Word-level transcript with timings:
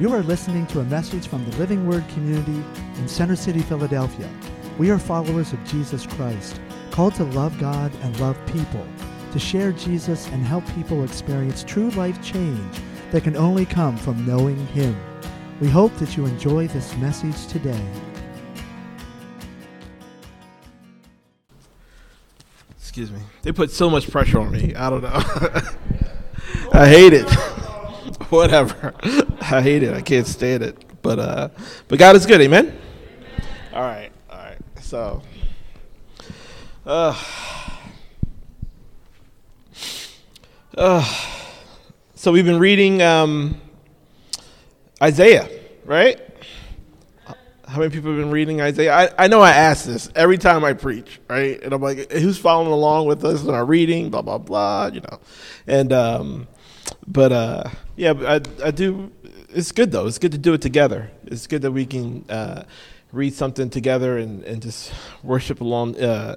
You 0.00 0.14
are 0.14 0.22
listening 0.22 0.66
to 0.68 0.80
a 0.80 0.84
message 0.84 1.26
from 1.26 1.44
the 1.44 1.54
Living 1.58 1.86
Word 1.86 2.08
community 2.08 2.64
in 2.96 3.06
Center 3.06 3.36
City, 3.36 3.60
Philadelphia. 3.60 4.30
We 4.78 4.90
are 4.90 4.98
followers 4.98 5.52
of 5.52 5.62
Jesus 5.66 6.06
Christ, 6.06 6.58
called 6.90 7.14
to 7.16 7.24
love 7.24 7.60
God 7.60 7.92
and 8.00 8.18
love 8.18 8.38
people, 8.46 8.86
to 9.32 9.38
share 9.38 9.72
Jesus 9.72 10.26
and 10.28 10.42
help 10.42 10.64
people 10.74 11.04
experience 11.04 11.62
true 11.64 11.90
life 11.90 12.18
change 12.22 12.78
that 13.10 13.24
can 13.24 13.36
only 13.36 13.66
come 13.66 13.94
from 13.98 14.26
knowing 14.26 14.56
Him. 14.68 14.98
We 15.60 15.68
hope 15.68 15.94
that 15.96 16.16
you 16.16 16.24
enjoy 16.24 16.68
this 16.68 16.96
message 16.96 17.46
today. 17.48 17.84
Excuse 22.78 23.12
me. 23.12 23.20
They 23.42 23.52
put 23.52 23.70
so 23.70 23.90
much 23.90 24.10
pressure 24.10 24.40
on 24.40 24.50
me. 24.50 24.74
I 24.74 24.88
don't 24.88 25.02
know. 25.02 25.10
I 26.72 26.88
hate 26.88 27.12
it. 27.12 27.30
Whatever. 28.30 28.94
I 29.52 29.62
hate 29.62 29.82
it. 29.82 29.92
I 29.92 30.00
can't 30.00 30.28
stand 30.28 30.62
it. 30.62 30.76
But 31.02 31.18
uh 31.18 31.48
but 31.88 31.98
God 31.98 32.14
is 32.14 32.24
good, 32.24 32.40
amen. 32.40 32.78
All 33.72 33.82
right. 33.82 34.12
All 34.30 34.38
right. 34.38 34.58
So 34.80 35.22
uh 36.86 37.20
uh 40.76 41.26
so 42.14 42.30
we've 42.30 42.44
been 42.44 42.60
reading 42.60 43.02
um 43.02 43.60
Isaiah, 45.02 45.48
right? 45.84 46.20
How 47.66 47.78
many 47.78 47.90
people 47.90 48.10
have 48.12 48.20
been 48.20 48.30
reading 48.30 48.60
Isaiah? 48.60 48.94
I, 48.94 49.24
I 49.24 49.26
know 49.26 49.40
I 49.40 49.50
ask 49.50 49.84
this 49.84 50.10
every 50.14 50.38
time 50.38 50.64
I 50.64 50.74
preach, 50.74 51.20
right? 51.28 51.60
And 51.62 51.72
I'm 51.72 51.80
like, 51.80 52.12
who's 52.12 52.38
following 52.38 52.70
along 52.70 53.06
with 53.06 53.24
us 53.24 53.42
in 53.42 53.50
our 53.50 53.64
reading? 53.64 54.10
Blah 54.10 54.22
blah 54.22 54.38
blah, 54.38 54.90
you 54.92 55.00
know. 55.00 55.18
And 55.66 55.92
um, 55.92 56.48
but 57.06 57.32
uh, 57.32 57.64
yeah, 57.96 58.12
I 58.12 58.40
I 58.64 58.70
do. 58.70 59.10
It's 59.50 59.72
good 59.72 59.90
though. 59.90 60.06
It's 60.06 60.18
good 60.18 60.32
to 60.32 60.38
do 60.38 60.52
it 60.52 60.62
together. 60.62 61.10
It's 61.26 61.46
good 61.46 61.62
that 61.62 61.72
we 61.72 61.86
can 61.86 62.24
uh, 62.28 62.64
read 63.12 63.34
something 63.34 63.70
together 63.70 64.18
and, 64.18 64.44
and 64.44 64.62
just 64.62 64.92
worship 65.22 65.60
along, 65.60 66.00
uh, 66.00 66.36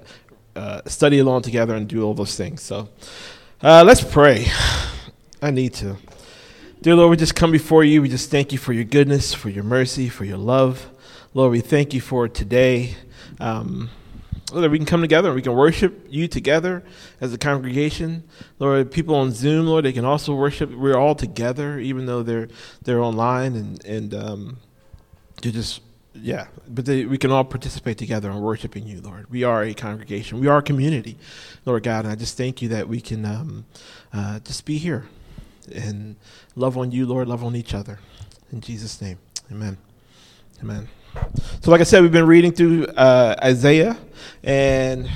uh, 0.56 0.80
study 0.86 1.20
along 1.20 1.42
together, 1.42 1.74
and 1.74 1.88
do 1.88 2.02
all 2.02 2.14
those 2.14 2.36
things. 2.36 2.62
So 2.62 2.88
uh, 3.62 3.84
let's 3.84 4.02
pray. 4.02 4.46
I 5.42 5.50
need 5.50 5.74
to. 5.74 5.96
Dear 6.82 6.96
Lord, 6.96 7.10
we 7.10 7.16
just 7.16 7.34
come 7.34 7.52
before 7.52 7.84
you. 7.84 8.02
We 8.02 8.08
just 8.08 8.30
thank 8.30 8.52
you 8.52 8.58
for 8.58 8.72
your 8.72 8.84
goodness, 8.84 9.32
for 9.32 9.48
your 9.48 9.64
mercy, 9.64 10.08
for 10.08 10.24
your 10.24 10.38
love. 10.38 10.90
Lord, 11.32 11.52
we 11.52 11.60
thank 11.60 11.94
you 11.94 12.00
for 12.00 12.28
today. 12.28 12.96
Um, 13.40 13.90
Lord, 14.54 14.70
we 14.70 14.78
can 14.78 14.86
come 14.86 15.00
together 15.00 15.28
and 15.28 15.36
we 15.36 15.42
can 15.42 15.54
worship 15.54 16.06
you 16.08 16.28
together 16.28 16.82
as 17.20 17.32
a 17.32 17.38
congregation. 17.38 18.24
Lord, 18.58 18.90
people 18.90 19.14
on 19.14 19.32
Zoom, 19.32 19.66
Lord, 19.66 19.84
they 19.84 19.92
can 19.92 20.04
also 20.04 20.34
worship. 20.34 20.70
We're 20.70 20.96
all 20.96 21.14
together, 21.14 21.78
even 21.78 22.06
though 22.06 22.22
they're 22.22 22.48
they're 22.82 23.00
online 23.00 23.54
and 23.56 23.84
and 23.84 24.14
um, 24.14 24.56
to 25.42 25.52
just 25.52 25.80
yeah. 26.14 26.46
But 26.68 26.86
they, 26.86 27.04
we 27.04 27.18
can 27.18 27.30
all 27.30 27.44
participate 27.44 27.98
together 27.98 28.30
in 28.30 28.40
worshiping 28.40 28.86
you, 28.86 29.00
Lord. 29.00 29.30
We 29.30 29.44
are 29.44 29.62
a 29.62 29.74
congregation. 29.74 30.40
We 30.40 30.46
are 30.46 30.58
a 30.58 30.62
community, 30.62 31.18
Lord 31.64 31.82
God. 31.82 32.04
And 32.04 32.12
I 32.12 32.14
just 32.14 32.36
thank 32.36 32.62
you 32.62 32.68
that 32.68 32.88
we 32.88 33.00
can 33.00 33.24
um, 33.24 33.66
uh, 34.12 34.38
just 34.40 34.64
be 34.64 34.78
here 34.78 35.06
and 35.74 36.16
love 36.56 36.76
on 36.76 36.92
you, 36.92 37.06
Lord. 37.06 37.28
Love 37.28 37.44
on 37.44 37.56
each 37.56 37.74
other. 37.74 37.98
In 38.52 38.60
Jesus' 38.60 39.00
name, 39.02 39.18
Amen. 39.50 39.76
Amen. 40.62 40.88
So, 41.60 41.70
like 41.70 41.80
I 41.80 41.84
said, 41.84 42.02
we've 42.02 42.12
been 42.12 42.26
reading 42.26 42.52
through 42.52 42.86
uh, 42.86 43.36
Isaiah, 43.42 43.96
and 44.42 45.10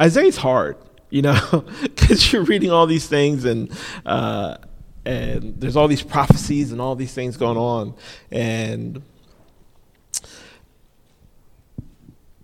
Isaiah's 0.00 0.36
hard, 0.36 0.76
you 1.10 1.22
know, 1.22 1.64
because 1.82 2.32
you're 2.32 2.44
reading 2.44 2.70
all 2.70 2.86
these 2.86 3.06
things, 3.06 3.44
and 3.44 3.70
uh, 4.04 4.56
and 5.04 5.60
there's 5.60 5.76
all 5.76 5.88
these 5.88 6.02
prophecies 6.02 6.72
and 6.72 6.80
all 6.80 6.94
these 6.94 7.14
things 7.14 7.36
going 7.36 7.56
on, 7.56 7.94
and 8.30 9.02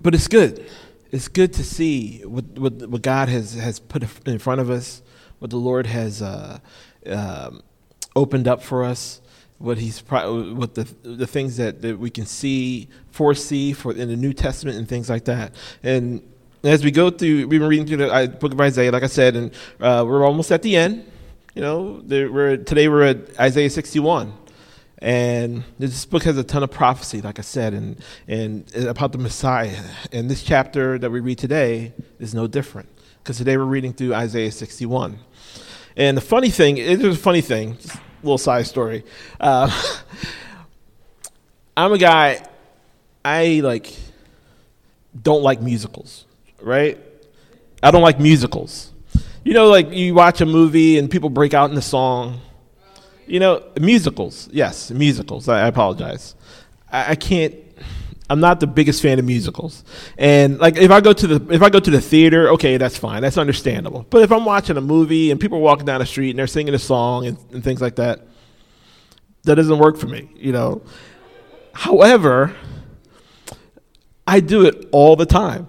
but 0.01 0.15
it's 0.15 0.29
good. 0.29 0.67
It's 1.11 1.29
good 1.29 1.53
to 1.55 1.65
see 1.65 2.21
what 2.25 2.45
what, 2.59 2.89
what 2.89 3.03
God 3.03 3.29
has 3.29 3.55
has 3.55 3.81
put 3.81 4.05
in 4.27 4.39
front 4.39 4.61
of 4.61 4.71
us, 4.71 5.03
what 5.41 5.51
the 5.51 5.57
Lord 5.57 5.87
has. 5.87 6.23
Uh, 6.23 6.59
um, 7.07 7.63
opened 8.19 8.49
up 8.49 8.63
for 8.63 8.85
us, 8.85 9.21
what 9.59 9.79
he's 9.79 10.01
what 10.01 10.75
the 10.75 10.85
the 11.03 11.27
things 11.27 11.57
that, 11.57 11.83
that 11.83 11.99
we 11.99 12.11
can 12.11 12.27
see, 12.27 12.89
foresee 13.11 13.73
for 13.73 13.93
in 13.93 14.09
the 14.09 14.17
New 14.17 14.33
Testament 14.33 14.77
and 14.77 14.89
things 14.89 15.09
like 15.09 15.25
that. 15.25 15.55
And 15.83 16.23
as 16.65 16.85
we 16.85 16.91
go 16.91 17.11
through, 17.11 17.47
we've 17.47 17.61
been 17.61 17.69
reading 17.69 17.87
through 17.87 17.99
the 17.99 18.37
book 18.41 18.53
of 18.53 18.61
Isaiah, 18.61 18.91
like 18.91 19.05
I 19.05 19.09
said, 19.09 19.37
and 19.37 19.53
uh, 19.81 20.05
we're 20.07 20.25
almost 20.25 20.51
at 20.51 20.63
the 20.63 20.77
end. 20.77 21.11
You 21.55 21.63
know, 21.63 22.03
we're 22.07 22.57
today 22.57 22.89
we're 22.89 23.05
at 23.05 23.41
Isaiah 23.41 23.71
61. 23.71 24.33
And 25.01 25.63
this 25.79 26.05
book 26.05 26.25
has 26.25 26.37
a 26.37 26.43
ton 26.43 26.65
of 26.65 26.73
prophecy, 26.73 27.21
like 27.21 27.39
I 27.39 27.43
said, 27.43 27.73
and, 27.73 28.03
and 28.27 28.75
about 28.75 29.13
the 29.13 29.19
Messiah. 29.19 29.81
And 30.11 30.29
this 30.29 30.43
chapter 30.43 30.99
that 30.99 31.11
we 31.11 31.21
read 31.21 31.39
today 31.39 31.93
is 32.19 32.35
no 32.35 32.49
different, 32.49 32.89
because 33.23 33.39
today 33.39 33.57
we're 33.57 33.65
reading 33.65 33.93
through 33.93 34.15
Isaiah 34.15 34.51
61. 34.51 35.21
And 35.97 36.17
the 36.17 36.21
funny 36.21 36.51
thing, 36.51 36.79
it 36.79 37.01
was 37.01 37.17
a 37.17 37.21
funny 37.21 37.41
thing, 37.41 37.77
little 38.29 38.39
side 38.39 38.67
story. 38.67 39.05
Uh, 39.41 39.71
I'm 41.77 41.93
a 41.93 41.99
guy, 41.99 42.45
I 43.25 43.61
like, 43.63 43.93
don't 45.21 45.43
like 45.43 45.61
musicals, 45.61 46.27
right? 46.61 46.99
I 47.83 47.91
don't 47.91 48.03
like 48.03 48.19
musicals. 48.19 48.93
You 49.45 49.55
know, 49.55 49.69
like 49.69 49.93
you 49.93 50.15
watch 50.15 50.41
a 50.41 50.47
movie 50.47 50.99
and 50.99 51.11
people 51.11 51.31
break 51.31 51.55
out 51.55 51.71
in 51.71 51.77
a 51.77 51.83
song. 51.83 52.41
You 53.27 53.41
know, 53.41 53.63
musicals, 53.81 54.49
yes, 54.53 54.91
musicals. 54.91 55.49
I, 55.49 55.65
I 55.65 55.69
apologize. 55.69 56.35
I, 56.91 57.13
I 57.13 57.15
can't 57.15 57.55
I'm 58.31 58.41
not 58.41 58.61
the 58.61 58.67
biggest 58.67 59.01
fan 59.01 59.19
of 59.19 59.25
musicals. 59.25 59.85
And 60.19 60.59
like 60.59 60.77
if 60.77 60.91
I 60.91 61.01
go 61.01 61.13
to 61.13 61.27
the 61.27 61.55
if 61.55 61.63
I 61.63 61.71
go 61.71 61.81
to 61.81 61.91
the 61.91 62.01
theater, 62.01 62.51
okay, 62.51 62.77
that's 62.77 62.97
fine. 62.97 63.23
That's 63.23 63.39
understandable. 63.39 64.07
But 64.11 64.23
if 64.23 64.31
I'm 64.31 64.45
watching 64.45 64.77
a 64.77 64.83
movie 64.83 65.31
and 65.31 65.41
people 65.41 65.59
are 65.59 65.63
walking 65.63 65.87
down 65.87 66.01
the 66.01 66.07
street 66.07 66.31
and 66.31 66.39
they're 66.39 66.47
singing 66.47 66.75
a 66.75 66.79
song 66.79 67.27
and, 67.27 67.39
and 67.53 67.65
things 67.65 67.81
like 67.81 67.97
that, 67.97 68.27
that 69.45 69.55
doesn't 69.55 69.79
work 69.79 69.97
for 69.97 70.07
me, 70.09 70.29
you 70.37 70.53
know. 70.53 70.83
However, 71.73 72.55
I 74.27 74.41
do 74.41 74.67
it 74.67 74.89
all 74.93 75.17
the 75.17 75.27
time. 75.27 75.69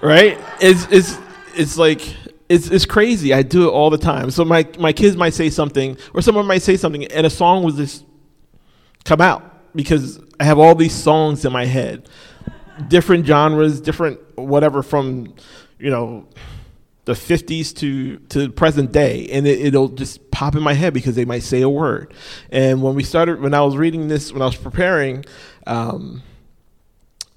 Right? 0.00 0.38
It's 0.60 0.86
it's 0.90 1.18
it's 1.54 1.76
like 1.76 2.00
it's, 2.48 2.68
it's 2.68 2.84
crazy. 2.84 3.32
I 3.32 3.42
do 3.42 3.68
it 3.68 3.70
all 3.70 3.90
the 3.90 3.98
time. 3.98 4.32
So 4.32 4.44
my, 4.44 4.66
my 4.76 4.92
kids 4.92 5.16
might 5.16 5.34
say 5.34 5.50
something, 5.50 5.96
or 6.12 6.20
someone 6.20 6.46
might 6.46 6.62
say 6.62 6.76
something, 6.76 7.04
and 7.04 7.24
a 7.24 7.30
song 7.30 7.62
will 7.62 7.70
just 7.70 8.04
come 9.04 9.20
out 9.20 9.49
because 9.74 10.20
I 10.38 10.44
have 10.44 10.58
all 10.58 10.74
these 10.74 10.94
songs 10.94 11.44
in 11.44 11.52
my 11.52 11.64
head, 11.64 12.08
different 12.88 13.26
genres, 13.26 13.80
different 13.80 14.20
whatever 14.36 14.82
from, 14.82 15.34
you 15.78 15.90
know, 15.90 16.26
the 17.04 17.12
50s 17.12 17.74
to 17.76 18.18
to 18.28 18.52
present 18.52 18.92
day, 18.92 19.26
and 19.32 19.46
it, 19.46 19.74
will 19.74 19.88
just 19.88 20.30
pop 20.30 20.54
in 20.54 20.62
my 20.62 20.74
head 20.74 20.94
because 20.94 21.16
they 21.16 21.24
might 21.24 21.42
say 21.42 21.62
a 21.62 21.68
word. 21.68 22.14
And 22.50 22.82
when 22.82 22.94
we 22.94 23.02
started, 23.02 23.40
when 23.40 23.54
I 23.54 23.62
was 23.62 23.76
reading 23.76 24.08
this, 24.08 24.32
when 24.32 24.42
I 24.42 24.44
was 24.44 24.56
preparing 24.56 25.24
um, 25.66 26.22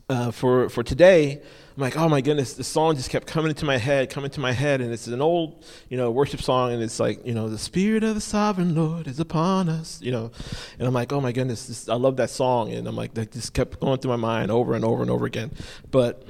uh, 0.10 0.32
for 0.32 0.70
for 0.70 0.84
today, 0.84 1.42
I'm 1.76 1.82
like, 1.82 1.98
oh 1.98 2.08
my 2.08 2.22
goodness, 2.22 2.54
the 2.54 2.64
song 2.64 2.96
just 2.96 3.10
kept 3.10 3.26
coming 3.26 3.50
into 3.50 3.66
my 3.66 3.78
head, 3.78 4.12
coming 4.12 4.30
to 4.32 4.40
my 4.40 4.52
head, 4.52 4.80
and 4.80 4.94
it's 4.94 5.08
an 5.08 5.22
old, 5.22 5.66
you 5.90 5.98
know, 5.98 6.12
worship 6.12 6.40
song, 6.40 6.72
and 6.72 6.84
it's 6.84 7.00
like, 7.00 7.26
you 7.26 7.34
know, 7.34 7.50
the 7.50 7.58
Spirit 7.58 8.04
of 8.04 8.14
the 8.14 8.22
Sovereign 8.22 8.76
Lord 8.76 9.08
is 9.08 9.20
upon 9.20 9.70
us, 9.70 10.00
you 10.00 10.12
know, 10.12 10.30
and 10.78 10.88
I'm 10.88 10.94
like, 10.94 11.12
oh 11.12 11.20
my 11.20 11.32
goodness, 11.32 11.66
this, 11.66 11.90
I 11.90 11.96
love 11.96 12.18
that 12.18 12.30
song, 12.30 12.72
and 12.72 12.88
I'm 12.88 12.96
like, 12.96 13.16
that 13.16 13.32
just 13.32 13.56
kept 13.56 13.80
going 13.80 13.98
through 13.98 14.12
my 14.12 14.18
mind 14.18 14.52
over 14.52 14.76
and 14.76 14.86
over 14.86 15.02
and 15.02 15.10
over 15.10 15.26
again, 15.26 15.52
but, 15.90 16.28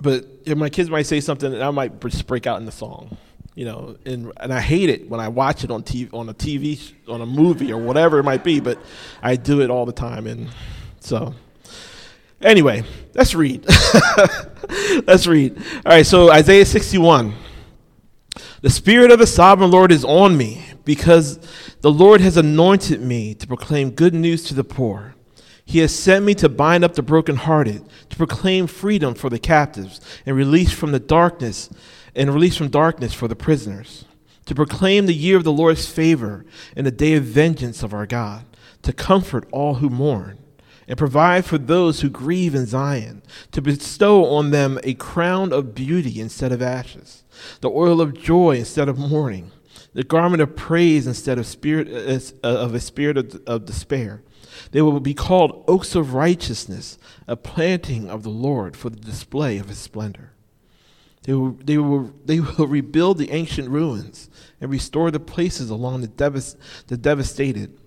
but 0.00 0.24
if 0.46 0.56
my 0.56 0.70
kids 0.70 0.88
might 0.88 1.06
say 1.06 1.20
something, 1.20 1.52
and 1.52 1.62
I 1.62 1.70
might 1.70 2.00
just 2.00 2.26
break 2.26 2.46
out 2.46 2.58
in 2.58 2.64
the 2.64 2.72
song, 2.72 3.18
you 3.54 3.66
know, 3.66 3.96
and 4.06 4.32
and 4.38 4.54
I 4.54 4.60
hate 4.60 4.88
it 4.88 5.10
when 5.10 5.20
I 5.20 5.28
watch 5.28 5.64
it 5.64 5.70
on 5.70 5.82
TV, 5.82 6.14
on 6.14 6.28
a 6.30 6.34
TV, 6.34 6.92
on 7.08 7.20
a 7.20 7.26
movie 7.26 7.72
or 7.72 7.78
whatever 7.78 8.20
it 8.20 8.22
might 8.22 8.44
be, 8.44 8.60
but 8.60 8.78
I 9.20 9.36
do 9.36 9.60
it 9.60 9.68
all 9.68 9.84
the 9.84 9.92
time, 9.92 10.26
and 10.26 10.48
so. 11.00 11.34
Anyway, 12.40 12.84
let's 13.14 13.34
read. 13.34 13.66
let's 15.06 15.26
read. 15.26 15.58
All 15.84 15.92
right, 15.92 16.06
so 16.06 16.30
Isaiah 16.30 16.64
61. 16.64 17.34
The 18.60 18.70
Spirit 18.70 19.10
of 19.10 19.18
the 19.18 19.26
sovereign 19.26 19.70
Lord 19.70 19.90
is 19.90 20.04
on 20.04 20.36
me 20.36 20.64
because 20.84 21.38
the 21.80 21.90
Lord 21.90 22.20
has 22.20 22.36
anointed 22.36 23.00
me 23.00 23.34
to 23.34 23.46
proclaim 23.46 23.90
good 23.90 24.14
news 24.14 24.44
to 24.44 24.54
the 24.54 24.64
poor. 24.64 25.14
He 25.64 25.80
has 25.80 25.94
sent 25.94 26.24
me 26.24 26.34
to 26.36 26.48
bind 26.48 26.84
up 26.84 26.94
the 26.94 27.02
brokenhearted, 27.02 27.84
to 28.08 28.16
proclaim 28.16 28.68
freedom 28.68 29.14
for 29.14 29.28
the 29.28 29.38
captives, 29.38 30.00
and 30.24 30.36
release 30.36 30.72
from 30.72 30.92
the 30.92 31.00
darkness, 31.00 31.68
and 32.14 32.32
release 32.32 32.56
from 32.56 32.68
darkness 32.68 33.12
for 33.12 33.28
the 33.28 33.36
prisoners, 33.36 34.04
to 34.46 34.54
proclaim 34.54 35.06
the 35.06 35.14
year 35.14 35.36
of 35.36 35.44
the 35.44 35.52
Lord's 35.52 35.86
favor 35.86 36.46
and 36.74 36.86
the 36.86 36.90
day 36.90 37.14
of 37.14 37.24
vengeance 37.24 37.82
of 37.82 37.92
our 37.92 38.06
God, 38.06 38.46
to 38.82 38.92
comfort 38.92 39.46
all 39.52 39.74
who 39.74 39.90
mourn 39.90 40.38
and 40.88 40.96
provide 40.96 41.44
for 41.44 41.58
those 41.58 42.00
who 42.00 42.08
grieve 42.08 42.54
in 42.54 42.66
Zion, 42.66 43.22
to 43.52 43.60
bestow 43.60 44.24
on 44.24 44.50
them 44.50 44.80
a 44.82 44.94
crown 44.94 45.52
of 45.52 45.74
beauty 45.74 46.18
instead 46.18 46.50
of 46.50 46.62
ashes, 46.62 47.24
the 47.60 47.70
oil 47.70 48.00
of 48.00 48.18
joy 48.18 48.56
instead 48.56 48.88
of 48.88 48.98
mourning, 48.98 49.52
the 49.92 50.02
garment 50.02 50.42
of 50.42 50.56
praise 50.56 51.06
instead 51.06 51.38
of 51.38 51.46
spirit 51.46 51.88
uh, 51.88 52.46
of 52.48 52.74
a 52.74 52.80
spirit 52.80 53.18
of, 53.18 53.42
of 53.46 53.66
despair. 53.66 54.22
They 54.72 54.80
will 54.80 54.98
be 54.98 55.14
called 55.14 55.64
oaks 55.68 55.94
of 55.94 56.14
righteousness, 56.14 56.98
a 57.26 57.36
planting 57.36 58.08
of 58.08 58.22
the 58.22 58.30
Lord 58.30 58.76
for 58.76 58.90
the 58.90 58.96
display 58.96 59.58
of 59.58 59.68
his 59.68 59.78
splendor. 59.78 60.32
They 61.22 61.34
will, 61.34 61.58
they, 61.62 61.76
will, 61.76 62.12
they 62.24 62.40
will 62.40 62.66
rebuild 62.66 63.18
the 63.18 63.30
ancient 63.30 63.68
ruins 63.68 64.30
and 64.60 64.70
restore 64.70 65.10
the 65.10 65.20
places 65.20 65.68
along 65.68 66.00
the, 66.00 66.08
devas, 66.08 66.56
the 66.86 66.96
devastated, 66.96 67.78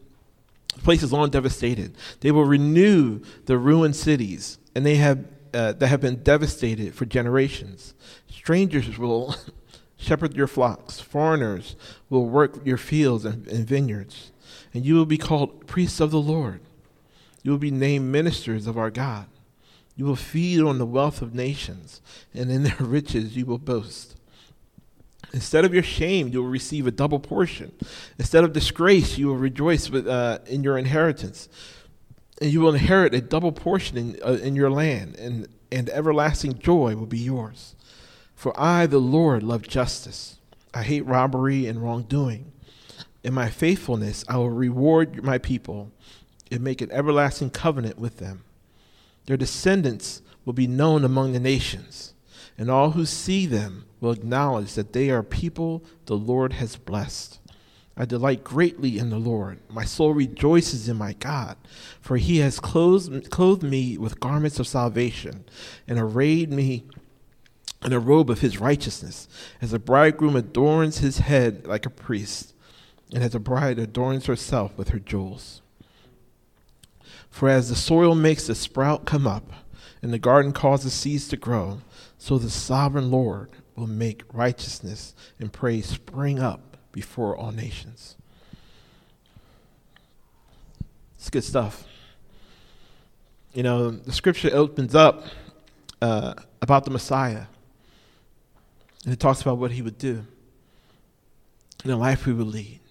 places 0.81 1.12
long 1.12 1.30
devastated. 1.30 1.95
They 2.19 2.31
will 2.31 2.45
renew 2.45 3.22
the 3.45 3.57
ruined 3.57 3.95
cities, 3.95 4.57
and 4.75 4.86
they 4.86 4.95
have, 4.95 5.25
uh, 5.54 5.74
that 5.74 5.88
have 5.88 6.01
been 6.01 6.24
devastated 6.24 6.95
for 6.95 7.06
generations. 7.06 7.94
Strangers 8.30 8.98
will 8.98 9.36
shepherd 9.98 10.36
your 10.36 10.48
flocks, 10.48 11.00
foreigners 11.00 11.75
will 12.10 12.25
work 12.25 12.66
your 12.66 12.78
fields 12.78 13.25
and, 13.25 13.48
and 13.48 13.68
vineyards, 13.68 14.31
and 14.74 14.86
you 14.86 14.95
will 14.95 15.06
be 15.06 15.18
called 15.18 15.68
priests 15.68 16.00
of 16.00 16.12
the 16.12 16.22
Lord. 16.22 16.62
You 17.44 17.51
will 17.51 17.57
be 17.57 17.72
named 17.72 18.12
ministers 18.12 18.68
of 18.68 18.78
our 18.78 18.92
God. 18.92 19.28
You 19.95 20.06
will 20.06 20.16
feed 20.16 20.62
on 20.62 20.78
the 20.78 20.86
wealth 20.86 21.22
of 21.22 21.36
nations, 21.36 22.01
and 22.33 22.51
in 22.51 22.63
their 22.63 22.75
riches 22.80 23.36
you 23.36 23.45
will 23.45 23.57
boast. 23.57 24.16
Instead 25.33 25.63
of 25.63 25.74
your 25.74 25.83
shame, 25.83 26.28
you 26.28 26.42
will 26.42 26.50
receive 26.50 26.88
a 26.88 26.92
double 26.92 27.19
portion. 27.19 27.72
Instead 28.19 28.44
of 28.44 28.54
disgrace, 28.54 29.18
you 29.18 29.28
will 29.28 29.38
rejoice 29.38 29.89
with, 29.89 30.07
uh, 30.07 30.39
in 30.45 30.63
your 30.63 30.78
inheritance. 30.78 31.48
And 32.42 32.51
you 32.51 32.60
will 32.60 32.74
inherit 32.74 33.13
a 33.13 33.22
double 33.22 33.51
portion 33.51 33.98
in, 33.98 34.19
uh, 34.25 34.33
in 34.33 34.56
your 34.56 34.69
land, 34.69 35.16
and, 35.18 35.48
and 35.72 35.89
everlasting 35.89 36.60
joy 36.60 36.95
will 36.95 37.06
be 37.06 37.19
yours. 37.19 37.75
For 38.36 38.60
I, 38.60 38.88
the 38.88 39.00
Lord, 39.00 39.44
love 39.44 39.62
justice. 39.62 40.38
I 40.74 40.83
hate 40.83 41.06
robbery 41.06 41.68
and 41.68 41.81
wrongdoing. 41.81 42.51
In 43.24 43.33
my 43.33 43.50
faithfulness, 43.50 44.25
I 44.28 44.38
will 44.38 44.50
reward 44.50 45.24
my 45.24 45.38
people 45.38 45.92
and 46.51 46.62
make 46.62 46.81
an 46.81 46.92
everlasting 46.92 47.51
covenant 47.51 48.00
with 48.00 48.18
them. 48.18 48.44
Their 49.28 49.38
descendants 49.38 50.22
will 50.44 50.54
be 50.54 50.68
known 50.68 51.06
among 51.06 51.33
the 51.33 51.39
nations, 51.39 52.10
and 52.61 52.69
all 52.69 52.91
who 52.91 53.07
see 53.07 53.47
them 53.47 53.85
will 53.99 54.13
mm-hmm. 54.13 54.21
acknowledge 54.21 54.75
that 54.75 54.93
they 54.93 55.09
are 55.09 55.23
people 55.23 55.83
the 56.05 56.15
Lord 56.15 56.53
has 56.53 56.75
blessed. 56.75 57.39
I 57.97 58.05
delight 58.05 58.43
greatly 58.43 58.99
in 58.99 59.09
the 59.09 59.17
Lord. 59.17 59.59
My 59.67 59.83
soul 59.83 60.13
rejoices 60.13 60.87
in 60.87 60.95
my 60.95 61.13
God, 61.13 61.57
for 62.01 62.17
he 62.17 62.37
has 62.37 62.59
clothed, 62.59 63.31
clothed 63.31 63.63
me 63.63 63.97
with 63.97 64.19
garments 64.19 64.59
of 64.59 64.67
salvation 64.67 65.43
and 65.87 65.97
arrayed 65.97 66.53
me 66.53 66.83
in 67.83 67.93
a 67.93 67.99
robe 67.99 68.29
of 68.29 68.41
his 68.41 68.59
righteousness, 68.59 69.27
as 69.59 69.73
a 69.73 69.79
bridegroom 69.79 70.35
adorns 70.35 70.99
his 70.99 71.17
head 71.17 71.65
like 71.65 71.87
a 71.87 71.89
priest, 71.89 72.53
and 73.11 73.23
as 73.23 73.33
a 73.33 73.39
bride 73.39 73.79
adorns 73.79 74.27
herself 74.27 74.77
with 74.77 74.89
her 74.89 74.99
jewels. 74.99 75.63
For 77.31 77.49
as 77.49 77.69
the 77.69 77.75
soil 77.75 78.13
makes 78.13 78.45
the 78.45 78.53
sprout 78.53 79.05
come 79.05 79.25
up, 79.25 79.51
and 80.03 80.13
the 80.13 80.19
garden 80.19 80.51
causes 80.51 80.93
seeds 80.93 81.27
to 81.29 81.37
grow, 81.37 81.79
so 82.21 82.38
the 82.38 82.51
sovereign 82.51 83.09
Lord 83.09 83.50
will 83.75 83.88
make 83.88 84.21
righteousness 84.31 85.15
and 85.39 85.51
praise 85.51 85.88
spring 85.88 86.38
up 86.38 86.77
before 86.91 87.35
all 87.35 87.51
nations. 87.51 88.15
It's 91.15 91.31
good 91.31 91.44
stuff. 91.44 91.83
You 93.53 93.63
know, 93.63 93.89
the 93.89 94.12
scripture 94.12 94.51
opens 94.53 94.94
up 94.94 95.23
uh, 96.00 96.35
about 96.62 96.85
the 96.85 96.91
Messiah, 96.91 97.45
and 99.03 99.12
it 99.12 99.19
talks 99.19 99.41
about 99.41 99.57
what 99.57 99.71
he 99.71 99.81
would 99.81 99.97
do 99.97 100.23
and 101.83 101.91
the 101.91 101.97
life 101.97 102.27
we 102.27 102.33
would 102.33 102.45
lead, 102.45 102.81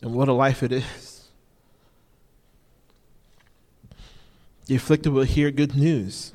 and 0.00 0.14
what 0.14 0.28
a 0.28 0.32
life 0.32 0.62
it 0.62 0.70
is. 0.70 1.26
The 4.66 4.76
afflicted 4.76 5.12
will 5.12 5.24
hear 5.24 5.50
good 5.50 5.74
news. 5.74 6.32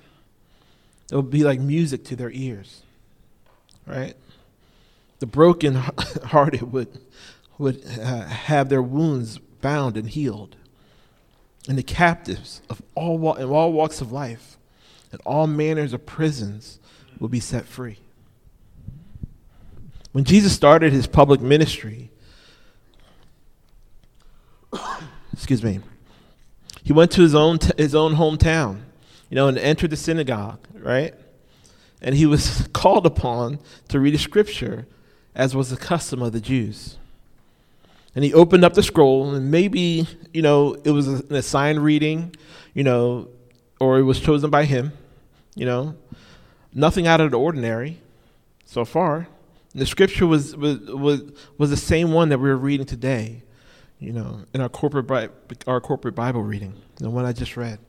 It 1.12 1.16
will 1.16 1.24
be 1.24 1.44
like 1.44 1.60
music 1.60 2.04
to 2.06 2.16
their 2.16 2.32
ears 2.32 2.84
right? 3.88 4.16
The 5.20 5.26
broken 5.26 5.76
hearted 6.26 6.72
would, 6.72 7.00
would 7.58 7.84
uh, 8.00 8.26
have 8.26 8.70
their 8.70 8.84
wounds 8.84 9.40
bound 9.62 9.98
and 9.98 10.08
healed. 10.08 10.56
And 11.68 11.78
the 11.78 11.84
captives 11.84 12.62
of 12.70 12.82
all, 12.94 13.34
in 13.36 13.50
all 13.50 13.74
walks 13.74 14.00
of 14.02 14.12
life 14.12 14.58
and 15.12 15.20
all 15.26 15.48
manners 15.48 15.94
of 15.94 16.06
prisons 16.06 16.80
will 17.20 17.30
be 17.30 17.40
set 17.40 17.66
free. 17.66 17.98
When 20.12 20.24
Jesus 20.24 20.54
started 20.54 20.94
his 20.94 21.08
public 21.08 21.42
ministry, 21.42 22.12
excuse 25.34 25.64
me, 25.64 25.80
he 26.84 26.94
went 26.94 27.12
to 27.12 27.22
his 27.22 27.36
own, 27.36 27.60
t- 27.60 27.72
his 27.78 27.94
own 27.94 28.16
hometown, 28.16 28.82
you 29.30 29.36
know, 29.36 29.48
and 29.48 29.58
entered 29.58 29.90
the 29.90 29.98
synagogue, 29.98 30.60
right? 30.74 31.14
and 32.02 32.16
he 32.16 32.26
was 32.26 32.68
called 32.74 33.06
upon 33.06 33.60
to 33.90 34.00
read 34.00 34.16
a 34.16 34.18
scripture, 34.18 34.88
as 35.36 35.56
was 35.56 35.70
the 35.70 35.78
custom 35.78 36.22
of 36.22 36.32
the 36.32 36.42
Jews. 36.42 36.98
And 38.16 38.24
he 38.24 38.34
opened 38.34 38.64
up 38.64 38.74
the 38.74 38.84
scroll, 38.84 39.34
and 39.34 39.52
maybe, 39.52 40.08
you 40.34 40.42
know, 40.42 40.74
it 40.84 40.92
was 40.92 41.08
an 41.08 41.36
assigned 41.36 41.84
reading, 41.84 42.36
you 42.74 42.84
know, 42.84 43.28
or 43.80 44.00
it 44.00 44.04
was 44.04 44.20
chosen 44.20 44.50
by 44.50 44.66
him, 44.66 44.92
you 45.56 45.66
know. 45.66 45.96
Nothing 46.74 47.06
out 47.06 47.22
of 47.22 47.32
the 47.32 47.40
ordinary 47.40 48.00
so 48.66 48.86
far. 48.86 49.28
And 49.74 49.82
the 49.82 49.86
scripture 49.86 50.26
was, 50.26 50.56
was, 50.56 50.80
was, 50.80 51.22
was 51.58 51.70
the 51.70 51.78
same 51.78 52.12
one 52.12 52.30
that 52.30 52.40
we 52.40 52.50
were 52.50 52.58
reading 52.58 52.88
today, 52.88 53.44
you 54.00 54.14
know, 54.14 54.46
in 54.54 54.62
our 54.62 54.70
corporate, 54.70 55.32
our 55.68 55.80
corporate 55.80 56.16
Bible 56.16 56.42
reading, 56.42 56.74
the 56.96 57.12
one 57.12 57.26
I 57.26 57.34
just 57.34 57.56
read. 57.56 57.80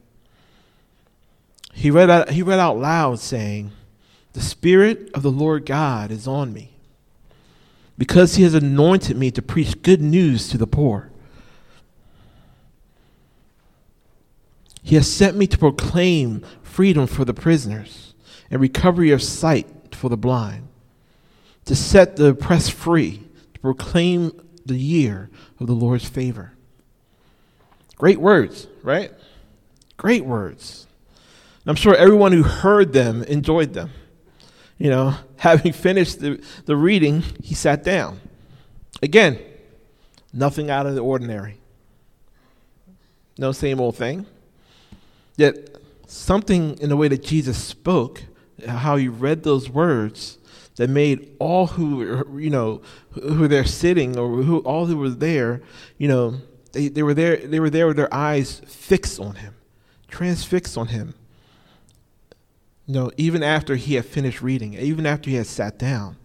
He 1.73 1.91
read 1.91 2.11
out, 2.11 2.31
he 2.31 2.43
read 2.43 2.59
out 2.59 2.79
loud 2.79 3.21
saying, 3.21 3.73
the 4.33 4.41
Spirit 4.41 5.11
of 5.15 5.23
the 5.23 5.31
Lord 5.31 5.67
God 5.67 6.11
is 6.11 6.27
on 6.27 6.53
me 6.53 6.73
because 7.97 8.37
he 8.37 8.45
has 8.45 8.55
anointed 8.55 9.17
me 9.17 9.31
to 9.33 9.43
preach 9.43 9.83
good 9.83 10.01
news 10.01 10.49
to 10.49 10.59
the 10.59 10.67
poor. 10.67 11.11
He 14.83 14.95
has 14.95 15.13
sent 15.13 15.37
me 15.37 15.47
to 15.49 15.59
proclaim 15.59 16.45
freedom 16.63 17.07
for 17.07 17.25
the 17.25 17.35
prisoners 17.35 18.15
and 18.51 18.61
recovery 18.61 19.11
of 19.11 19.23
sight 19.23 19.67
for 19.95 20.09
the 20.09 20.17
blind, 20.17 20.69
to 21.65 21.75
set 21.75 22.17
the 22.17 22.29
oppressed 22.29 22.73
free, 22.73 23.23
to 23.55 23.61
proclaim 23.61 24.33
the 24.65 24.79
year 24.79 25.29
of 25.61 25.67
the 25.67 25.75
Lord's 25.75 26.09
favor. 26.09 26.53
Great 27.97 28.21
words, 28.21 28.69
right? 28.83 29.13
Great 29.97 30.25
words. 30.25 30.87
I'm 31.69 31.75
sure 31.75 31.95
everyone 31.95 32.33
who 32.33 32.43
heard 32.43 32.95
them 32.95 33.23
enjoyed 33.25 33.75
them. 33.75 33.91
You 34.79 34.89
know, 34.89 35.15
having 35.37 35.75
finished 35.75 36.21
the, 36.21 36.43
the 36.65 36.75
reading, 36.77 37.23
he 37.43 37.55
sat 37.55 37.85
down. 37.85 38.21
Again, 39.03 39.39
nothing 40.33 40.71
out 40.71 40.87
of 40.87 40.95
the 40.95 41.03
ordinary. 41.03 41.59
No 43.37 43.53
same 43.53 43.81
old 43.81 43.97
thing. 43.97 44.25
Yet, 45.37 45.77
something 46.07 46.79
in 46.79 46.89
the 46.89 46.97
way 46.97 47.07
that 47.09 47.23
Jesus 47.23 47.63
spoke, 47.63 48.25
how 48.67 48.97
he 48.97 49.07
read 49.07 49.43
those 49.43 49.69
words, 49.69 50.39
that 50.77 50.89
made 50.89 51.37
all 51.39 51.67
who 51.67 52.25
you 52.39 52.51
know 52.51 52.81
who 53.11 53.41
were 53.41 53.49
there 53.49 53.65
sitting 53.65 54.17
or 54.17 54.43
who 54.43 54.61
all 54.61 54.87
who 54.87 54.97
were 54.97 55.11
there, 55.11 55.61
you 55.99 56.09
know, 56.09 56.41
they, 56.73 56.89
they 56.89 57.03
were 57.03 57.15
there 57.15 57.37
they 57.37 57.61
were 57.61 57.71
there 57.71 57.89
with 57.89 57.97
their 57.97 58.13
eyes 58.13 58.61
fixed 58.67 59.21
on 59.21 59.35
him, 59.35 59.55
transfixed 60.09 60.79
on 60.79 60.89
him. 60.89 61.15
No, 62.91 63.13
even 63.19 63.43
after 63.43 63.77
he 63.77 63.97
had 63.97 64.07
finished 64.07 64.41
reading, 64.41 64.73
even 64.73 65.05
after 65.05 65.29
he 65.29 65.37
had 65.37 65.47
sat 65.47 65.79
down. 65.79 66.17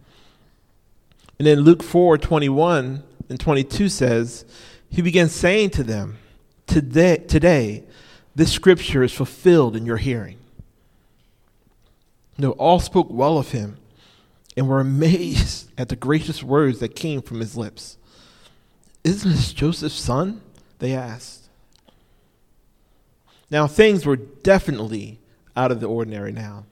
And 1.38 1.46
then 1.46 1.60
Luke 1.60 1.84
4 1.84 2.18
21 2.18 3.04
and 3.28 3.40
22 3.40 3.90
says, 3.90 4.46
He 4.90 5.02
began 5.02 5.28
saying 5.28 5.72
to 5.72 5.84
them, 5.84 6.18
Today, 6.66 7.18
today 7.18 7.84
this 8.34 8.54
scripture 8.54 9.04
is 9.04 9.12
fulfilled 9.12 9.76
in 9.76 9.86
your 9.86 9.98
hearing. 9.98 10.38
No, 12.38 12.52
all 12.52 12.80
spoke 12.80 13.08
well 13.12 13.38
of 13.38 13.52
him 13.52 13.78
and 14.56 14.70
were 14.70 14.80
amazed 14.80 15.70
at 15.78 15.90
the 15.90 15.98
gracious 15.98 16.42
words 16.42 16.80
that 16.80 16.96
came 16.96 17.22
from 17.22 17.42
his 17.42 17.58
lips. 17.58 17.98
Isn't 19.04 19.32
this 19.32 19.52
Joseph's 19.52 19.96
son? 19.96 20.42
They 20.80 20.94
asked. 20.94 21.50
Now, 23.52 23.68
things 23.68 24.06
were 24.06 24.16
definitely 24.16 25.20
out 25.56 25.72
of 25.72 25.80
the 25.80 25.88
ordinary 25.88 26.32
now. 26.32 26.66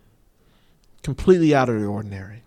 Completely 1.03 1.53
out 1.55 1.69
of 1.69 1.79
the 1.79 1.88
ordinary. 1.88 2.43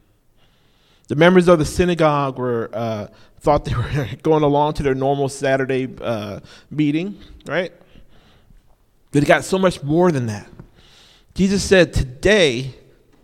The 1.09 1.17
members 1.17 1.49
of 1.49 1.59
the 1.59 1.65
synagogue 1.65 2.39
were 2.39 2.71
uh, 2.73 3.09
thought 3.41 3.65
they 3.65 3.75
were 3.75 4.09
going 4.23 4.43
along 4.43 4.75
to 4.75 4.83
their 4.83 4.95
normal 4.95 5.29
Saturday 5.29 5.89
uh, 6.01 6.41
meeting, 6.71 7.19
right? 7.47 7.73
But 9.13 9.23
it 9.23 9.27
got 9.27 9.45
so 9.45 9.59
much 9.59 9.83
more 9.83 10.11
than 10.11 10.27
that. 10.27 10.49
Jesus 11.35 11.63
said, 11.63 11.93
Today, 11.93 12.75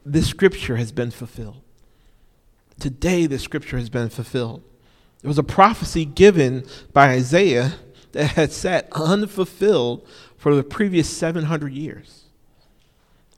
this 0.04 0.28
scripture 0.28 0.76
has 0.76 0.92
been 0.92 1.10
fulfilled. 1.10 1.62
Today, 2.78 3.26
this 3.26 3.42
scripture 3.42 3.78
has 3.78 3.90
been 3.90 4.08
fulfilled. 4.08 4.62
It 5.22 5.26
was 5.26 5.38
a 5.38 5.42
prophecy 5.42 6.04
given 6.04 6.64
by 6.92 7.10
Isaiah 7.10 7.74
that 8.12 8.28
had 8.28 8.52
sat 8.52 8.88
unfulfilled 8.92 10.06
for 10.36 10.54
the 10.54 10.64
previous 10.64 11.08
700 11.08 11.72
years. 11.72 12.24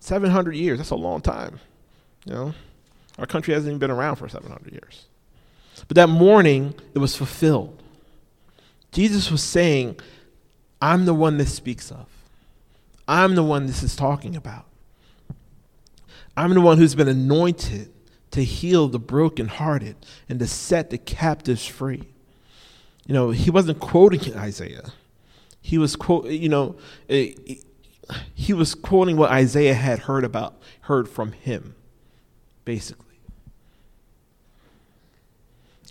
700 0.02 0.56
years, 0.56 0.78
that's 0.78 0.90
a 0.90 0.96
long 0.96 1.20
time. 1.20 1.60
You 2.24 2.32
know, 2.34 2.54
our 3.18 3.26
country 3.26 3.54
hasn't 3.54 3.70
even 3.70 3.78
been 3.78 3.92
around 3.92 4.16
for 4.16 4.28
700 4.28 4.72
years. 4.72 5.04
But 5.86 5.94
that 5.94 6.08
morning, 6.08 6.74
it 6.92 6.98
was 6.98 7.14
fulfilled. 7.14 7.80
Jesus 8.90 9.30
was 9.30 9.44
saying, 9.44 10.00
I'm 10.80 11.04
the 11.04 11.14
one 11.14 11.38
this 11.38 11.54
speaks 11.54 11.92
of. 11.92 12.08
I'm 13.06 13.36
the 13.36 13.44
one 13.44 13.66
this 13.66 13.84
is 13.84 13.94
talking 13.94 14.34
about. 14.34 14.64
I'm 16.36 16.52
the 16.52 16.60
one 16.60 16.78
who's 16.78 16.96
been 16.96 17.08
anointed 17.08 17.92
to 18.32 18.42
heal 18.42 18.88
the 18.88 18.98
brokenhearted 18.98 19.94
and 20.28 20.40
to 20.40 20.48
set 20.48 20.90
the 20.90 20.98
captives 20.98 21.64
free. 21.64 22.08
You 23.06 23.14
know, 23.14 23.30
he 23.30 23.50
wasn't 23.50 23.78
quoting 23.78 24.36
Isaiah. 24.36 24.92
He 25.60 25.78
was 25.78 25.94
quote, 25.94 26.26
you 26.26 26.48
know, 26.48 26.76
eh, 27.08 27.34
he 28.34 28.52
was 28.52 28.74
quoting 28.74 29.16
what 29.16 29.30
Isaiah 29.30 29.74
had 29.74 30.00
heard 30.00 30.24
about, 30.24 30.60
heard 30.82 31.08
from 31.08 31.32
him, 31.32 31.74
basically, 32.64 33.16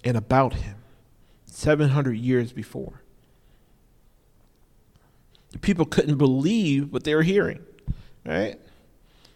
and 0.04 0.18
about 0.18 0.56
him, 0.56 0.78
700 1.46 2.14
years 2.14 2.52
before. 2.52 3.02
The 5.52 5.60
people 5.60 5.86
couldn't 5.86 6.18
believe 6.18 6.94
what 6.94 7.04
they 7.04 7.14
were 7.14 7.24
hearing, 7.24 7.64
right? 8.26 8.60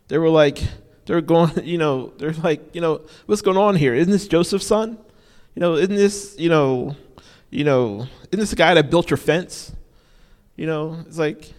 They 0.07 0.17
were 0.17 0.29
like, 0.29 0.63
they're 1.05 1.21
going, 1.21 1.51
you 1.63 1.77
know, 1.77 2.13
they're 2.17 2.33
like, 2.33 2.73
you 2.73 2.81
know, 2.81 3.01
what's 3.25 3.41
going 3.41 3.57
on 3.57 3.75
here? 3.75 3.93
Isn't 3.93 4.11
this 4.11 4.27
Joseph's 4.27 4.67
son? 4.67 4.97
You 5.55 5.59
know, 5.59 5.75
isn't 5.75 5.95
this, 5.95 6.35
you 6.37 6.49
know, 6.49 6.95
you 7.49 7.63
know, 7.63 8.07
isn't 8.31 8.39
this 8.39 8.49
the 8.49 8.55
guy 8.55 8.73
that 8.73 8.89
built 8.89 9.09
your 9.09 9.17
fence? 9.17 9.71
You 10.55 10.67
know, 10.67 11.03
it's 11.07 11.17
like, 11.17 11.53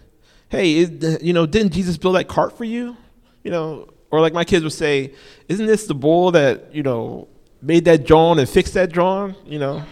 hey, 0.49 0.85
you 1.21 1.33
know, 1.33 1.45
didn't 1.45 1.73
Jesus 1.73 1.97
build 1.97 2.15
that 2.15 2.27
cart 2.27 2.57
for 2.57 2.63
you? 2.63 2.95
You 3.43 3.51
know, 3.51 3.89
or 4.11 4.21
like 4.21 4.33
my 4.33 4.45
kids 4.45 4.63
would 4.63 4.73
say, 4.73 5.13
isn't 5.47 5.65
this 5.65 5.87
the 5.87 5.93
bull 5.93 6.31
that, 6.31 6.73
you 6.73 6.83
know, 6.83 7.27
made 7.61 7.85
that 7.85 8.05
John 8.05 8.39
and 8.39 8.47
fixed 8.49 8.73
that 8.75 8.91
John? 8.91 9.35
You 9.45 9.59
know, 9.59 9.83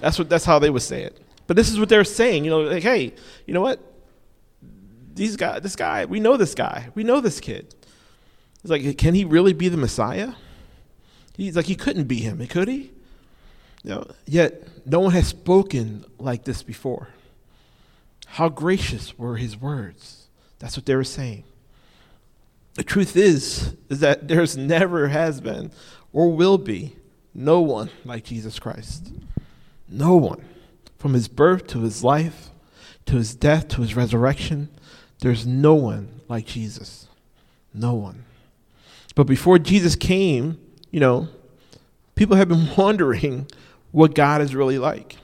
that's 0.00 0.18
what, 0.18 0.28
that's 0.28 0.44
how 0.44 0.58
they 0.58 0.70
would 0.70 0.82
say 0.82 1.02
it. 1.02 1.20
But 1.46 1.56
this 1.56 1.70
is 1.70 1.78
what 1.78 1.88
they're 1.88 2.04
saying, 2.04 2.44
you 2.44 2.50
know, 2.50 2.60
like, 2.60 2.82
hey, 2.82 3.12
you 3.46 3.54
know 3.54 3.60
what? 3.60 3.80
These 5.14 5.36
guy, 5.36 5.58
this 5.58 5.76
guy, 5.76 6.04
we 6.04 6.20
know 6.20 6.36
this 6.36 6.54
guy. 6.54 6.88
We 6.94 7.02
know 7.02 7.20
this 7.20 7.40
kid. 7.40 7.74
It's 8.62 8.70
like, 8.70 8.96
can 8.98 9.14
he 9.14 9.24
really 9.24 9.52
be 9.52 9.68
the 9.68 9.76
Messiah? 9.76 10.32
He's 11.36 11.56
like, 11.56 11.66
he 11.66 11.74
couldn't 11.74 12.04
be 12.04 12.20
him, 12.20 12.46
could 12.46 12.68
he? 12.68 12.92
You 13.82 13.90
know, 13.90 14.06
yet 14.26 14.86
no 14.86 15.00
one 15.00 15.12
has 15.12 15.26
spoken 15.26 16.04
like 16.18 16.44
this 16.44 16.62
before. 16.62 17.08
How 18.34 18.48
gracious 18.48 19.18
were 19.18 19.36
his 19.36 19.56
words. 19.56 20.28
That's 20.60 20.76
what 20.76 20.86
they 20.86 20.94
were 20.94 21.02
saying. 21.02 21.42
The 22.74 22.84
truth 22.84 23.16
is, 23.16 23.74
is 23.88 24.00
that 24.00 24.28
there's 24.28 24.56
never 24.56 25.08
has 25.08 25.40
been 25.40 25.72
or 26.12 26.32
will 26.32 26.56
be 26.56 26.94
no 27.34 27.60
one 27.60 27.90
like 28.04 28.24
Jesus 28.24 28.58
Christ. 28.58 29.12
No 29.88 30.16
one. 30.16 30.44
From 30.96 31.14
his 31.14 31.26
birth 31.26 31.66
to 31.68 31.80
his 31.80 32.04
life, 32.04 32.50
to 33.06 33.16
his 33.16 33.34
death, 33.34 33.66
to 33.68 33.80
his 33.80 33.96
resurrection, 33.96 34.68
there's 35.20 35.44
no 35.46 35.74
one 35.74 36.20
like 36.28 36.46
Jesus. 36.46 37.08
No 37.74 37.94
one. 37.94 38.24
But 39.16 39.24
before 39.24 39.58
Jesus 39.58 39.96
came, 39.96 40.60
you 40.92 41.00
know, 41.00 41.28
people 42.14 42.36
have 42.36 42.48
been 42.48 42.68
wondering 42.76 43.48
what 43.90 44.14
God 44.14 44.40
is 44.40 44.54
really 44.54 44.78
like. 44.78 45.16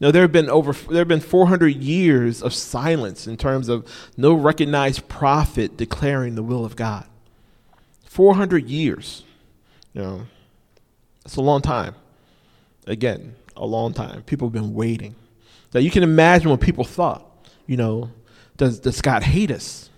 Now 0.00 0.10
there 0.10 0.22
have 0.22 0.32
been 0.32 0.48
over 0.48 0.72
there 0.72 1.00
have 1.00 1.08
been 1.08 1.20
400 1.20 1.68
years 1.68 2.42
of 2.42 2.54
silence 2.54 3.26
in 3.26 3.36
terms 3.36 3.68
of 3.68 3.86
no 4.16 4.32
recognized 4.32 5.08
prophet 5.08 5.76
declaring 5.76 6.34
the 6.36 6.42
will 6.42 6.64
of 6.64 6.76
God. 6.76 7.06
400 8.04 8.68
years. 8.68 9.24
You 9.94 10.02
know, 10.02 10.26
it's 11.24 11.36
a 11.36 11.40
long 11.40 11.62
time. 11.62 11.94
Again, 12.86 13.34
a 13.56 13.66
long 13.66 13.92
time. 13.92 14.22
People 14.22 14.48
have 14.48 14.52
been 14.52 14.72
waiting. 14.72 15.14
Now 15.74 15.80
you 15.80 15.90
can 15.90 16.02
imagine 16.02 16.50
what 16.50 16.60
people 16.60 16.84
thought. 16.84 17.24
You 17.66 17.76
know, 17.76 18.10
does 18.56 18.78
does 18.78 19.02
God 19.02 19.24
hate 19.24 19.50
us? 19.50 19.90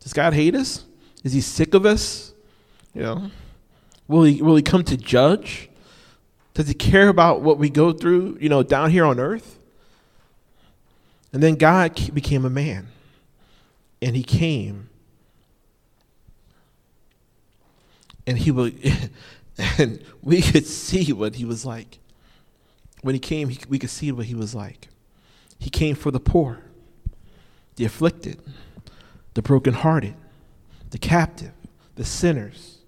Does 0.00 0.12
God 0.12 0.34
hate 0.34 0.54
us? 0.54 0.84
Is 1.24 1.32
he 1.32 1.40
sick 1.40 1.74
of 1.74 1.84
us? 1.84 2.32
You 2.94 3.02
know, 3.02 3.30
will 4.06 4.22
he 4.22 4.40
will 4.40 4.56
he 4.56 4.62
come 4.62 4.84
to 4.84 4.96
judge? 4.96 5.68
Does 6.54 6.68
he 6.68 6.74
care 6.74 7.08
about 7.08 7.40
what 7.40 7.58
we 7.58 7.70
go 7.70 7.92
through, 7.92 8.38
you 8.40 8.48
know, 8.48 8.62
down 8.62 8.90
here 8.90 9.04
on 9.04 9.18
earth? 9.18 9.58
And 11.32 11.42
then 11.42 11.54
God 11.54 12.14
became 12.14 12.44
a 12.44 12.50
man. 12.50 12.88
And 14.02 14.14
he 14.14 14.22
came. 14.22 14.90
And 18.26 18.38
he 18.38 18.50
would 18.50 18.78
and 19.78 20.02
we 20.22 20.42
could 20.42 20.66
see 20.66 21.12
what 21.12 21.36
he 21.36 21.44
was 21.44 21.64
like 21.64 21.98
when 23.02 23.14
he 23.14 23.18
came, 23.18 23.48
he, 23.48 23.58
we 23.68 23.78
could 23.78 23.90
see 23.90 24.10
what 24.10 24.26
he 24.26 24.34
was 24.34 24.54
like. 24.54 24.88
He 25.58 25.68
came 25.68 25.94
for 25.94 26.10
the 26.10 26.20
poor, 26.20 26.60
the 27.76 27.84
afflicted, 27.84 28.40
the 29.34 29.42
brokenhearted, 29.42 30.14
the 30.90 30.98
captive, 30.98 31.52
the 31.96 32.04
sinners. 32.04 32.78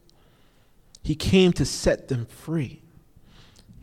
He 1.03 1.15
came 1.15 1.53
to 1.53 1.65
set 1.65 2.09
them 2.09 2.27
free. 2.27 2.81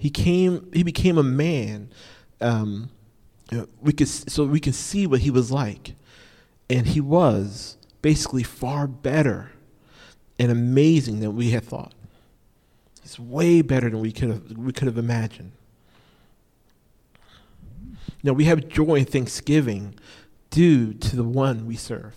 He 0.01 0.09
came. 0.09 0.67
He 0.73 0.81
became 0.81 1.19
a 1.19 1.23
man. 1.23 1.91
Um, 2.41 2.89
we 3.79 3.93
could 3.93 4.07
so 4.07 4.45
we 4.45 4.59
can 4.59 4.73
see 4.73 5.05
what 5.05 5.19
he 5.19 5.29
was 5.29 5.51
like, 5.51 5.93
and 6.71 6.87
he 6.87 6.99
was 6.99 7.77
basically 8.01 8.41
far 8.41 8.87
better 8.87 9.51
and 10.39 10.51
amazing 10.51 11.19
than 11.19 11.35
we 11.35 11.51
had 11.51 11.63
thought. 11.63 11.93
He's 13.03 13.19
way 13.19 13.61
better 13.61 13.91
than 13.91 13.99
we 13.99 14.11
could 14.11 14.29
have 14.29 14.57
we 14.57 14.73
could 14.73 14.87
have 14.87 14.97
imagined. 14.97 15.51
Now 18.23 18.33
we 18.33 18.45
have 18.45 18.69
joy 18.69 18.95
and 18.95 19.07
thanksgiving 19.07 19.93
due 20.49 20.95
to 20.95 21.15
the 21.15 21.23
one 21.23 21.67
we 21.67 21.75
serve. 21.75 22.15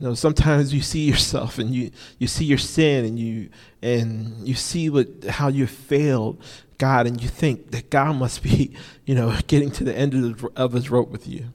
You 0.00 0.08
know, 0.08 0.14
sometimes 0.14 0.74
you 0.74 0.82
see 0.82 1.08
yourself 1.08 1.58
and 1.58 1.70
you, 1.70 1.90
you 2.18 2.26
see 2.26 2.44
your 2.44 2.58
sin 2.58 3.04
and 3.04 3.18
you 3.18 3.50
and 3.80 4.46
you 4.46 4.54
see 4.54 4.90
what 4.90 5.24
how 5.28 5.48
you 5.48 5.66
failed 5.66 6.42
God 6.78 7.06
and 7.06 7.22
you 7.22 7.28
think 7.28 7.70
that 7.70 7.90
God 7.90 8.16
must 8.16 8.42
be, 8.42 8.74
you 9.06 9.14
know, 9.14 9.36
getting 9.46 9.70
to 9.72 9.84
the 9.84 9.96
end 9.96 10.14
of, 10.14 10.40
the, 10.40 10.50
of 10.56 10.72
his 10.72 10.90
rope 10.90 11.10
with 11.10 11.28
you. 11.28 11.52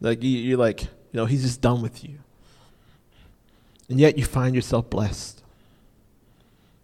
Like 0.00 0.22
you, 0.22 0.30
you're 0.30 0.58
like, 0.58 0.82
you 0.82 0.88
know, 1.12 1.26
he's 1.26 1.42
just 1.42 1.60
done 1.60 1.82
with 1.82 2.04
you. 2.04 2.18
And 3.88 4.00
yet 4.00 4.16
you 4.16 4.24
find 4.24 4.54
yourself 4.54 4.88
blessed. 4.88 5.42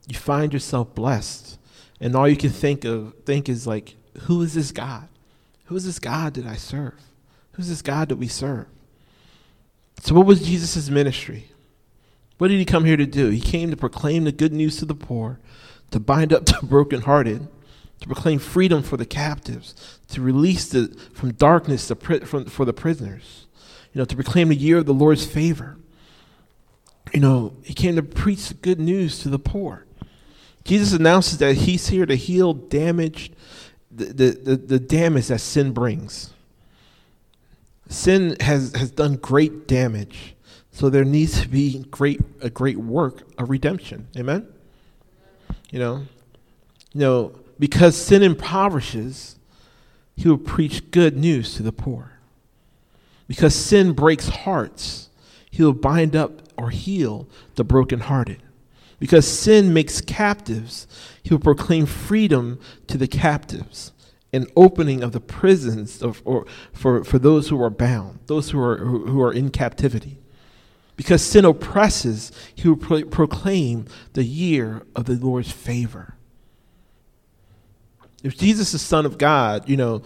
You 0.09 0.19
find 0.19 0.53
yourself 0.53 0.95
blessed. 0.95 1.59
And 2.01 2.15
all 2.15 2.29
you 2.29 2.37
can 2.37 2.51
think 2.51 2.85
of 2.85 3.15
think 3.25 3.49
is 3.49 3.67
like, 3.67 3.95
who 4.23 4.43
is 4.43 4.55
this 4.55 4.73
God? 4.73 5.09
Who 5.67 5.77
is 5.77 5.85
this 5.85 5.99
God 5.99 6.35
that 6.35 6.47
I 6.47 6.57
serve? 6.57 6.95
Who's 7.53 7.69
this 7.69 7.83
God 7.83 8.09
that 8.09 8.17
we 8.17 8.29
serve? 8.29 8.67
So, 10.01 10.15
what 10.15 10.27
was 10.27 10.43
Jesus' 10.43 10.89
ministry? 10.91 11.51
What 12.39 12.49
did 12.49 12.59
he 12.59 12.65
come 12.65 12.85
here 12.85 12.97
to 12.97 13.07
do? 13.07 13.31
He 13.31 13.41
came 13.41 13.71
to 13.71 13.77
proclaim 13.77 14.25
the 14.25 14.33
good 14.33 14.53
news 14.53 14.79
to 14.79 14.85
the 14.85 14.95
poor, 14.95 15.41
to 15.91 16.01
bind 16.01 16.33
up 16.33 16.47
the 16.47 16.61
brokenhearted, 16.63 17.49
to 18.01 18.07
proclaim 18.07 18.39
freedom 18.39 18.83
for 18.83 18.97
the 18.97 19.07
captives, 19.07 19.99
to 20.09 20.21
release 20.21 20.69
the, 20.69 20.89
from 21.13 21.33
darkness 21.33 21.89
the, 21.89 21.97
from, 21.97 22.45
for 22.47 22.65
the 22.65 22.73
prisoners, 22.73 23.47
you 23.93 23.99
know, 23.99 24.05
to 24.05 24.15
proclaim 24.15 24.49
the 24.49 24.57
year 24.57 24.79
of 24.79 24.87
the 24.87 24.95
Lord's 24.95 25.27
favor. 25.27 25.77
You 27.13 27.21
know, 27.21 27.57
he 27.65 27.75
came 27.75 27.97
to 27.97 28.03
preach 28.03 28.49
the 28.49 28.55
good 28.55 28.79
news 28.79 29.19
to 29.21 29.29
the 29.29 29.39
poor. 29.39 29.87
Jesus 30.65 30.93
announces 30.93 31.39
that 31.39 31.55
he's 31.55 31.89
here 31.89 32.05
to 32.07 32.15
heal 32.15 32.53
damaged 32.53 33.35
the, 33.91 34.31
the, 34.31 34.57
the 34.57 34.79
damage 34.79 35.29
that 35.29 35.41
sin 35.41 35.73
brings. 35.73 36.33
Sin 37.89 38.37
has, 38.41 38.75
has 38.77 38.91
done 38.91 39.17
great 39.17 39.67
damage. 39.67 40.35
So 40.71 40.91
there 40.91 41.05
needs 41.05 41.43
to 41.43 41.49
be 41.49 41.85
great 41.91 42.21
a 42.41 42.51
great 42.51 42.77
work 42.77 43.23
of 43.39 43.51
redemption. 43.51 44.07
Amen? 44.17 44.47
You 45.71 45.81
know, 45.81 46.07
you 46.93 47.01
know, 47.01 47.33
because 47.59 47.97
sin 47.97 48.23
impoverishes, 48.23 49.37
he 50.17 50.29
will 50.29 50.39
preach 50.39 50.91
good 50.91 51.17
news 51.17 51.55
to 51.57 51.63
the 51.63 51.73
poor. 51.73 52.13
Because 53.27 53.55
sin 53.55 53.93
breaks 53.93 54.29
hearts, 54.29 55.11
he 55.51 55.63
will 55.63 55.75
bind 55.75 56.17
up 56.17 56.43
or 56.57 56.71
heal 56.71 57.29
the 57.57 57.65
brokenhearted. 57.65 58.43
Because 58.99 59.27
sin 59.27 59.73
makes 59.73 60.01
captives, 60.01 60.87
he 61.23 61.33
will 61.33 61.41
proclaim 61.41 61.87
freedom 61.87 62.59
to 62.89 62.99
the 62.99 63.07
captives, 63.07 63.93
an 64.33 64.47
opening 64.57 65.03
of 65.03 65.13
the 65.13 65.21
prisons 65.21 66.03
of, 66.03 66.23
or 66.25 66.47
for, 66.73 67.03
for 67.05 67.19
those 67.19 67.49
who 67.49 67.63
are 67.63 67.71
bound, 67.71 68.21
those 68.27 68.51
who 68.51 68.61
are, 68.61 68.79
who, 68.79 69.07
who 69.07 69.23
are 69.23 69.33
in 69.33 69.51
captivity. 69.51 70.19
Because 70.97 71.23
sin 71.23 71.45
oppresses, 71.45 72.33
he 72.55 72.69
will 72.69 72.77
pro- 72.77 73.05
proclaim 73.05 73.87
the 74.15 74.25
year 74.25 74.83
of 74.97 75.05
the 75.07 75.15
Lord's 75.15 75.53
favor. 75.53 76.15
If 78.23 78.37
Jesus 78.37 78.69
is 78.69 78.73
the 78.73 78.79
Son 78.81 79.07
of 79.07 79.17
God, 79.17 79.69
you 79.69 79.77
know, 79.77 80.03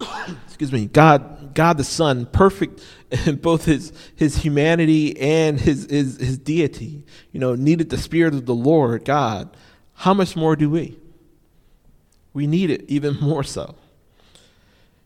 excuse 0.46 0.70
me, 0.70 0.86
God, 0.86 1.54
God 1.54 1.78
the 1.78 1.84
Son, 1.84 2.26
perfect 2.26 2.84
in 3.26 3.36
both 3.36 3.64
his 3.64 3.92
his 4.14 4.36
humanity 4.36 5.18
and 5.18 5.58
his, 5.58 5.86
his 5.90 6.18
his 6.18 6.38
deity, 6.38 7.04
you 7.32 7.40
know, 7.40 7.54
needed 7.54 7.90
the 7.90 7.98
Spirit 7.98 8.34
of 8.34 8.46
the 8.46 8.54
Lord 8.54 9.04
God. 9.04 9.56
How 9.94 10.14
much 10.14 10.36
more 10.36 10.56
do 10.56 10.68
we? 10.68 10.98
We 12.34 12.46
need 12.46 12.70
it 12.70 12.84
even 12.88 13.18
more 13.20 13.44
so. 13.44 13.74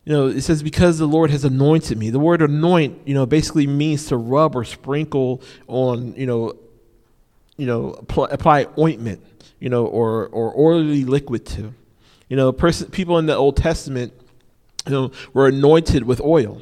You 0.05 0.13
know, 0.13 0.27
it 0.27 0.41
says, 0.41 0.63
because 0.63 0.99
the 0.99 1.05
Lord 1.05 1.31
has 1.31 1.43
anointed 1.43 1.97
me. 1.97 2.09
The 2.09 2.19
word 2.19 2.41
anoint, 2.41 3.05
you 3.05 3.13
know, 3.13 3.25
basically 3.25 3.67
means 3.67 4.05
to 4.05 4.15
rub 4.15 4.55
or 4.55 4.63
sprinkle 4.63 5.41
on, 5.67 6.13
you 6.15 6.25
know, 6.25 6.53
you 7.57 7.65
know, 7.65 7.89
apply, 7.91 8.27
apply 8.31 8.67
ointment, 8.77 9.21
you 9.59 9.69
know, 9.69 9.85
or, 9.85 10.27
or 10.27 10.57
oily 10.57 11.03
liquid 11.03 11.45
to. 11.47 11.73
You 12.29 12.37
know, 12.37 12.53
person, 12.53 12.89
people 12.89 13.17
in 13.17 13.25
the 13.25 13.35
Old 13.35 13.57
Testament, 13.57 14.13
you 14.85 14.93
know, 14.93 15.11
were 15.33 15.47
anointed 15.47 16.03
with 16.03 16.21
oil. 16.21 16.61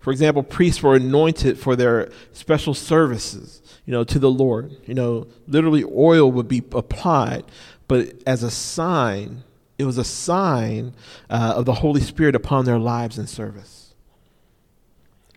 For 0.00 0.10
example, 0.10 0.42
priests 0.42 0.82
were 0.82 0.94
anointed 0.94 1.58
for 1.58 1.76
their 1.76 2.10
special 2.32 2.72
services, 2.72 3.60
you 3.84 3.92
know, 3.92 4.04
to 4.04 4.18
the 4.18 4.30
Lord. 4.30 4.74
You 4.86 4.94
know, 4.94 5.26
literally 5.46 5.84
oil 5.84 6.32
would 6.32 6.48
be 6.48 6.62
applied, 6.72 7.44
but 7.88 8.14
as 8.26 8.42
a 8.42 8.50
sign 8.50 9.42
it 9.78 9.84
was 9.84 9.98
a 9.98 10.04
sign 10.04 10.94
uh, 11.28 11.54
of 11.56 11.64
the 11.64 11.74
Holy 11.74 12.00
Spirit 12.00 12.34
upon 12.34 12.64
their 12.64 12.78
lives 12.78 13.18
and 13.18 13.28
service. 13.28 13.94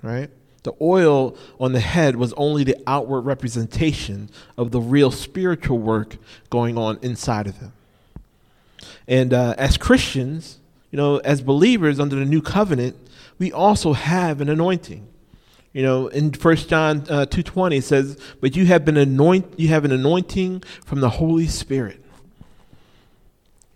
Right? 0.02 0.30
The 0.64 0.74
oil 0.82 1.38
on 1.60 1.74
the 1.74 1.80
head 1.80 2.16
was 2.16 2.34
only 2.34 2.64
the 2.64 2.78
outward 2.88 3.22
representation 3.22 4.30
of 4.58 4.72
the 4.72 4.80
real 4.80 5.12
spiritual 5.12 5.80
work 5.80 6.18
going 6.50 6.78
on 6.78 7.00
inside 7.02 7.48
of 7.48 7.60
them. 7.60 7.74
And 9.08 9.34
uh, 9.34 9.56
as 9.58 9.78
Christians, 9.78 10.60
you 10.92 10.98
know, 10.98 11.18
as 11.18 11.42
believers 11.42 12.00
under 12.00 12.16
the 12.16 12.26
new 12.26 12.42
covenant, 12.42 12.96
we 13.38 13.52
also 13.52 13.94
have 13.94 14.42
an 14.42 14.50
anointing. 14.50 15.08
You 15.74 15.84
know, 15.84 16.08
in 16.08 16.32
1 16.32 16.56
John 16.58 16.98
uh, 17.10 17.26
2.20 17.26 17.78
it 17.78 17.84
says, 17.84 18.18
but 18.42 18.56
you 18.56 18.66
have 18.66 18.84
been 18.84 18.98
anoint 18.98 19.60
you 19.60 19.68
have 19.70 19.86
an 19.86 19.92
anointing 19.92 20.64
from 20.84 21.00
the 21.00 21.10
Holy 21.10 21.48
Spirit. 21.48 21.99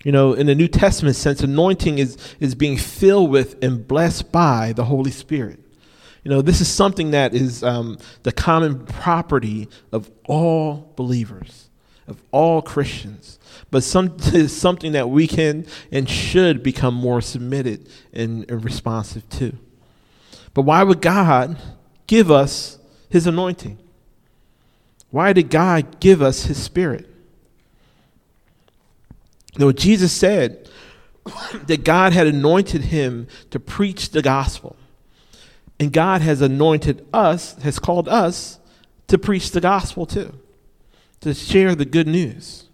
You 0.03 0.11
know, 0.11 0.33
in 0.33 0.47
the 0.47 0.55
New 0.55 0.67
Testament 0.67 1.15
sense, 1.15 1.41
anointing 1.41 1.97
is, 1.97 2.17
is 2.39 2.55
being 2.55 2.77
filled 2.77 3.31
with 3.31 3.63
and 3.63 3.87
blessed 3.87 4.31
by 4.31 4.73
the 4.73 4.85
Holy 4.85 5.11
Spirit. 5.11 5.59
You 6.23 6.31
know, 6.31 6.41
this 6.41 6.61
is 6.61 6.67
something 6.67 7.11
that 7.11 7.33
is 7.33 7.63
um, 7.63 7.97
the 8.23 8.31
common 8.31 8.85
property 8.85 9.69
of 9.91 10.11
all 10.25 10.93
believers, 10.95 11.69
of 12.07 12.21
all 12.31 12.61
Christians, 12.61 13.39
but 13.71 13.83
some, 13.83 14.15
is 14.33 14.55
something 14.55 14.91
that 14.91 15.09
we 15.09 15.27
can 15.27 15.65
and 15.91 16.09
should 16.09 16.63
become 16.63 16.93
more 16.93 17.21
submitted 17.21 17.89
and, 18.11 18.49
and 18.49 18.63
responsive 18.63 19.27
to. 19.29 19.57
But 20.53 20.63
why 20.63 20.83
would 20.83 21.01
God 21.01 21.57
give 22.07 22.29
us 22.29 22.77
his 23.09 23.25
anointing? 23.25 23.79
Why 25.11 25.33
did 25.33 25.49
God 25.49 25.99
give 25.99 26.21
us 26.21 26.45
his 26.45 26.61
spirit? 26.61 27.09
You 29.53 29.65
know, 29.65 29.71
Jesus 29.71 30.11
said 30.11 30.69
that 31.67 31.83
God 31.83 32.13
had 32.13 32.27
anointed 32.27 32.81
him 32.81 33.27
to 33.51 33.59
preach 33.59 34.09
the 34.09 34.21
gospel. 34.21 34.75
And 35.79 35.91
God 35.91 36.21
has 36.21 36.41
anointed 36.41 37.05
us, 37.13 37.55
has 37.61 37.79
called 37.79 38.07
us 38.07 38.59
to 39.07 39.17
preach 39.17 39.51
the 39.51 39.61
gospel 39.61 40.05
too, 40.05 40.33
to 41.21 41.33
share 41.33 41.75
the 41.75 41.85
good 41.85 42.07
news. 42.07 42.65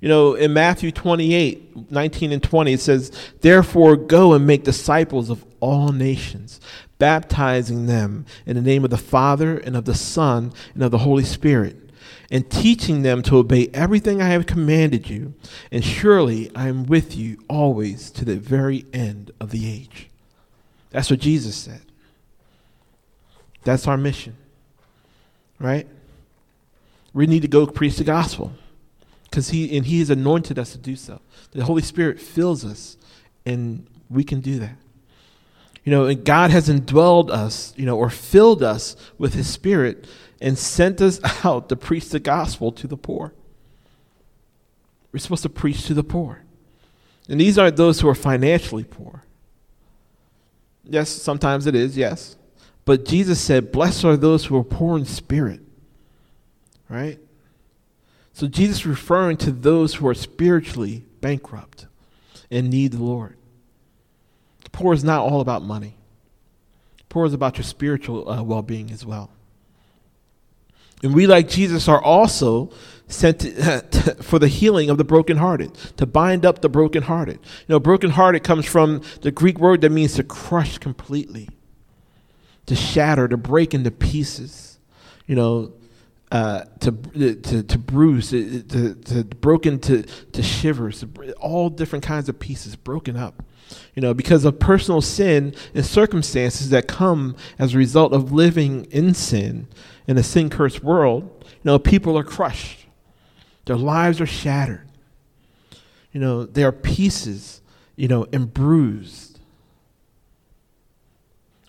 You 0.00 0.08
know, 0.08 0.34
in 0.34 0.54
Matthew 0.54 0.92
28 0.92 1.90
19 1.90 2.32
and 2.32 2.42
20, 2.42 2.72
it 2.72 2.80
says, 2.80 3.12
Therefore, 3.40 3.96
go 3.96 4.32
and 4.32 4.46
make 4.46 4.64
disciples 4.64 5.28
of 5.28 5.44
all 5.60 5.92
nations, 5.92 6.60
baptizing 6.98 7.86
them 7.86 8.24
in 8.46 8.56
the 8.56 8.62
name 8.62 8.84
of 8.84 8.90
the 8.90 8.96
Father 8.96 9.58
and 9.58 9.76
of 9.76 9.84
the 9.84 9.94
Son 9.94 10.52
and 10.74 10.82
of 10.82 10.90
the 10.90 10.98
Holy 10.98 11.24
Spirit 11.24 11.89
and 12.30 12.50
teaching 12.50 13.02
them 13.02 13.22
to 13.22 13.36
obey 13.36 13.68
everything 13.74 14.22
I 14.22 14.28
have 14.28 14.46
commanded 14.46 15.10
you. 15.10 15.34
And 15.70 15.84
surely 15.84 16.50
I 16.54 16.68
am 16.68 16.84
with 16.86 17.16
you 17.16 17.42
always 17.48 18.10
to 18.12 18.24
the 18.24 18.36
very 18.36 18.86
end 18.92 19.30
of 19.40 19.50
the 19.50 19.70
age. 19.70 20.08
That's 20.90 21.10
what 21.10 21.20
Jesus 21.20 21.56
said. 21.56 21.82
That's 23.62 23.86
our 23.86 23.96
mission, 23.96 24.36
right? 25.58 25.86
We 27.12 27.26
need 27.26 27.42
to 27.42 27.48
go 27.48 27.66
preach 27.66 27.96
the 27.96 28.04
gospel 28.04 28.52
because 29.24 29.50
he 29.50 29.76
and 29.76 29.86
he 29.86 29.98
has 30.00 30.10
anointed 30.10 30.58
us 30.58 30.72
to 30.72 30.78
do 30.78 30.96
so. 30.96 31.20
The 31.52 31.64
Holy 31.64 31.82
Spirit 31.82 32.20
fills 32.20 32.64
us, 32.64 32.96
and 33.44 33.86
we 34.08 34.24
can 34.24 34.40
do 34.40 34.58
that. 34.60 34.76
You 35.84 35.92
know, 35.92 36.04
and 36.06 36.24
God 36.24 36.50
has 36.50 36.68
indwelled 36.68 37.30
us, 37.30 37.72
you 37.76 37.86
know, 37.86 37.96
or 37.96 38.10
filled 38.10 38.62
us 38.62 38.96
with 39.18 39.34
His 39.34 39.48
Spirit 39.48 40.06
and 40.40 40.58
sent 40.58 41.00
us 41.00 41.20
out 41.44 41.68
to 41.68 41.76
preach 41.76 42.08
the 42.08 42.20
gospel 42.20 42.72
to 42.72 42.86
the 42.86 42.96
poor. 42.96 43.32
We're 45.12 45.18
supposed 45.18 45.42
to 45.42 45.48
preach 45.48 45.86
to 45.86 45.94
the 45.94 46.04
poor. 46.04 46.42
And 47.28 47.40
these 47.40 47.58
aren't 47.58 47.76
those 47.76 48.00
who 48.00 48.08
are 48.08 48.14
financially 48.14 48.84
poor. 48.84 49.24
Yes, 50.84 51.08
sometimes 51.08 51.66
it 51.66 51.74
is, 51.74 51.96
yes. 51.96 52.36
But 52.84 53.04
Jesus 53.04 53.40
said, 53.40 53.70
Blessed 53.70 54.04
are 54.04 54.16
those 54.16 54.46
who 54.46 54.56
are 54.56 54.64
poor 54.64 54.98
in 54.98 55.04
spirit. 55.04 55.60
Right? 56.88 57.18
So 58.32 58.46
Jesus 58.46 58.86
referring 58.86 59.36
to 59.38 59.52
those 59.52 59.94
who 59.94 60.08
are 60.08 60.14
spiritually 60.14 61.04
bankrupt 61.20 61.86
and 62.50 62.70
need 62.70 62.92
the 62.92 63.02
Lord. 63.02 63.36
The 64.64 64.70
poor 64.70 64.94
is 64.94 65.04
not 65.04 65.20
all 65.20 65.40
about 65.40 65.62
money. 65.62 65.96
Poor 67.08 67.26
is 67.26 67.34
about 67.34 67.58
your 67.58 67.64
spiritual 67.64 68.28
uh, 68.28 68.42
well 68.42 68.62
being 68.62 68.90
as 68.90 69.04
well. 69.04 69.30
And 71.02 71.14
we, 71.14 71.26
like 71.26 71.48
Jesus, 71.48 71.88
are 71.88 72.02
also 72.02 72.70
sent 73.08 73.40
to, 73.40 74.16
for 74.22 74.38
the 74.38 74.48
healing 74.48 74.90
of 74.90 74.98
the 74.98 75.04
brokenhearted, 75.04 75.74
to 75.96 76.06
bind 76.06 76.44
up 76.44 76.60
the 76.60 76.68
brokenhearted. 76.68 77.38
You 77.38 77.66
know, 77.68 77.80
brokenhearted 77.80 78.44
comes 78.44 78.66
from 78.66 79.02
the 79.22 79.30
Greek 79.30 79.58
word 79.58 79.80
that 79.80 79.90
means 79.90 80.14
to 80.14 80.24
crush 80.24 80.78
completely, 80.78 81.48
to 82.66 82.74
shatter, 82.76 83.28
to 83.28 83.36
break 83.36 83.74
into 83.74 83.90
pieces. 83.90 84.78
You 85.26 85.36
know, 85.36 85.72
uh, 86.32 86.64
to, 86.80 86.92
to, 86.92 87.62
to 87.62 87.78
bruise, 87.78 88.30
to, 88.30 88.62
to, 88.62 88.94
to 88.94 89.24
broken 89.24 89.80
to, 89.80 90.02
to 90.02 90.42
shivers, 90.42 91.04
all 91.40 91.68
different 91.68 92.04
kinds 92.04 92.28
of 92.28 92.38
pieces 92.38 92.76
broken 92.76 93.16
up. 93.16 93.42
You 93.94 94.02
know, 94.02 94.14
because 94.14 94.44
of 94.44 94.58
personal 94.58 95.00
sin 95.00 95.54
and 95.74 95.84
circumstances 95.84 96.70
that 96.70 96.86
come 96.88 97.36
as 97.58 97.74
a 97.74 97.78
result 97.78 98.12
of 98.12 98.32
living 98.32 98.86
in 98.86 99.14
sin 99.14 99.68
in 100.06 100.18
a 100.18 100.22
sin 100.22 100.50
cursed 100.50 100.82
world, 100.82 101.44
you 101.44 101.60
know, 101.64 101.78
people 101.78 102.18
are 102.18 102.24
crushed. 102.24 102.86
Their 103.66 103.76
lives 103.76 104.20
are 104.20 104.26
shattered. 104.26 104.88
You 106.12 106.20
know, 106.20 106.44
they 106.44 106.64
are 106.64 106.72
pieces, 106.72 107.60
you 107.94 108.08
know, 108.08 108.26
and 108.32 108.52
bruised. 108.52 109.38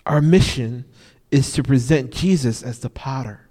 Our 0.05 0.21
mission 0.21 0.85
is 1.29 1.53
to 1.53 1.63
present 1.63 2.11
Jesus 2.11 2.63
as 2.63 2.79
the 2.79 2.89
potter. 2.89 3.47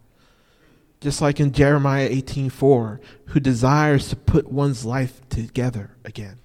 Just 1.01 1.23
like 1.23 1.41
in 1.41 1.53
Jeremiah 1.53 2.09
18:4, 2.09 3.01
who 3.27 3.41
desires 3.41 4.09
to 4.09 4.17
put 4.17 4.53
one's 4.53 4.85
life 4.85 5.23
together 5.29 5.93
again. 6.05 6.39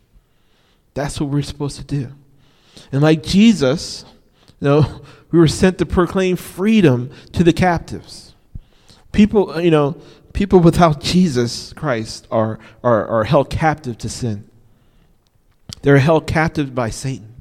That's 0.96 1.20
what 1.20 1.30
we're 1.30 1.44
supposed 1.44 1.78
to 1.78 1.84
do. 1.84 2.12
And 2.92 3.04
like 3.04 3.22
Jesus, 3.22 4.06
you 4.60 4.68
know, 4.68 5.02
we 5.32 5.38
were 5.38 5.48
sent 5.48 5.78
to 5.78 5.86
proclaim 5.86 6.38
freedom 6.38 7.12
to 7.34 7.44
the 7.44 7.54
captives. 7.54 8.34
People, 9.12 9.52
uh, 9.52 9.60
you 9.60 9.70
know, 9.70 9.96
people 10.34 10.60
without 10.60 11.02
Jesus 11.02 11.74
Christ 11.74 12.28
are, 12.32 12.58
are, 12.84 13.08
are 13.08 13.24
held 13.26 13.50
captive 13.50 13.98
to 14.00 14.10
sin. 14.10 14.50
They're 15.84 16.00
held 16.00 16.26
captive 16.26 16.74
by 16.74 16.90
Satan. 16.90 17.36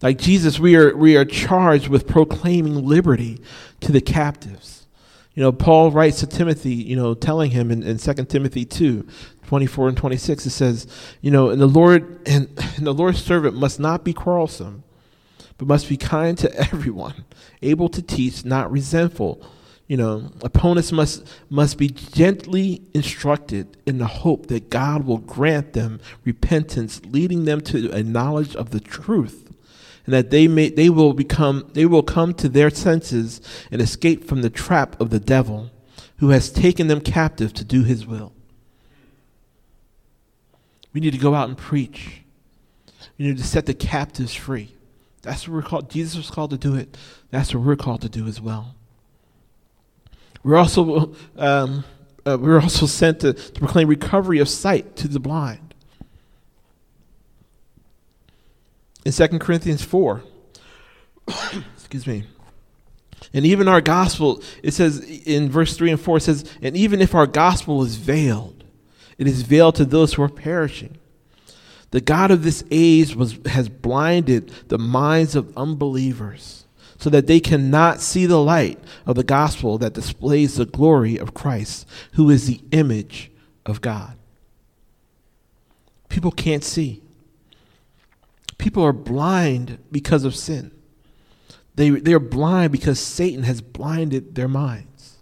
Like 0.00 0.18
Jesus, 0.18 0.60
we 0.60 0.76
are, 0.76 0.96
we 0.96 1.16
are 1.16 1.24
charged 1.24 1.88
with 1.88 2.06
proclaiming 2.06 2.86
liberty 2.86 3.40
to 3.80 3.90
the 3.90 4.00
captives. 4.00 4.67
You 5.38 5.44
know, 5.44 5.52
Paul 5.52 5.92
writes 5.92 6.18
to 6.18 6.26
Timothy, 6.26 6.74
you 6.74 6.96
know, 6.96 7.14
telling 7.14 7.52
him 7.52 7.70
in, 7.70 7.84
in 7.84 7.98
2 7.98 8.12
Timothy 8.24 8.64
2, 8.64 9.06
24 9.46 9.88
and 9.90 9.96
26, 9.96 10.46
it 10.46 10.50
says, 10.50 10.88
you 11.20 11.30
know, 11.30 11.50
and 11.50 11.60
the 11.60 11.66
Lord 11.68 12.20
and, 12.26 12.48
and 12.76 12.84
the 12.84 12.92
Lord's 12.92 13.22
servant 13.22 13.54
must 13.54 13.78
not 13.78 14.02
be 14.02 14.12
quarrelsome, 14.12 14.82
but 15.56 15.68
must 15.68 15.88
be 15.88 15.96
kind 15.96 16.36
to 16.38 16.52
everyone, 16.72 17.24
able 17.62 17.88
to 17.88 18.02
teach, 18.02 18.44
not 18.44 18.68
resentful. 18.72 19.40
You 19.86 19.98
know, 19.98 20.32
opponents 20.42 20.90
must 20.90 21.24
must 21.48 21.78
be 21.78 21.86
gently 21.86 22.82
instructed 22.92 23.76
in 23.86 23.98
the 23.98 24.08
hope 24.08 24.48
that 24.48 24.70
God 24.70 25.06
will 25.06 25.18
grant 25.18 25.72
them 25.72 26.00
repentance, 26.24 27.00
leading 27.04 27.44
them 27.44 27.60
to 27.60 27.92
a 27.92 28.02
knowledge 28.02 28.56
of 28.56 28.70
the 28.70 28.80
truth, 28.80 29.47
and 30.08 30.14
that 30.14 30.30
they 30.30 30.48
may 30.48 30.70
they 30.70 30.88
will 30.88 31.12
become 31.12 31.68
they 31.74 31.84
will 31.84 32.02
come 32.02 32.32
to 32.32 32.48
their 32.48 32.70
senses 32.70 33.42
and 33.70 33.82
escape 33.82 34.24
from 34.24 34.40
the 34.40 34.48
trap 34.48 34.98
of 34.98 35.10
the 35.10 35.20
devil, 35.20 35.70
who 36.16 36.30
has 36.30 36.50
taken 36.50 36.86
them 36.86 37.02
captive 37.02 37.52
to 37.52 37.62
do 37.62 37.84
his 37.84 38.06
will. 38.06 38.32
We 40.94 41.02
need 41.02 41.10
to 41.10 41.18
go 41.18 41.34
out 41.34 41.50
and 41.50 41.58
preach 41.58 42.22
We 43.18 43.26
need 43.26 43.36
to 43.36 43.44
set 43.44 43.66
the 43.66 43.74
captives 43.74 44.34
free. 44.34 44.74
That's 45.20 45.46
what 45.46 45.54
we're 45.56 45.68
called. 45.68 45.90
Jesus 45.90 46.16
was 46.16 46.30
called 46.30 46.52
to 46.52 46.56
do 46.56 46.74
it. 46.74 46.96
That's 47.30 47.52
what 47.54 47.62
we're 47.62 47.76
called 47.76 48.00
to 48.00 48.08
do 48.08 48.26
as 48.26 48.40
well. 48.40 48.76
We're 50.42 50.56
also 50.56 51.14
um, 51.36 51.84
uh, 52.24 52.38
we're 52.40 52.62
also 52.62 52.86
sent 52.86 53.20
to, 53.20 53.34
to 53.34 53.60
proclaim 53.60 53.88
recovery 53.88 54.38
of 54.38 54.48
sight 54.48 54.96
to 54.96 55.06
the 55.06 55.20
blind. 55.20 55.67
In 59.08 59.12
2 59.14 59.38
Corinthians 59.38 59.82
4, 59.82 60.22
excuse 61.74 62.06
me, 62.06 62.24
and 63.32 63.46
even 63.46 63.66
our 63.66 63.80
gospel, 63.80 64.42
it 64.62 64.74
says 64.74 64.98
in 65.24 65.48
verse 65.48 65.74
3 65.78 65.92
and 65.92 65.98
4, 66.00 66.18
it 66.18 66.20
says, 66.20 66.44
And 66.60 66.76
even 66.76 67.00
if 67.00 67.14
our 67.14 67.26
gospel 67.26 67.82
is 67.82 67.96
veiled, 67.96 68.64
it 69.16 69.26
is 69.26 69.40
veiled 69.40 69.76
to 69.76 69.86
those 69.86 70.12
who 70.12 70.22
are 70.24 70.28
perishing. 70.28 70.98
The 71.90 72.02
God 72.02 72.30
of 72.30 72.42
this 72.42 72.62
age 72.70 73.16
was, 73.16 73.38
has 73.46 73.70
blinded 73.70 74.50
the 74.68 74.76
minds 74.76 75.34
of 75.34 75.56
unbelievers 75.56 76.66
so 76.98 77.08
that 77.08 77.26
they 77.26 77.40
cannot 77.40 78.02
see 78.02 78.26
the 78.26 78.42
light 78.42 78.78
of 79.06 79.16
the 79.16 79.24
gospel 79.24 79.78
that 79.78 79.94
displays 79.94 80.56
the 80.56 80.66
glory 80.66 81.16
of 81.16 81.32
Christ, 81.32 81.88
who 82.12 82.28
is 82.28 82.46
the 82.46 82.60
image 82.72 83.30
of 83.64 83.80
God. 83.80 84.18
People 86.10 86.30
can't 86.30 86.62
see. 86.62 87.00
People 88.58 88.84
are 88.84 88.92
blind 88.92 89.78
because 89.90 90.24
of 90.24 90.34
sin. 90.34 90.72
They, 91.76 91.90
they're 91.90 92.18
blind 92.18 92.72
because 92.72 92.98
Satan 92.98 93.44
has 93.44 93.60
blinded 93.60 94.34
their 94.34 94.48
minds. 94.48 95.18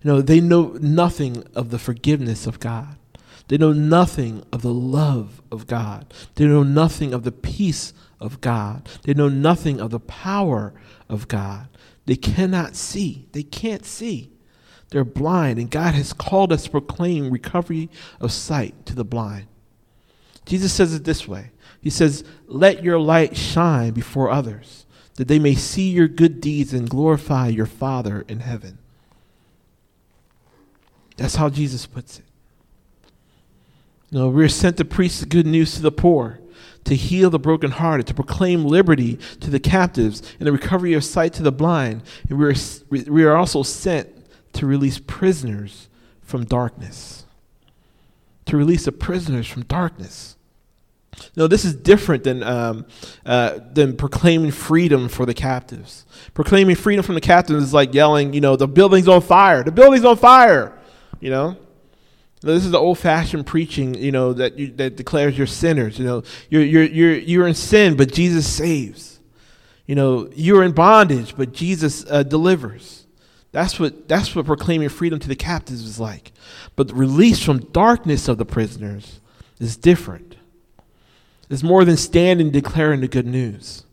You 0.00 0.10
know, 0.10 0.22
they 0.22 0.40
know 0.40 0.78
nothing 0.80 1.44
of 1.54 1.70
the 1.70 1.78
forgiveness 1.78 2.46
of 2.46 2.58
God. 2.58 2.96
They 3.48 3.58
know 3.58 3.72
nothing 3.72 4.42
of 4.52 4.62
the 4.62 4.72
love 4.72 5.42
of 5.52 5.66
God. 5.66 6.12
They 6.34 6.46
know 6.46 6.62
nothing 6.62 7.12
of 7.12 7.22
the 7.22 7.32
peace 7.32 7.92
of 8.20 8.40
God. 8.40 8.88
They 9.02 9.14
know 9.14 9.28
nothing 9.28 9.80
of 9.80 9.90
the 9.90 10.00
power 10.00 10.72
of 11.08 11.28
God. 11.28 11.68
They 12.06 12.16
cannot 12.16 12.74
see. 12.74 13.28
They 13.32 13.42
can't 13.42 13.84
see. 13.84 14.32
They're 14.90 15.04
blind, 15.04 15.58
and 15.58 15.70
God 15.70 15.94
has 15.94 16.12
called 16.12 16.52
us 16.52 16.64
to 16.64 16.70
proclaim 16.70 17.30
recovery 17.30 17.90
of 18.20 18.32
sight 18.32 18.86
to 18.86 18.94
the 18.94 19.04
blind. 19.04 19.46
Jesus 20.44 20.72
says 20.72 20.94
it 20.94 21.04
this 21.04 21.26
way 21.26 21.50
He 21.86 21.90
says, 21.90 22.24
Let 22.48 22.82
your 22.82 22.98
light 22.98 23.36
shine 23.36 23.92
before 23.92 24.28
others 24.28 24.86
that 25.14 25.28
they 25.28 25.38
may 25.38 25.54
see 25.54 25.88
your 25.88 26.08
good 26.08 26.40
deeds 26.40 26.74
and 26.74 26.90
glorify 26.90 27.46
your 27.46 27.64
Father 27.64 28.24
in 28.26 28.40
heaven. 28.40 28.78
That's 31.16 31.36
how 31.36 31.48
Jesus 31.48 31.86
puts 31.86 32.18
it. 32.18 32.24
No, 34.10 34.28
we're 34.28 34.48
sent 34.48 34.78
to 34.78 34.84
preach 34.84 35.20
the 35.20 35.26
good 35.26 35.46
news 35.46 35.76
to 35.76 35.80
the 35.80 35.92
poor, 35.92 36.40
to 36.86 36.96
heal 36.96 37.30
the 37.30 37.38
brokenhearted, 37.38 38.08
to 38.08 38.14
proclaim 38.14 38.64
liberty 38.64 39.14
to 39.38 39.48
the 39.48 39.60
captives, 39.60 40.24
and 40.40 40.48
the 40.48 40.52
recovery 40.52 40.94
of 40.94 41.04
sight 41.04 41.34
to 41.34 41.44
the 41.44 41.52
blind. 41.52 42.02
And 42.28 42.36
we 42.36 42.46
are, 42.46 42.54
we 42.90 43.22
are 43.22 43.36
also 43.36 43.62
sent 43.62 44.08
to 44.54 44.66
release 44.66 44.98
prisoners 44.98 45.88
from 46.20 46.46
darkness. 46.46 47.26
To 48.46 48.56
release 48.56 48.86
the 48.86 48.90
prisoners 48.90 49.46
from 49.46 49.62
darkness. 49.66 50.36
No, 51.34 51.46
this 51.46 51.64
is 51.64 51.74
different 51.74 52.24
than 52.24 52.42
um, 52.42 52.86
uh, 53.24 53.58
than 53.72 53.96
proclaiming 53.96 54.50
freedom 54.50 55.08
for 55.08 55.26
the 55.26 55.34
captives. 55.34 56.04
Proclaiming 56.34 56.76
freedom 56.76 57.04
from 57.04 57.14
the 57.14 57.20
captives 57.20 57.62
is 57.62 57.74
like 57.74 57.94
yelling, 57.94 58.32
you 58.32 58.40
know, 58.40 58.56
the 58.56 58.68
building's 58.68 59.08
on 59.08 59.20
fire. 59.20 59.62
The 59.62 59.72
building's 59.72 60.04
on 60.04 60.16
fire. 60.16 60.78
You 61.20 61.30
know, 61.30 61.56
this 62.42 62.64
is 62.64 62.70
the 62.70 62.78
old-fashioned 62.78 63.46
preaching, 63.46 63.94
you 63.94 64.12
know, 64.12 64.32
that 64.34 64.58
you, 64.58 64.68
that 64.72 64.96
declares 64.96 65.36
you're 65.38 65.46
sinners. 65.46 65.98
You 65.98 66.04
know, 66.04 66.22
you're 66.50 66.62
you're 66.62 66.84
you're 66.84 67.14
you're 67.14 67.46
in 67.46 67.54
sin, 67.54 67.96
but 67.96 68.12
Jesus 68.12 68.46
saves. 68.46 69.20
You 69.86 69.94
know, 69.94 70.28
you're 70.34 70.64
in 70.64 70.72
bondage, 70.72 71.36
but 71.36 71.52
Jesus 71.52 72.04
uh, 72.10 72.24
delivers. 72.24 73.06
That's 73.52 73.78
what 73.78 74.08
that's 74.08 74.34
what 74.34 74.44
proclaiming 74.46 74.88
freedom 74.88 75.18
to 75.20 75.28
the 75.28 75.36
captives 75.36 75.82
is 75.82 76.00
like. 76.00 76.32
But 76.74 76.88
the 76.88 76.94
release 76.94 77.42
from 77.42 77.60
darkness 77.72 78.28
of 78.28 78.36
the 78.36 78.44
prisoners 78.44 79.20
is 79.58 79.76
different. 79.76 80.25
It's 81.48 81.62
more 81.62 81.84
than 81.84 81.96
standing 81.96 82.50
declaring 82.50 83.00
the 83.00 83.08
good 83.08 83.26
news. 83.26 83.84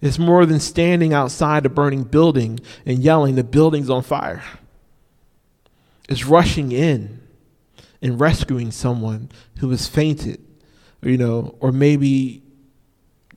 It's 0.00 0.18
more 0.18 0.46
than 0.46 0.60
standing 0.60 1.12
outside 1.12 1.66
a 1.66 1.68
burning 1.68 2.04
building 2.04 2.60
and 2.86 2.98
yelling, 3.00 3.34
the 3.34 3.44
building's 3.44 3.90
on 3.90 4.02
fire. 4.02 4.42
It's 6.08 6.24
rushing 6.24 6.72
in 6.72 7.20
and 8.00 8.18
rescuing 8.18 8.70
someone 8.70 9.30
who 9.58 9.70
has 9.70 9.86
fainted, 9.86 10.40
you 11.02 11.18
know, 11.18 11.54
or 11.60 11.70
maybe 11.70 12.42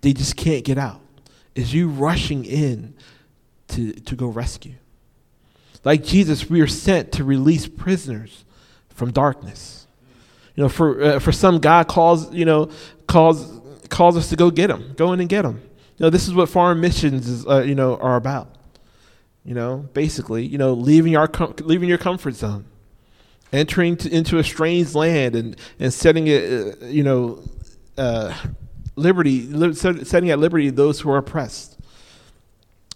they 0.01 0.13
just 0.13 0.37
can't 0.37 0.63
get 0.63 0.77
out. 0.77 1.01
It's 1.55 1.73
you 1.73 1.89
rushing 1.89 2.45
in 2.45 2.95
to, 3.69 3.93
to 3.93 4.15
go 4.15 4.27
rescue. 4.27 4.75
Like 5.83 6.03
Jesus, 6.03 6.49
we 6.49 6.61
are 6.61 6.67
sent 6.67 7.11
to 7.13 7.23
release 7.23 7.67
prisoners 7.67 8.45
from 8.89 9.11
darkness. 9.11 9.85
You 10.55 10.63
know, 10.63 10.69
for 10.69 11.01
uh, 11.01 11.19
for 11.19 11.31
some, 11.31 11.59
God 11.59 11.87
calls 11.87 12.33
you 12.33 12.45
know 12.45 12.69
calls 13.07 13.59
calls 13.89 14.17
us 14.17 14.29
to 14.29 14.35
go 14.35 14.51
get 14.51 14.67
them, 14.67 14.93
go 14.95 15.13
in 15.13 15.19
and 15.19 15.29
get 15.29 15.43
them. 15.43 15.61
You 15.97 16.05
know, 16.05 16.09
this 16.09 16.27
is 16.27 16.33
what 16.33 16.49
foreign 16.49 16.81
missions 16.81 17.27
is, 17.27 17.47
uh, 17.47 17.61
you 17.61 17.75
know, 17.75 17.97
are 17.97 18.15
about. 18.15 18.55
You 19.45 19.53
know, 19.53 19.89
basically, 19.93 20.45
you 20.45 20.57
know, 20.57 20.73
leaving 20.73 21.17
our 21.17 21.27
com- 21.27 21.55
leaving 21.61 21.89
your 21.89 21.97
comfort 21.97 22.35
zone, 22.35 22.65
entering 23.51 23.97
to, 23.97 24.09
into 24.09 24.39
a 24.39 24.43
strange 24.43 24.95
land, 24.95 25.35
and 25.35 25.57
and 25.79 25.93
setting 25.93 26.27
it, 26.27 26.81
uh, 26.81 26.85
you 26.85 27.03
know, 27.03 27.43
uh, 27.97 28.33
liberty, 28.95 29.41
li- 29.41 29.73
setting 29.73 30.29
at 30.29 30.39
liberty 30.39 30.69
those 30.69 31.01
who 31.01 31.11
are 31.11 31.17
oppressed. 31.17 31.77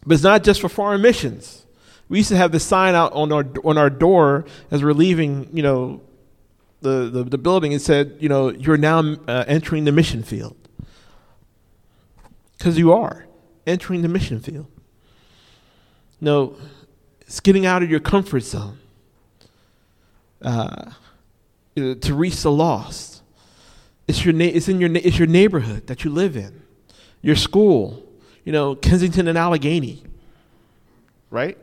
But 0.06 0.14
it's 0.14 0.24
not 0.24 0.44
just 0.44 0.62
for 0.62 0.70
foreign 0.70 1.02
missions. 1.02 1.66
We 2.08 2.20
used 2.20 2.30
to 2.30 2.38
have 2.38 2.54
the 2.54 2.62
sign 2.62 2.96
out 2.96 3.12
on 3.12 3.34
our 3.34 3.46
on 3.66 3.78
our 3.78 3.90
door 3.90 4.46
as 4.72 4.82
we're 4.82 4.94
leaving, 4.94 5.50
you 5.52 5.64
know, 5.64 6.02
the 6.80 7.10
the, 7.10 7.24
the 7.26 7.38
building. 7.38 7.74
It 7.74 7.82
said, 7.82 8.16
you 8.22 8.30
know, 8.30 8.52
you're 8.52 8.78
now 8.78 9.00
uh, 9.28 9.44
entering 9.48 9.84
the 9.84 9.92
mission 9.92 10.24
field. 10.24 10.56
Because 12.58 12.78
you 12.78 12.92
are 12.94 13.28
entering 13.66 14.02
the 14.02 14.08
mission 14.08 14.40
field. 14.40 14.68
No, 16.20 16.56
it's 17.22 17.40
getting 17.40 17.66
out 17.66 17.84
of 17.84 17.92
your 17.92 18.00
comfort 18.00 18.42
zone 18.42 18.80
uh, 20.42 20.92
to 21.76 22.14
reach 22.14 22.42
the 22.42 22.52
lost. 22.52 23.22
It's, 24.08 24.24
your 24.26 24.34
na- 24.34 24.46
it's, 24.46 24.68
in 24.68 24.80
your 24.80 24.90
na- 24.90 25.02
it's 25.04 25.20
your 25.20 25.28
neighborhood 25.28 25.88
that 25.88 26.04
you 26.04 26.10
live 26.10 26.36
in, 26.36 26.64
your 27.22 27.36
school, 27.36 28.04
you 28.44 28.52
know, 28.52 28.76
Kensington 28.76 29.28
and 29.28 29.38
Allegheny, 29.38 30.04
right? 31.30 31.58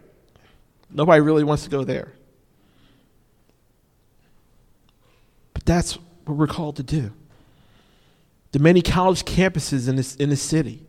Nobody 0.91 1.21
really 1.21 1.43
wants 1.43 1.65
to 1.65 1.71
go 1.71 1.83
there. 1.83 2.13
But 5.55 5.65
that's 5.65 5.95
what 6.25 6.37
we're 6.37 6.47
called 6.47 6.77
to 6.77 6.83
do 6.83 7.13
the 8.55 8.61
many 8.61 8.83
college 8.83 9.25
campuses 9.25 9.89
in 9.89 9.97
this 9.97 10.15
in 10.15 10.31
the 10.31 10.37
city. 10.37 10.87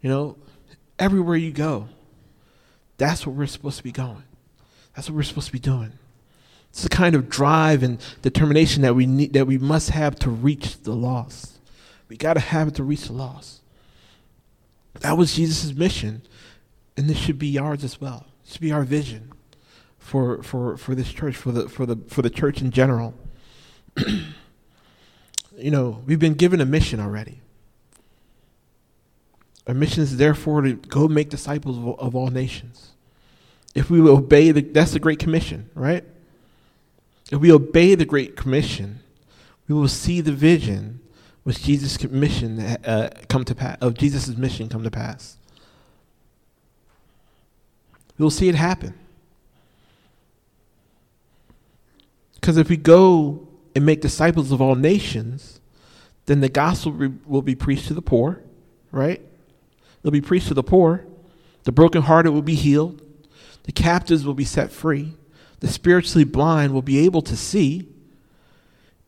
You 0.00 0.08
know, 0.08 0.38
everywhere 0.98 1.36
you 1.36 1.52
go, 1.52 1.90
that's 2.96 3.26
what 3.26 3.36
we're 3.36 3.46
supposed 3.46 3.76
to 3.76 3.82
be 3.82 3.92
going. 3.92 4.24
That's 4.96 5.10
what 5.10 5.16
we're 5.16 5.22
supposed 5.24 5.48
to 5.48 5.52
be 5.52 5.58
doing. 5.58 5.92
It's 6.70 6.82
the 6.82 6.88
kind 6.88 7.14
of 7.14 7.28
drive 7.28 7.82
and 7.82 8.00
determination 8.22 8.80
that 8.82 8.94
we 8.94 9.04
need 9.04 9.34
that 9.34 9.46
we 9.46 9.58
must 9.58 9.90
have 9.90 10.16
to 10.20 10.30
reach 10.30 10.80
the 10.80 10.94
lost. 10.94 11.58
We 12.08 12.16
got 12.16 12.34
to 12.34 12.40
have 12.40 12.68
it 12.68 12.76
to 12.76 12.82
reach 12.82 13.08
the 13.08 13.12
lost. 13.12 13.60
That 15.00 15.18
was 15.18 15.34
Jesus' 15.34 15.74
mission, 15.74 16.22
and 16.96 17.06
this 17.06 17.18
should 17.18 17.38
be 17.38 17.58
ours 17.58 17.84
as 17.84 18.00
well. 18.00 18.24
It 18.46 18.52
should 18.52 18.62
be 18.62 18.72
our 18.72 18.82
vision 18.82 19.30
for 19.98 20.42
for 20.42 20.78
for 20.78 20.94
this 20.94 21.12
church, 21.12 21.36
for 21.36 21.52
the 21.52 21.68
for 21.68 21.84
the 21.84 21.96
for 22.08 22.22
the 22.22 22.30
church 22.30 22.62
in 22.62 22.70
general. 22.70 23.12
you 25.56 25.70
know, 25.70 26.02
we've 26.06 26.18
been 26.18 26.34
given 26.34 26.60
a 26.60 26.66
mission 26.66 27.00
already. 27.00 27.40
Our 29.66 29.74
mission 29.74 30.02
is 30.02 30.16
therefore 30.16 30.62
to 30.62 30.74
go 30.74 31.08
make 31.08 31.30
disciples 31.30 31.78
of, 31.78 31.98
of 31.98 32.14
all 32.14 32.28
nations. 32.28 32.92
If 33.74 33.90
we 33.90 34.00
obey 34.00 34.50
the, 34.50 34.60
that's 34.60 34.92
the 34.92 35.00
Great 35.00 35.18
Commission, 35.18 35.70
right? 35.74 36.04
If 37.30 37.40
we 37.40 37.50
obey 37.50 37.94
the 37.94 38.04
Great 38.04 38.36
Commission, 38.36 39.00
we 39.66 39.74
will 39.74 39.88
see 39.88 40.20
the 40.20 40.32
vision 40.32 41.00
which 41.42 41.62
Jesus' 41.62 42.02
mission 42.04 42.60
uh, 42.60 43.10
come 43.28 43.44
to 43.44 43.54
pass, 43.54 43.78
of 43.80 43.94
Jesus' 43.94 44.28
mission 44.36 44.68
come 44.68 44.82
to 44.82 44.90
pass. 44.90 45.36
We 48.18 48.22
will 48.22 48.30
see 48.30 48.48
it 48.48 48.54
happen. 48.54 48.94
Because 52.34 52.56
if 52.56 52.68
we 52.68 52.76
go 52.76 53.48
and 53.74 53.84
make 53.84 54.00
disciples 54.00 54.52
of 54.52 54.60
all 54.60 54.74
nations, 54.74 55.60
then 56.26 56.40
the 56.40 56.48
gospel 56.48 57.12
will 57.26 57.42
be 57.42 57.54
preached 57.54 57.86
to 57.88 57.94
the 57.94 58.02
poor, 58.02 58.42
right? 58.92 59.20
It'll 60.00 60.12
be 60.12 60.20
preached 60.20 60.48
to 60.48 60.54
the 60.54 60.62
poor. 60.62 61.04
The 61.64 61.72
brokenhearted 61.72 62.32
will 62.32 62.42
be 62.42 62.54
healed. 62.54 63.02
The 63.64 63.72
captives 63.72 64.24
will 64.24 64.34
be 64.34 64.44
set 64.44 64.70
free. 64.70 65.14
The 65.60 65.68
spiritually 65.68 66.24
blind 66.24 66.72
will 66.72 66.82
be 66.82 66.98
able 67.04 67.22
to 67.22 67.36
see. 67.36 67.88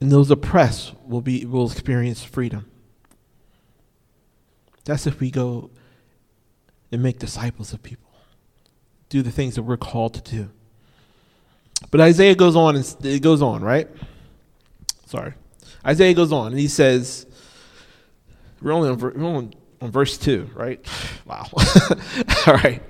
And 0.01 0.11
those 0.11 0.31
oppressed 0.31 0.95
will, 1.07 1.21
be, 1.21 1.45
will 1.45 1.71
experience 1.71 2.23
freedom. 2.23 2.71
That's 4.85 5.07
if 5.07 5.21
we 5.21 5.31
go 5.31 5.71
and 6.93 7.03
make 7.03 7.19
disciples 7.19 7.73
of 7.73 7.83
people, 7.83 8.11
do 9.09 9.23
the 9.23 9.31
things 9.31 9.55
that 9.57 9.63
we're 9.63 9.77
called 9.77 10.15
to 10.15 10.31
do. 10.31 10.51
But 11.91 12.01
Isaiah 12.01 12.35
goes 12.35 12.57
on 12.57 12.77
and 12.77 12.97
it 13.03 13.21
goes 13.21 13.43
on, 13.43 13.63
right? 13.63 13.89
Sorry. 15.07 15.33
Isaiah 15.87 16.15
goes 16.15 16.33
on 16.33 16.49
and 16.49 16.59
he 16.59 16.69
says, 16.69 17.27
we're 18.61 18.73
only 18.73 18.91
on, 18.91 18.99
we're 18.99 19.15
only 19.25 19.57
on 19.81 19.91
verse 19.91 20.19
2, 20.19 20.51
right? 20.55 20.85
Wow. 21.27 21.49
All 22.47 22.55
right. 22.55 22.81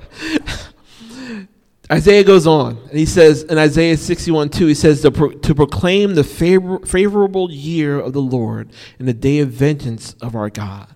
Isaiah 1.91 2.23
goes 2.23 2.47
on 2.47 2.77
and 2.77 2.99
he 2.99 3.07
says 3.07 3.45
in 3.45 3.57
Isaiah 3.57 3.97
61 3.97 4.51
2, 4.51 4.67
he 4.67 4.75
says, 4.75 5.01
to, 5.01 5.11
pro- 5.11 5.31
to 5.31 5.55
proclaim 5.55 6.15
the 6.15 6.25
favor- 6.25 6.81
favorable 6.81 7.51
year 7.51 7.99
of 7.99 8.13
the 8.13 8.21
Lord 8.21 8.71
and 8.99 9.09
the 9.09 9.15
day 9.15 9.39
of 9.39 9.49
vengeance 9.49 10.13
of 10.21 10.35
our 10.37 10.51
God, 10.51 10.95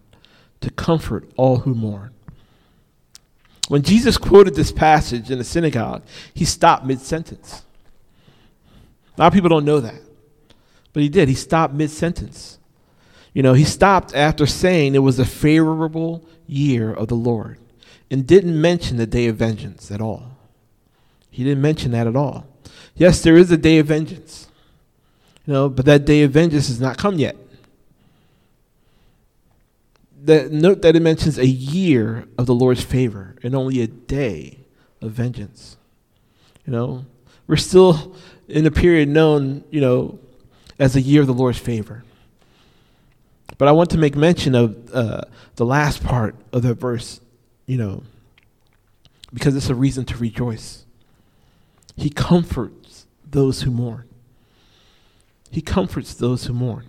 to 0.60 0.70
comfort 0.70 1.30
all 1.36 1.60
who 1.60 1.74
mourn. 1.74 2.12
When 3.68 3.80
Jesus 3.80 4.18
quoted 4.18 4.54
this 4.54 4.70
passage 4.70 5.30
in 5.30 5.38
the 5.38 5.44
synagogue, 5.44 6.02
he 6.34 6.44
stopped 6.44 6.84
mid 6.84 7.00
sentence. 7.00 7.62
A 9.16 9.20
lot 9.22 9.28
of 9.28 9.32
people 9.32 9.48
don't 9.48 9.64
know 9.64 9.80
that, 9.80 10.00
but 10.92 11.02
he 11.02 11.08
did. 11.08 11.28
He 11.28 11.34
stopped 11.34 11.74
mid 11.74 11.90
sentence. 11.90 12.58
You 13.32 13.42
know, 13.42 13.54
he 13.54 13.64
stopped 13.64 14.14
after 14.14 14.46
saying 14.46 14.94
it 14.94 15.00
was 15.00 15.18
a 15.18 15.24
favorable 15.24 16.24
year 16.46 16.92
of 16.92 17.08
the 17.08 17.14
Lord 17.14 17.58
and 18.10 18.26
didn't 18.26 18.60
mention 18.60 18.96
the 18.96 19.06
day 19.06 19.26
of 19.26 19.36
vengeance 19.36 19.90
at 19.90 20.00
all. 20.00 20.36
He 21.30 21.44
didn't 21.44 21.62
mention 21.62 21.92
that 21.92 22.08
at 22.08 22.16
all. 22.16 22.46
Yes, 22.96 23.22
there 23.22 23.36
is 23.36 23.50
a 23.50 23.56
day 23.56 23.78
of 23.78 23.86
vengeance. 23.86 24.48
You 25.46 25.52
know, 25.52 25.68
but 25.68 25.84
that 25.84 26.04
day 26.04 26.22
of 26.22 26.32
vengeance 26.32 26.68
has 26.68 26.80
not 26.80 26.98
come 26.98 27.18
yet. 27.18 27.36
Note 30.22 30.82
that 30.82 30.96
it 30.96 31.00
mentions 31.00 31.38
a 31.38 31.46
year 31.46 32.26
of 32.36 32.46
the 32.46 32.54
Lord's 32.54 32.82
favor 32.82 33.36
and 33.42 33.54
only 33.54 33.80
a 33.80 33.86
day 33.86 34.58
of 35.00 35.12
vengeance. 35.12 35.76
You 36.66 36.72
know, 36.72 37.06
we're 37.46 37.56
still 37.56 38.16
in 38.48 38.66
a 38.66 38.70
period 38.70 39.08
known, 39.08 39.64
you 39.70 39.80
know, 39.80 40.18
as 40.80 40.96
a 40.96 41.00
year 41.00 41.20
of 41.20 41.26
the 41.26 41.34
Lord's 41.34 41.58
favor. 41.58 42.02
But 43.58 43.68
I 43.68 43.72
want 43.72 43.90
to 43.90 43.98
make 43.98 44.16
mention 44.16 44.54
of 44.54 44.92
uh, 44.92 45.22
the 45.56 45.66
last 45.66 46.02
part 46.02 46.34
of 46.52 46.62
the 46.62 46.74
verse, 46.74 47.20
you 47.66 47.76
know, 47.76 48.02
because 49.32 49.54
it's 49.54 49.68
a 49.68 49.74
reason 49.74 50.06
to 50.06 50.16
rejoice. 50.16 50.86
He 51.96 52.08
comforts 52.08 53.06
those 53.28 53.62
who 53.62 53.70
mourn. 53.70 54.08
He 55.50 55.60
comforts 55.60 56.14
those 56.14 56.46
who 56.46 56.54
mourn. 56.54 56.86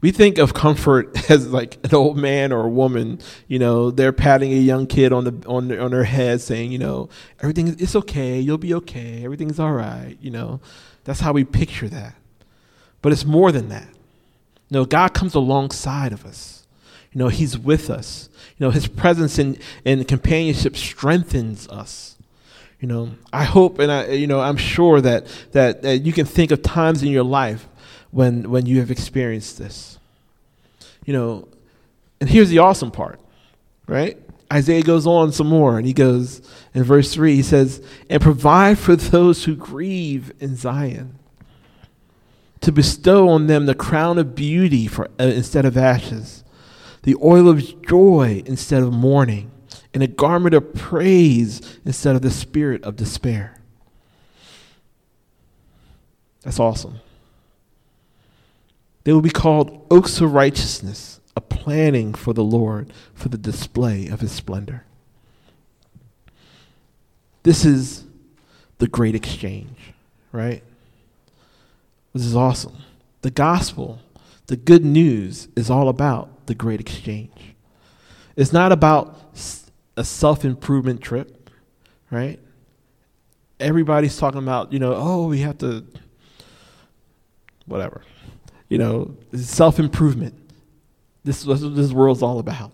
We 0.00 0.12
think 0.12 0.38
of 0.38 0.54
comfort 0.54 1.30
as 1.30 1.48
like 1.48 1.78
an 1.82 1.94
old 1.94 2.16
man 2.16 2.52
or 2.52 2.66
a 2.66 2.70
woman, 2.70 3.18
you 3.48 3.58
know, 3.58 3.90
they're 3.90 4.12
patting 4.12 4.52
a 4.52 4.56
young 4.56 4.86
kid 4.86 5.12
on 5.12 5.24
the 5.24 5.44
on 5.46 5.76
on 5.76 5.90
their 5.90 6.04
head 6.04 6.40
saying, 6.40 6.70
you 6.70 6.78
know, 6.78 7.08
everything 7.40 7.66
is 7.66 7.74
it's 7.76 7.96
okay, 7.96 8.38
you'll 8.38 8.56
be 8.56 8.72
okay, 8.74 9.24
everything's 9.24 9.58
all 9.58 9.72
right, 9.72 10.16
you 10.20 10.30
know. 10.30 10.60
That's 11.04 11.20
how 11.20 11.32
we 11.32 11.44
picture 11.44 11.88
that. 11.88 12.14
But 13.02 13.12
it's 13.12 13.24
more 13.24 13.52
than 13.52 13.68
that. 13.70 13.88
You 14.68 14.78
know, 14.78 14.84
God 14.84 15.14
comes 15.14 15.34
alongside 15.34 16.12
of 16.12 16.24
us. 16.24 16.66
You 17.12 17.18
know, 17.18 17.28
He's 17.28 17.58
with 17.58 17.90
us. 17.90 18.28
You 18.58 18.66
know, 18.66 18.70
His 18.70 18.86
presence 18.86 19.38
and, 19.38 19.58
and 19.84 20.06
companionship 20.06 20.76
strengthens 20.76 21.68
us. 21.68 22.16
You 22.80 22.88
know, 22.88 23.10
I 23.32 23.44
hope 23.44 23.78
and 23.78 23.92
I, 23.92 24.08
you 24.08 24.26
know, 24.26 24.40
I'm 24.40 24.56
sure 24.56 25.00
that, 25.00 25.26
that, 25.52 25.82
that 25.82 25.98
you 25.98 26.12
can 26.12 26.24
think 26.24 26.50
of 26.50 26.62
times 26.62 27.02
in 27.02 27.08
your 27.08 27.24
life 27.24 27.68
when, 28.10 28.50
when 28.50 28.64
you 28.64 28.78
have 28.78 28.90
experienced 28.90 29.58
this. 29.58 29.98
You 31.04 31.12
know, 31.12 31.48
and 32.20 32.30
here's 32.30 32.48
the 32.48 32.58
awesome 32.58 32.90
part, 32.90 33.20
right? 33.86 34.16
Isaiah 34.52 34.82
goes 34.82 35.06
on 35.06 35.32
some 35.32 35.46
more 35.46 35.76
and 35.78 35.86
he 35.86 35.92
goes 35.92 36.40
in 36.74 36.82
verse 36.82 37.12
3, 37.12 37.36
he 37.36 37.42
says, 37.42 37.82
And 38.08 38.22
provide 38.22 38.78
for 38.78 38.96
those 38.96 39.44
who 39.44 39.54
grieve 39.54 40.32
in 40.40 40.56
Zion 40.56 41.19
to 42.60 42.72
bestow 42.72 43.28
on 43.28 43.46
them 43.46 43.66
the 43.66 43.74
crown 43.74 44.18
of 44.18 44.34
beauty 44.34 44.86
for, 44.86 45.06
uh, 45.18 45.24
instead 45.24 45.64
of 45.64 45.76
ashes, 45.76 46.44
the 47.02 47.16
oil 47.22 47.48
of 47.48 47.82
joy 47.82 48.42
instead 48.44 48.82
of 48.82 48.92
mourning, 48.92 49.50
and 49.94 50.02
a 50.02 50.06
garment 50.06 50.54
of 50.54 50.74
praise 50.74 51.78
instead 51.84 52.14
of 52.14 52.22
the 52.22 52.30
spirit 52.30 52.82
of 52.84 52.96
despair. 52.96 53.56
That's 56.42 56.60
awesome. 56.60 57.00
They 59.04 59.12
will 59.12 59.20
be 59.22 59.30
called 59.30 59.86
oaks 59.90 60.20
of 60.20 60.34
righteousness, 60.34 61.20
a 61.36 61.40
planning 61.40 62.14
for 62.14 62.32
the 62.32 62.44
Lord 62.44 62.92
for 63.14 63.28
the 63.28 63.38
display 63.38 64.08
of 64.08 64.20
his 64.20 64.32
splendor. 64.32 64.84
This 67.42 67.64
is 67.64 68.04
the 68.78 68.88
great 68.88 69.14
exchange, 69.14 69.94
right? 70.32 70.62
This 72.12 72.24
is 72.24 72.34
awesome. 72.34 72.76
The 73.22 73.30
gospel, 73.30 74.00
the 74.46 74.56
good 74.56 74.84
news, 74.84 75.48
is 75.56 75.70
all 75.70 75.88
about 75.88 76.46
the 76.46 76.54
great 76.54 76.80
exchange. 76.80 77.54
It's 78.36 78.52
not 78.52 78.72
about 78.72 79.36
a 79.96 80.04
self 80.04 80.44
improvement 80.44 81.00
trip, 81.00 81.50
right? 82.10 82.40
Everybody's 83.58 84.16
talking 84.16 84.38
about, 84.38 84.72
you 84.72 84.78
know, 84.78 84.94
oh, 84.96 85.26
we 85.26 85.40
have 85.40 85.58
to, 85.58 85.84
whatever. 87.66 88.02
You 88.68 88.78
know, 88.78 89.16
self 89.34 89.78
improvement. 89.78 90.34
This 91.24 91.40
is 91.40 91.46
what 91.46 91.76
this 91.76 91.92
world's 91.92 92.22
all 92.22 92.38
about. 92.38 92.72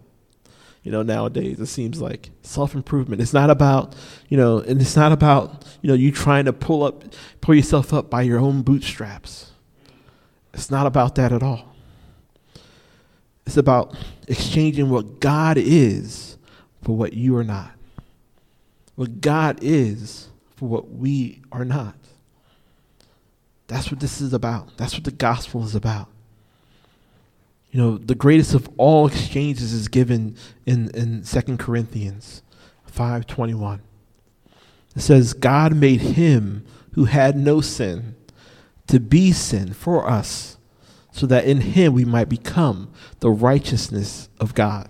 You 0.87 0.92
know, 0.92 1.03
nowadays 1.03 1.59
it 1.59 1.66
seems 1.66 2.01
like 2.01 2.31
self 2.42 2.77
improvement. 2.77 3.20
It's 3.20 3.33
not 3.33 3.51
about, 3.51 3.96
you 4.29 4.37
know, 4.37 4.59
and 4.61 4.81
it's 4.81 4.94
not 4.94 5.11
about, 5.11 5.64
you 5.83 5.88
know, 5.88 5.94
you 5.94 6.12
trying 6.12 6.44
to 6.44 6.53
pull 6.53 6.85
up, 6.85 7.03
pull 7.40 7.57
yourself 7.57 7.92
up 7.92 8.09
by 8.09 8.22
your 8.22 8.38
own 8.38 8.62
bootstraps. 8.62 9.51
It's 10.55 10.70
not 10.70 10.87
about 10.87 11.16
that 11.16 11.33
at 11.33 11.42
all. 11.42 11.75
It's 13.46 13.57
about 13.57 13.96
exchanging 14.29 14.88
what 14.88 15.18
God 15.18 15.59
is 15.59 16.38
for 16.83 16.96
what 16.96 17.14
you 17.14 17.37
are 17.37 17.42
not. 17.42 17.72
What 18.94 19.20
God 19.20 19.59
is 19.62 20.29
for 20.55 20.68
what 20.68 20.88
we 20.92 21.42
are 21.51 21.64
not. 21.64 21.96
That's 23.66 23.90
what 23.90 23.99
this 23.99 24.20
is 24.20 24.33
about. 24.33 24.77
That's 24.77 24.94
what 24.94 25.03
the 25.03 25.11
gospel 25.11 25.64
is 25.64 25.75
about. 25.75 26.07
You 27.77 27.83
know, 27.83 27.99
the 27.99 28.15
greatest 28.15 28.55
of 28.55 28.71
all 28.79 29.07
exchanges 29.07 29.75
is 29.75 29.89
given 29.89 30.35
in, 30.65 30.89
in 30.95 31.23
2 31.23 31.59
Corinthians 31.59 32.43
5.21. 32.91 33.81
It 34.97 35.01
says, 35.03 35.35
God 35.35 35.77
made 35.77 36.01
him 36.01 36.65
who 36.93 37.05
had 37.05 37.37
no 37.37 37.61
sin 37.61 38.17
to 38.87 38.99
be 38.99 39.31
sin 39.31 39.75
for 39.75 40.09
us, 40.09 40.57
so 41.12 41.27
that 41.27 41.45
in 41.45 41.61
him 41.61 41.93
we 41.93 42.07
might 42.07 42.31
become 42.31 42.91
the 43.21 43.29
righteousness 43.29 44.31
of 44.41 44.55
God. 44.55 44.89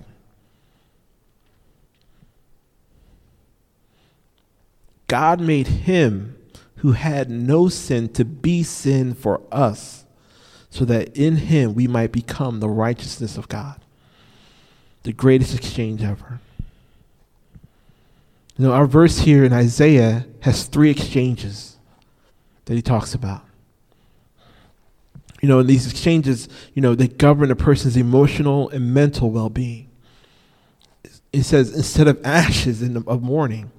God 5.08 5.40
made 5.40 5.66
him 5.66 6.36
who 6.76 6.92
had 6.92 7.30
no 7.30 7.68
sin 7.68 8.10
to 8.10 8.24
be 8.24 8.62
sin 8.62 9.12
for 9.12 9.42
us, 9.50 10.05
so 10.76 10.84
that 10.84 11.16
in 11.16 11.36
him 11.36 11.74
we 11.74 11.86
might 11.86 12.12
become 12.12 12.60
the 12.60 12.68
righteousness 12.68 13.38
of 13.38 13.48
God. 13.48 13.80
The 15.04 15.12
greatest 15.14 15.54
exchange 15.54 16.02
ever. 16.02 16.40
You 18.58 18.66
know, 18.66 18.72
our 18.72 18.84
verse 18.84 19.20
here 19.20 19.42
in 19.42 19.54
Isaiah 19.54 20.26
has 20.40 20.64
three 20.64 20.90
exchanges 20.90 21.78
that 22.66 22.74
he 22.74 22.82
talks 22.82 23.14
about. 23.14 23.42
You 25.40 25.48
know, 25.48 25.60
in 25.60 25.66
these 25.66 25.90
exchanges, 25.90 26.46
you 26.74 26.82
know, 26.82 26.94
they 26.94 27.08
govern 27.08 27.50
a 27.50 27.56
person's 27.56 27.96
emotional 27.96 28.68
and 28.68 28.92
mental 28.92 29.30
well 29.30 29.48
being. 29.48 29.88
It 31.32 31.44
says, 31.44 31.74
instead 31.74 32.06
of 32.06 32.20
ashes 32.22 32.80
the, 32.80 33.02
of 33.06 33.22
mourning, 33.22 33.70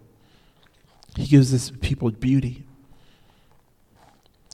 he 1.16 1.28
gives 1.28 1.52
this 1.52 1.72
people 1.80 2.10
beauty. 2.10 2.67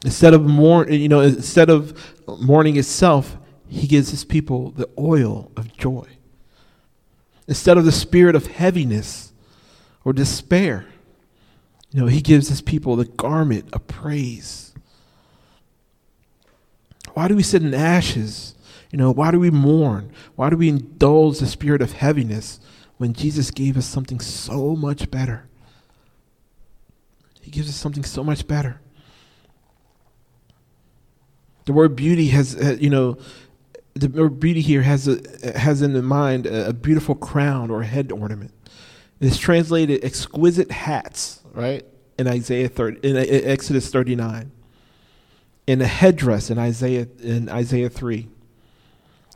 Instead 0.04 0.34
of 0.34 0.44
mourn, 0.44 0.92
you 0.92 1.08
know, 1.08 1.22
instead 1.22 1.70
of 1.70 1.98
mourning 2.42 2.76
itself, 2.78 3.38
he 3.68 3.88
gives 3.88 4.10
his 4.10 4.26
people 4.26 4.72
the 4.72 4.90
oil 5.00 5.52
of 5.56 5.76
joy. 5.78 6.06
Instead 7.48 7.78
of 7.78 7.86
the 7.86 7.92
spirit 7.92 8.36
of 8.36 8.48
heaviness 8.48 9.34
or 10.04 10.14
despair, 10.14 10.86
you 11.92 12.02
know, 12.02 12.08
he 12.08 12.22
gives 12.22 12.50
his 12.50 12.62
people 12.62 12.96
the 12.96 13.06
garment 13.06 13.70
of 13.74 13.88
praise. 13.88 14.74
Why 17.14 17.28
do 17.28 17.36
we 17.36 17.44
sit 17.44 17.62
in 17.62 17.74
ashes? 17.74 18.56
You 18.92 18.98
know, 18.98 19.12
why 19.12 19.32
do 19.32 19.40
we 19.40 19.52
mourn? 19.52 20.12
Why 20.36 20.50
do 20.50 20.58
we 20.58 20.70
indulge 20.70 21.40
the 21.40 21.48
spirit 21.48 21.82
of 21.82 21.94
heaviness 21.94 22.60
when 22.98 23.14
Jesus 23.14 23.52
gave 23.52 23.78
us 23.78 23.86
something 23.86 24.20
so 24.20 24.76
much 24.76 25.10
better? 25.10 25.48
He 27.42 27.52
gives 27.52 27.70
us 27.70 27.76
something 27.76 28.04
so 28.04 28.24
much 28.24 28.48
better. 28.48 28.82
The 31.66 31.74
word 31.74 31.96
beauty 31.96 32.28
has, 32.28 32.56
uh, 32.56 32.78
you 32.80 32.90
know, 32.90 33.18
the 33.94 34.10
word 34.10 34.40
beauty 34.40 34.62
here 34.62 34.82
has 34.82 35.08
a, 35.08 35.22
has 35.58 35.82
in 35.82 35.94
the 35.94 36.02
mind 36.02 36.46
a, 36.46 36.70
a 36.70 36.74
beautiful 36.74 37.16
crown 37.16 37.70
or 37.70 37.84
head 37.84 38.12
ornament. 38.12 38.54
It's 39.20 39.38
translated 39.38 40.04
exquisite 40.04 40.72
hats, 40.72 41.42
right? 41.54 41.86
In 42.18 42.28
Isaiah 42.28 42.68
30, 42.68 43.08
in 43.08 43.18
Exodus 43.18 43.90
39. 43.90 44.52
In 45.66 45.82
a 45.82 45.88
headdress 45.88 46.50
in 46.50 46.60
Isaiah 46.60 47.08
in 47.22 47.48
Isaiah 47.48 47.90
3. 47.90 48.28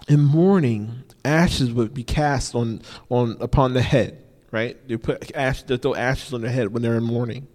In 0.10 0.20
mourning, 0.20 1.04
ashes 1.24 1.72
would 1.72 1.94
be 1.94 2.04
cast 2.04 2.54
on 2.54 2.82
on 3.10 3.38
upon 3.40 3.74
the 3.74 3.82
head, 3.82 4.22
right? 4.52 4.78
They 4.88 4.98
put 4.98 5.34
ash 5.36 5.64
they 5.64 5.78
throw 5.78 5.96
ashes 5.96 6.34
on 6.34 6.42
their 6.42 6.52
head 6.52 6.74
when 6.74 6.84
they're 6.84 6.98
in 6.98 7.04
mourning. 7.04 7.48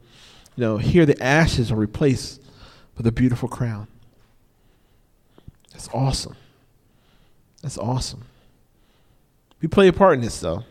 You 0.56 0.60
know, 0.62 0.76
here 0.78 1.04
the 1.04 1.22
ashes 1.22 1.70
are 1.70 1.76
replaced 1.76 2.42
with 2.96 3.06
a 3.06 3.12
beautiful 3.12 3.48
crown. 3.48 3.88
That's 5.82 5.94
awesome. 5.96 6.36
That's 7.60 7.76
awesome. 7.76 8.22
We 9.60 9.66
play 9.66 9.88
a 9.88 9.92
part 9.92 10.14
in 10.14 10.20
this, 10.20 10.38
though. 10.38 10.62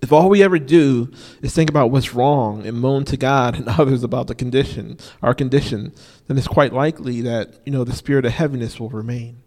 If 0.00 0.10
all 0.10 0.30
we 0.30 0.42
ever 0.42 0.58
do 0.58 1.12
is 1.42 1.54
think 1.54 1.68
about 1.68 1.90
what's 1.90 2.14
wrong 2.14 2.66
and 2.66 2.80
moan 2.80 3.04
to 3.04 3.18
God 3.18 3.56
and 3.56 3.68
others 3.78 4.02
about 4.02 4.26
the 4.26 4.34
condition, 4.34 4.96
our 5.22 5.34
condition, 5.34 5.92
then 6.26 6.38
it's 6.38 6.48
quite 6.48 6.72
likely 6.72 7.20
that, 7.22 7.60
you 7.66 7.72
know, 7.72 7.84
the 7.84 7.92
spirit 7.92 8.24
of 8.24 8.32
heaviness 8.32 8.80
will 8.80 8.88
remain. 8.88 9.42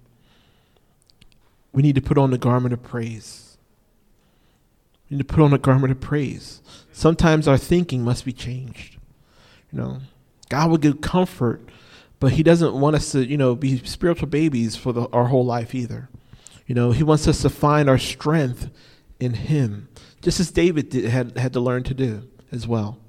We 1.74 1.82
need 1.82 1.96
to 1.96 2.02
put 2.02 2.20
on 2.20 2.30
the 2.30 2.38
garment 2.38 2.74
of 2.74 2.84
praise. 2.84 3.58
We 5.10 5.18
need 5.18 5.28
to 5.28 5.34
put 5.34 5.44
on 5.44 5.50
the 5.50 5.58
garment 5.58 5.92
of 5.92 6.00
praise. 6.00 6.62
Sometimes 6.92 7.48
our 7.48 7.58
thinking 7.58 8.04
must 8.04 8.24
be 8.24 8.34
changed. 8.34 8.98
You 9.72 9.80
know, 9.80 9.98
God 10.50 10.70
will 10.70 10.78
give 10.78 11.02
comfort 11.02 11.68
but 12.20 12.34
he 12.34 12.44
doesn't 12.44 12.74
want 12.74 12.96
us 12.96 13.12
to, 13.12 13.26
you 13.26 13.38
know, 13.38 13.56
be 13.56 13.78
spiritual 13.86 14.28
babies 14.28 14.76
for 14.76 14.92
the, 14.92 15.08
our 15.10 15.26
whole 15.26 15.46
life 15.46 15.76
either. 15.76 16.10
You 16.66 16.76
know, 16.76 16.92
he 16.92 17.04
wants 17.04 17.28
us 17.28 17.42
to 17.44 17.50
find 17.50 17.90
our 17.90 17.98
strength 17.98 18.70
in 19.20 19.34
him, 19.34 19.88
just 20.22 20.40
as 20.40 20.52
David 20.52 20.90
did, 20.90 21.06
had, 21.06 21.38
had 21.38 21.54
to 21.54 21.60
learn 21.60 21.84
to 21.84 21.94
do 21.94 22.28
as 22.52 22.68
well. 22.68 23.00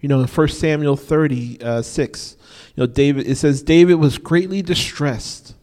You 0.00 0.08
know, 0.08 0.20
in 0.20 0.28
1 0.28 0.48
Samuel 0.48 0.96
30, 0.96 1.60
uh, 1.60 1.82
6, 1.82 2.36
you 2.76 2.82
know, 2.82 2.86
David, 2.86 3.26
it 3.26 3.36
says, 3.36 3.62
David 3.62 3.94
was 3.94 4.18
greatly 4.18 4.62
distressed 4.62 5.54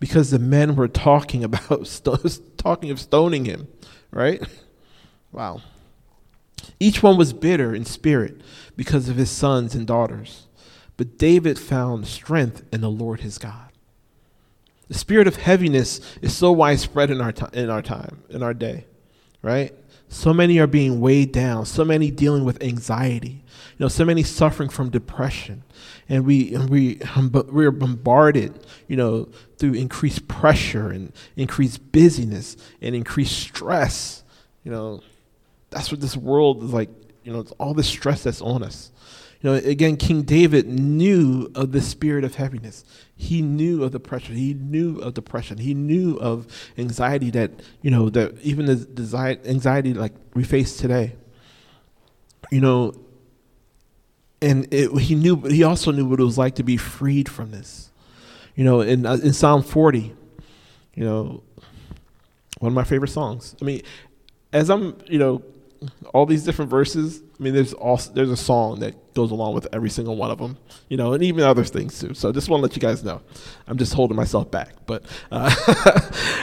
because 0.00 0.30
the 0.30 0.38
men 0.38 0.74
were 0.74 0.88
talking 0.88 1.44
about, 1.44 1.86
st- 1.86 2.58
talking 2.58 2.90
of 2.90 2.98
stoning 2.98 3.44
him, 3.44 3.68
right? 4.10 4.42
Wow. 5.30 5.62
Each 6.80 7.02
one 7.02 7.16
was 7.16 7.32
bitter 7.32 7.74
in 7.74 7.84
spirit 7.84 8.40
because 8.76 9.08
of 9.08 9.16
his 9.16 9.30
sons 9.30 9.74
and 9.74 9.86
daughters. 9.86 10.46
But 10.96 11.18
David 11.18 11.58
found 11.58 12.06
strength 12.06 12.64
in 12.72 12.80
the 12.80 12.90
Lord 12.90 13.20
his 13.20 13.38
God. 13.38 13.70
The 14.88 14.98
spirit 14.98 15.26
of 15.26 15.36
heaviness 15.36 16.00
is 16.20 16.36
so 16.36 16.52
widespread 16.52 17.10
in 17.10 17.20
our, 17.20 17.32
in 17.52 17.70
our 17.70 17.82
time, 17.82 18.22
in 18.28 18.42
our 18.42 18.52
day, 18.52 18.84
right? 19.40 19.74
So 20.08 20.34
many 20.34 20.58
are 20.58 20.66
being 20.66 21.00
weighed 21.00 21.32
down, 21.32 21.64
so 21.64 21.82
many 21.86 22.10
dealing 22.10 22.44
with 22.44 22.62
anxiety, 22.62 23.42
you 23.70 23.76
know, 23.78 23.88
so 23.88 24.04
many 24.04 24.22
suffering 24.22 24.68
from 24.68 24.90
depression. 24.90 25.62
And 26.10 26.26
we, 26.26 26.54
and 26.54 26.68
we, 26.68 27.00
we 27.50 27.64
are 27.64 27.70
bombarded, 27.70 28.66
you 28.86 28.96
know, 28.96 29.30
through 29.56 29.72
increased 29.72 30.28
pressure 30.28 30.90
and 30.90 31.14
increased 31.36 31.90
busyness 31.90 32.58
and 32.82 32.94
increased 32.94 33.38
stress. 33.38 34.22
You 34.64 34.72
know, 34.72 35.02
that's 35.70 35.90
what 35.90 36.02
this 36.02 36.18
world 36.18 36.62
is 36.62 36.74
like, 36.74 36.90
you 37.24 37.32
know, 37.32 37.40
it's 37.40 37.52
all 37.52 37.72
this 37.72 37.88
stress 37.88 38.24
that's 38.24 38.42
on 38.42 38.62
us. 38.62 38.91
You 39.42 39.50
know, 39.50 39.56
again, 39.56 39.96
King 39.96 40.22
David 40.22 40.68
knew 40.68 41.50
of 41.56 41.72
the 41.72 41.80
spirit 41.80 42.22
of 42.22 42.36
heaviness. 42.36 42.84
He 43.16 43.42
knew 43.42 43.82
of 43.82 43.90
the 43.90 43.98
pressure. 43.98 44.32
He 44.32 44.54
knew 44.54 45.00
of 45.00 45.14
depression. 45.14 45.58
He 45.58 45.74
knew 45.74 46.16
of 46.18 46.46
anxiety 46.78 47.30
that, 47.30 47.50
you 47.82 47.90
know, 47.90 48.08
that 48.10 48.38
even 48.42 48.66
the 48.66 48.76
desire, 48.76 49.38
anxiety 49.44 49.94
like 49.94 50.12
we 50.34 50.44
face 50.44 50.76
today. 50.76 51.16
You 52.52 52.60
know, 52.60 52.94
and 54.40 54.72
it, 54.72 54.96
he 55.00 55.16
knew, 55.16 55.36
he 55.40 55.64
also 55.64 55.90
knew 55.90 56.04
what 56.04 56.20
it 56.20 56.24
was 56.24 56.38
like 56.38 56.54
to 56.56 56.62
be 56.62 56.76
freed 56.76 57.28
from 57.28 57.50
this. 57.50 57.90
You 58.54 58.64
know, 58.64 58.80
in, 58.80 59.04
uh, 59.04 59.14
in 59.14 59.32
Psalm 59.32 59.62
40, 59.62 60.14
you 60.94 61.04
know, 61.04 61.42
one 62.60 62.70
of 62.70 62.74
my 62.74 62.84
favorite 62.84 63.10
songs. 63.10 63.56
I 63.60 63.64
mean, 63.64 63.82
as 64.52 64.70
I'm, 64.70 64.98
you 65.08 65.18
know, 65.18 65.42
all 66.12 66.26
these 66.26 66.44
different 66.44 66.70
verses. 66.70 67.22
I 67.38 67.42
mean, 67.42 67.54
there's 67.54 67.72
also 67.72 68.12
there's 68.12 68.30
a 68.30 68.36
song 68.36 68.80
that 68.80 69.14
goes 69.14 69.30
along 69.30 69.54
with 69.54 69.66
every 69.72 69.90
single 69.90 70.16
one 70.16 70.30
of 70.30 70.38
them, 70.38 70.58
you 70.88 70.96
know, 70.96 71.12
and 71.12 71.22
even 71.22 71.44
other 71.44 71.64
things 71.64 71.98
too. 71.98 72.14
So 72.14 72.28
I 72.28 72.32
just 72.32 72.48
want 72.48 72.60
to 72.60 72.62
let 72.62 72.76
you 72.76 72.80
guys 72.80 73.04
know. 73.04 73.20
I'm 73.66 73.78
just 73.78 73.94
holding 73.94 74.16
myself 74.16 74.50
back, 74.50 74.74
but 74.86 75.04
uh, 75.30 75.54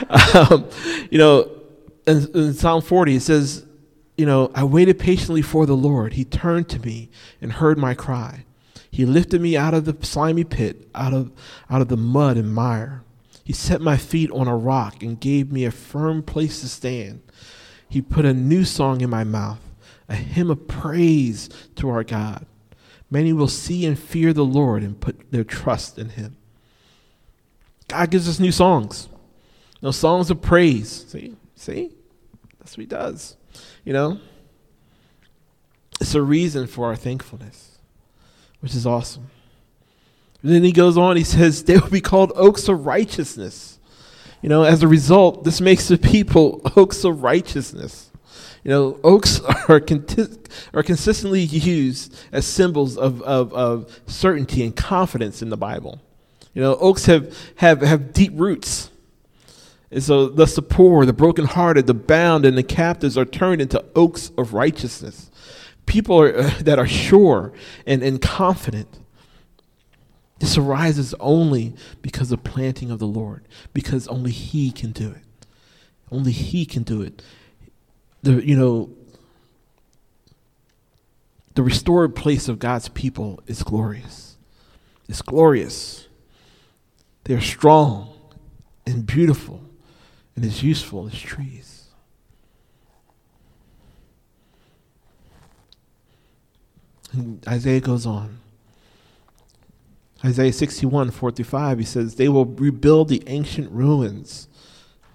um, 0.52 0.68
you 1.10 1.18
know, 1.18 1.50
in, 2.08 2.28
in 2.36 2.54
Psalm 2.54 2.82
40 2.82 3.16
it 3.16 3.22
says, 3.22 3.66
you 4.18 4.26
know, 4.26 4.52
I 4.54 4.64
waited 4.64 5.00
patiently 5.00 5.42
for 5.42 5.66
the 5.66 5.78
Lord. 5.78 6.14
He 6.14 6.26
turned 6.26 6.68
to 6.70 6.80
me 6.80 7.10
and 7.42 7.54
heard 7.54 7.78
my 7.78 7.94
cry. 7.94 8.46
He 8.92 9.06
lifted 9.06 9.40
me 9.40 9.56
out 9.56 9.74
of 9.74 9.86
the 9.86 9.96
slimy 10.06 10.44
pit, 10.44 10.88
out 10.96 11.14
of 11.14 11.32
out 11.70 11.82
of 11.82 11.88
the 11.88 11.98
mud 11.98 12.38
and 12.38 12.54
mire. 12.54 13.04
He 13.44 13.54
set 13.54 13.82
my 13.82 13.98
feet 13.98 14.30
on 14.32 14.48
a 14.48 14.56
rock 14.56 15.02
and 15.02 15.20
gave 15.20 15.52
me 15.52 15.66
a 15.66 15.72
firm 15.72 16.22
place 16.22 16.62
to 16.62 16.70
stand. 16.70 17.22
He 17.90 18.02
put 18.02 18.26
a 18.26 18.34
new 18.34 18.64
song 18.64 19.02
in 19.02 19.10
my 19.10 19.24
mouth, 19.24 19.60
a 20.08 20.16
hymn 20.16 20.52
of 20.52 20.68
praise 20.68 21.50
to 21.76 21.90
our 21.90 22.04
God. 22.04 22.46
Many 23.10 23.34
will 23.34 23.48
see 23.48 23.86
and 23.86 23.98
fear 23.98 24.32
the 24.34 24.46
Lord 24.46 24.84
and 24.84 25.00
put 25.00 25.32
their 25.32 25.44
trust 25.44 25.98
in 25.98 26.10
him. 26.10 26.38
God 27.88 28.12
gives 28.12 28.30
us 28.30 28.40
new 28.40 28.52
songs. 28.52 29.10
No 29.82 29.90
songs 29.90 30.30
of 30.30 30.42
praise. 30.42 31.06
See? 31.08 31.36
See? 31.56 31.92
That's 32.60 32.78
what 32.78 32.82
he 32.82 32.86
does. 32.86 33.36
You 33.84 33.94
know? 33.94 34.20
It's 36.00 36.14
a 36.14 36.22
reason 36.22 36.68
for 36.68 36.86
our 36.86 36.96
thankfulness, 36.96 37.80
which 38.60 38.76
is 38.76 38.86
awesome. 38.86 39.32
And 40.44 40.52
then 40.52 40.64
he 40.64 40.72
goes 40.72 40.98
on, 40.98 41.18
he 41.18 41.24
says, 41.24 41.64
they 41.64 41.78
will 41.78 41.90
be 41.90 42.00
called 42.00 42.32
oaks 42.36 42.68
of 42.68 42.86
righteousness. 42.86 43.79
You 44.42 44.50
know, 44.50 44.64
as 44.64 44.84
a 44.84 44.88
result, 44.88 45.44
this 45.44 45.60
makes 45.60 45.88
the 45.88 45.98
people 45.98 46.62
oaks 46.76 47.04
of 47.04 47.24
righteousness. 47.24 48.10
You 48.64 48.72
know, 48.72 49.00
oaks 49.04 49.42
are, 49.70 49.80
conti- 49.80 50.38
are 50.74 50.84
consistently 50.84 51.42
used 51.42 52.16
as 52.32 52.46
symbols 52.46 52.98
of, 52.98 53.22
of, 53.24 53.54
of 53.54 54.02
certainty 54.08 54.64
and 54.64 54.76
confidence 54.76 55.42
in 55.42 55.50
the 55.50 55.58
Bible. 55.58 56.00
You 56.54 56.62
know, 56.62 56.76
oaks 56.76 57.06
have, 57.06 57.36
have, 57.56 57.82
have 57.82 58.14
deep 58.14 58.34
roots. 58.36 58.90
And 59.92 60.04
so, 60.04 60.28
thus, 60.28 60.56
the 60.56 60.62
poor, 60.62 61.06
the 61.06 61.14
brokenhearted, 61.14 61.88
the 61.88 61.94
bound, 61.94 62.46
and 62.46 62.58
the 62.58 62.64
captives 62.64 63.18
are 63.18 63.26
turned 63.26 63.62
into 63.62 63.84
oaks 63.96 64.32
of 64.38 64.54
righteousness. 64.54 65.32
People 65.86 66.22
are, 66.22 66.38
uh, 66.38 66.52
that 66.62 66.78
are 66.78 66.88
sure 66.88 67.54
and, 67.86 68.04
and 68.04 68.22
confident. 68.22 68.99
This 70.40 70.58
arises 70.58 71.14
only 71.20 71.76
because 72.02 72.32
of 72.32 72.44
planting 72.44 72.92
of 72.92 73.00
the 73.00 73.08
Lord, 73.08 73.48
because 73.74 74.08
only 74.08 74.32
He 74.32 74.72
can 74.72 74.92
do 74.92 75.12
it. 75.12 75.24
Only 76.12 76.32
He 76.32 76.66
can 76.66 76.84
do 76.84 77.02
it. 77.02 77.22
The 78.24 78.46
you 78.46 78.56
know 78.56 78.90
the 81.56 81.64
restored 81.64 82.16
place 82.16 82.48
of 82.48 82.58
God's 82.60 82.88
people 82.90 83.42
is 83.48 83.64
glorious. 83.64 84.38
It's 85.10 85.22
glorious. 85.22 86.08
They're 87.26 87.42
strong 87.42 88.14
and 88.86 89.06
beautiful 89.06 89.62
and 90.36 90.46
as 90.46 90.64
useful 90.64 91.08
as 91.08 91.20
trees. 91.20 91.88
And 97.12 97.46
Isaiah 97.48 97.82
goes 97.82 98.06
on. 98.06 98.40
Isaiah 100.24 100.52
61, 100.52 101.12
4 101.12 101.32
through 101.32 101.46
5, 101.46 101.80
he 101.80 101.86
says, 101.86 102.16
They 102.16 102.28
will 102.28 102.46
rebuild 102.46 103.08
the 103.08 103.24
ancient 103.28 103.72
ruins 103.72 104.50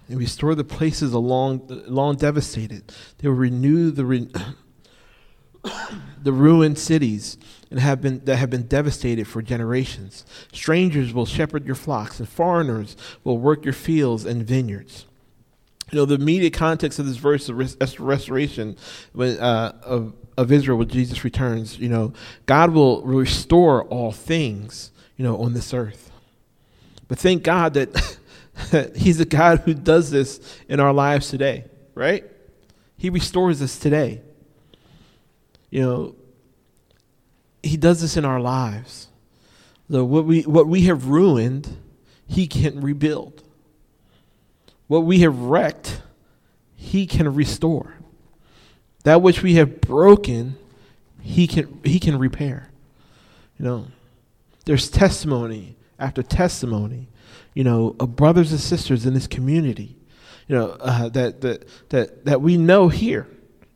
and 0.07 0.17
restore 0.17 0.55
the 0.55 0.63
places 0.63 1.13
long, 1.13 1.61
long 1.87 2.15
devastated. 2.15 2.91
They 3.19 3.27
will 3.27 3.35
renew 3.35 3.91
the, 3.91 4.05
re- 4.05 4.31
the 6.23 6.31
ruined 6.31 6.79
cities 6.79 7.37
and 7.69 7.79
have 7.79 8.01
been, 8.01 8.23
that 8.25 8.37
have 8.37 8.49
been 8.49 8.67
devastated 8.67 9.27
for 9.27 9.41
generations. 9.41 10.25
Strangers 10.51 11.13
will 11.13 11.25
shepherd 11.25 11.65
your 11.65 11.75
flocks, 11.75 12.19
and 12.19 12.27
foreigners 12.27 12.97
will 13.23 13.37
work 13.37 13.63
your 13.63 13.73
fields 13.73 14.25
and 14.25 14.43
vineyards. 14.43 15.05
You 15.91 15.99
know, 15.99 16.05
the 16.05 16.15
immediate 16.15 16.53
context 16.53 16.97
of 16.97 17.05
this 17.05 17.17
verse 17.17 17.47
of 17.47 17.99
restoration 17.99 18.75
when, 19.13 19.37
uh, 19.37 19.73
of, 19.83 20.13
of 20.35 20.51
Israel 20.51 20.79
when 20.79 20.89
Jesus 20.89 21.23
returns, 21.23 21.77
you 21.77 21.89
know, 21.89 22.11
God 22.47 22.71
will 22.71 23.03
restore 23.03 23.83
all 23.83 24.11
things 24.11 24.91
you 25.17 25.23
know, 25.23 25.41
on 25.41 25.53
this 25.53 25.73
earth. 25.73 26.11
But 27.07 27.19
thank 27.19 27.43
God 27.43 27.73
that 27.75 28.17
He's 28.95 29.19
a 29.19 29.25
God 29.25 29.59
who 29.65 29.73
does 29.73 30.11
this 30.11 30.59
in 30.67 30.79
our 30.79 30.93
lives 30.93 31.29
today, 31.29 31.65
right? 31.93 32.23
He 32.97 33.09
restores 33.09 33.61
us 33.61 33.77
today. 33.77 34.21
You 35.69 35.81
know, 35.81 36.15
He 37.61 37.77
does 37.77 38.01
this 38.01 38.17
in 38.17 38.25
our 38.25 38.39
lives. 38.39 39.07
So 39.91 40.03
what 40.03 40.25
we 40.25 40.41
what 40.41 40.67
we 40.67 40.83
have 40.83 41.07
ruined, 41.07 41.77
He 42.27 42.47
can 42.47 42.81
rebuild. 42.81 43.43
What 44.87 44.99
we 44.99 45.19
have 45.21 45.37
wrecked, 45.37 46.01
he 46.75 47.07
can 47.07 47.33
restore. 47.33 47.95
That 49.03 49.21
which 49.21 49.41
we 49.41 49.55
have 49.55 49.81
broken, 49.81 50.57
he 51.21 51.47
can 51.47 51.79
he 51.83 51.99
can 51.99 52.19
repair. 52.19 52.69
You 53.57 53.65
know, 53.65 53.87
there's 54.65 54.89
testimony 54.89 55.77
after 55.99 56.21
testimony, 56.21 57.07
you 57.53 57.63
know, 57.63 57.95
of 57.99 58.15
brothers 58.15 58.51
and 58.51 58.59
sisters 58.59 59.05
in 59.05 59.13
this 59.13 59.27
community, 59.27 59.95
you 60.47 60.55
know, 60.55 60.77
uh, 60.81 61.09
that, 61.09 61.41
that, 61.41 61.65
that, 61.89 62.25
that 62.25 62.41
we 62.41 62.57
know 62.57 62.89
here, 62.89 63.27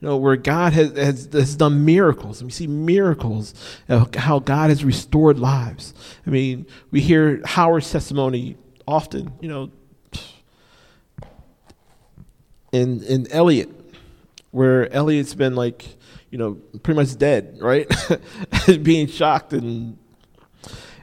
you 0.01 0.07
know, 0.07 0.17
where 0.17 0.35
God 0.35 0.73
has, 0.73 0.97
has, 0.97 1.29
has 1.31 1.55
done 1.55 1.85
miracles. 1.85 2.41
And 2.41 2.47
we 2.47 2.51
see 2.51 2.67
miracles 2.67 3.53
of 3.87 4.13
how 4.15 4.39
God 4.39 4.69
has 4.69 4.83
restored 4.83 5.39
lives. 5.39 5.93
I 6.25 6.29
mean, 6.29 6.65
we 6.91 7.01
hear 7.01 7.41
Howard's 7.45 7.89
testimony 7.89 8.57
often, 8.87 9.31
you 9.39 9.47
know, 9.47 9.71
in, 12.71 13.03
in 13.03 13.31
Elliot, 13.31 13.69
where 14.51 14.91
Elliot's 14.91 15.35
been 15.35 15.55
like, 15.55 15.85
you 16.31 16.37
know, 16.37 16.55
pretty 16.83 16.99
much 16.99 17.17
dead, 17.17 17.57
right? 17.61 17.87
Being 18.83 19.07
shocked 19.07 19.53
and 19.53 19.97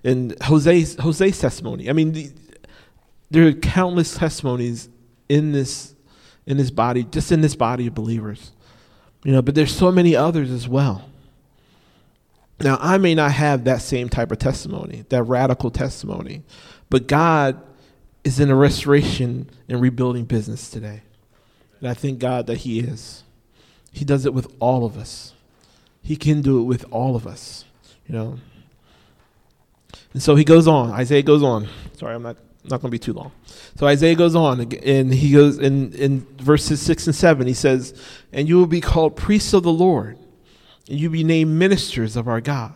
and 0.07 0.41
Jose's 0.41 0.97
Jose's 0.97 1.39
testimony. 1.39 1.91
I 1.91 1.93
mean, 1.93 2.13
the, 2.13 2.31
there 3.31 3.47
are 3.49 3.53
countless 3.53 4.17
testimonies 4.17 4.89
in 5.29 5.53
this 5.53 5.95
in 6.47 6.57
this 6.57 6.71
body, 6.71 7.03
just 7.05 7.33
in 7.33 7.41
this 7.41 7.57
body 7.57 7.89
of 7.89 7.95
believers. 7.95 8.53
You 9.25 9.33
know, 9.33 9.43
but 9.43 9.57
there's 9.57 9.75
so 9.75 9.91
many 9.91 10.15
others 10.15 10.53
as 10.53 10.69
well. 10.69 11.11
Now, 12.61 12.79
I 12.81 12.99
may 12.99 13.15
not 13.15 13.33
have 13.33 13.65
that 13.65 13.83
same 13.83 14.09
type 14.09 14.31
of 14.31 14.39
testimony, 14.39 15.05
that 15.09 15.25
radical 15.25 15.71
testimony, 15.71 16.45
but 16.89 17.09
God 17.09 17.61
is 18.23 18.39
in 18.39 18.49
a 18.49 18.55
restoration 18.55 19.51
and 19.69 19.81
rebuilding 19.81 20.25
business 20.25 20.71
today. 20.71 21.03
And 21.81 21.89
I 21.89 21.95
thank 21.95 22.21
God 22.21 22.47
that 22.47 22.59
He 22.59 22.79
is. 22.79 23.25
He 23.93 24.05
does 24.05 24.25
it 24.25 24.33
with 24.33 24.55
all 24.61 24.87
of 24.87 24.97
us. 24.97 25.35
He 26.01 26.17
can 26.17 26.41
do 26.41 26.61
it 26.61 26.65
with 26.65 26.85
all 26.93 27.17
of 27.17 27.27
us, 27.27 27.65
you 28.07 28.15
know. 28.15 28.39
And 30.13 30.23
so 30.23 30.35
he 30.35 30.45
goes 30.45 30.67
on. 30.67 30.91
Isaiah 30.91 31.23
goes 31.23 31.43
on. 31.43 31.69
Sorry, 31.97 32.15
I'm 32.15 32.23
not 32.23 32.37
not 32.65 32.81
going 32.81 32.91
to 32.91 32.95
be 32.95 32.99
too 32.99 33.13
long. 33.13 33.31
So 33.77 33.87
Isaiah 33.87 34.17
goes 34.17 34.35
on, 34.35 34.61
and 34.61 35.15
he 35.15 35.33
goes 35.33 35.59
in 35.59 35.93
in 35.93 36.27
verses 36.39 36.81
six 36.81 37.07
and 37.07 37.15
seven. 37.15 37.47
He 37.47 37.55
says, 37.55 37.95
"And 38.33 38.49
you 38.49 38.57
will 38.57 38.67
be 38.67 38.81
called 38.81 39.15
priests 39.15 39.53
of 39.53 39.63
the 39.63 39.73
Lord, 39.73 40.19
and 40.89 40.99
you 40.99 41.09
will 41.09 41.15
be 41.15 41.25
named 41.25 41.53
ministers 41.53 42.17
of 42.17 42.27
our 42.27 42.41
God." 42.41 42.75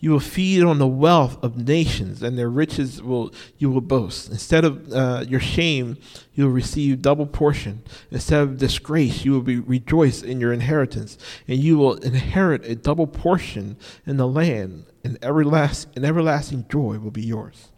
You 0.00 0.10
will 0.10 0.20
feed 0.20 0.62
on 0.62 0.78
the 0.78 0.86
wealth 0.86 1.42
of 1.42 1.56
nations, 1.56 2.22
and 2.22 2.36
their 2.36 2.50
riches 2.50 3.02
will 3.02 3.32
you 3.56 3.70
will 3.70 3.80
boast. 3.80 4.30
Instead 4.30 4.62
of 4.62 4.92
uh, 4.92 5.24
your 5.26 5.40
shame, 5.40 5.96
you 6.34 6.44
will 6.44 6.52
receive 6.52 7.00
double 7.00 7.24
portion. 7.24 7.82
Instead 8.10 8.42
of 8.42 8.58
disgrace, 8.58 9.24
you 9.24 9.32
will 9.32 9.40
be 9.40 9.58
rejoiced 9.58 10.22
in 10.22 10.40
your 10.40 10.52
inheritance, 10.52 11.16
and 11.48 11.58
you 11.58 11.78
will 11.78 11.94
inherit 11.94 12.66
a 12.66 12.74
double 12.74 13.06
portion 13.06 13.78
in 14.04 14.18
the 14.18 14.28
land, 14.28 14.84
and 15.04 15.18
everlasting, 15.22 15.92
and 15.94 16.04
everlasting 16.04 16.66
joy 16.68 16.98
will 16.98 17.10
be 17.10 17.22
yours. 17.22 17.68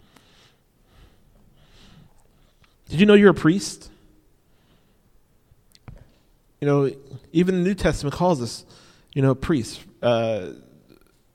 Did 2.88 3.00
you 3.00 3.06
know 3.06 3.14
you're 3.14 3.30
a 3.30 3.34
priest? 3.34 3.90
You 6.60 6.68
know, 6.68 6.90
even 7.32 7.56
the 7.56 7.68
New 7.68 7.74
Testament 7.74 8.14
calls 8.14 8.40
us, 8.40 8.64
you 9.12 9.22
know, 9.22 9.34
priests. 9.34 9.84
Uh, 10.00 10.52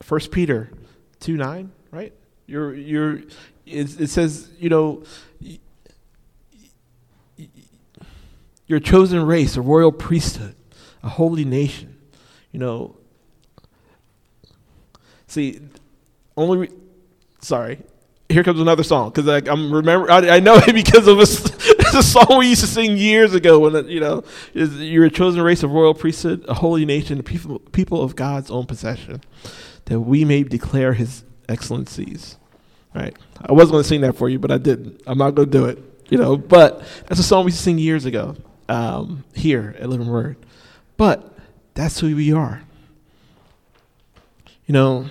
First 0.02 0.32
Peter 0.32 0.72
two 1.20 1.38
nine, 1.38 1.72
right? 1.92 2.14
You're 2.48 2.74
you're. 2.74 3.16
It, 3.66 4.02
it 4.02 4.10
says 4.10 4.50
you 4.58 4.70
know. 4.70 5.04
You're 8.68 8.78
a 8.78 8.82
chosen 8.82 9.26
race, 9.26 9.58
a 9.58 9.62
royal 9.62 9.92
priesthood, 9.92 10.56
a 11.04 11.10
holy 11.10 11.44
nation. 11.46 11.98
You 12.52 12.60
know. 12.60 12.96
See, 15.28 15.60
only. 16.38 16.58
Re- 16.58 16.76
sorry, 17.42 17.80
here 18.32 18.44
comes 18.44 18.60
another 18.60 18.84
song 18.84 19.10
because 19.10 19.26
like, 19.26 19.48
I'm 19.48 19.72
remember 19.72 20.10
I, 20.10 20.38
I, 20.38 20.40
know 20.40 20.56
it 20.68 20.74
because 20.74 21.08
of 21.08 21.18
a, 21.18 21.22
a 21.98 22.04
song 22.04 22.38
we 22.40 22.50
used 22.50 22.62
to 22.62 22.68
sing 22.68 22.98
years 22.98 23.34
ago 23.34 23.60
when 23.60 23.76
it, 23.76 23.86
you 23.88 24.00
know 24.00 24.24
is 24.54 24.80
you're 24.80 25.06
a 25.06 25.10
chosen 25.10 25.42
race 25.42 25.64
of 25.64 25.72
royal 25.72 25.94
priesthood, 25.94 26.46
a 26.48 26.56
holy 26.56 26.86
nation, 26.86 27.20
a 27.20 27.24
people 27.24 27.60
people 27.60 28.02
of 28.02 28.16
God's 28.16 28.50
own 28.50 28.66
possession 28.66 29.22
that 29.86 30.00
we 30.00 30.26
may 30.26 30.44
declare 30.44 30.94
his 30.94 31.24
excellencies. 31.50 32.38
Right? 32.94 33.18
I 33.42 33.54
was 33.54 33.72
going 33.72 33.84
to 33.84 33.88
sing 33.88 34.02
that 34.02 34.18
for 34.18 34.30
you, 34.30 34.38
but 34.38 34.52
I 34.52 34.58
didn't. 34.58 35.02
I'm 35.08 35.18
not 35.18 35.32
going 35.36 35.50
to 35.50 35.58
do 35.58 35.66
it. 35.66 35.80
You 36.10 36.18
know, 36.18 36.36
but 36.36 36.84
that's 37.08 37.22
a 37.22 37.24
song 37.24 37.46
we 37.46 37.52
used 37.52 37.60
to 37.60 37.64
sing 37.64 37.78
years 37.78 38.04
ago 38.04 38.36
um, 38.68 39.24
here 39.34 39.76
at 39.80 39.88
Living 39.88 40.08
Word. 40.08 40.36
But 40.98 41.38
that's 41.74 42.02
who 42.02 42.14
we 42.14 42.34
are. 42.34 42.62
You 44.66 44.74
know, 44.74 45.06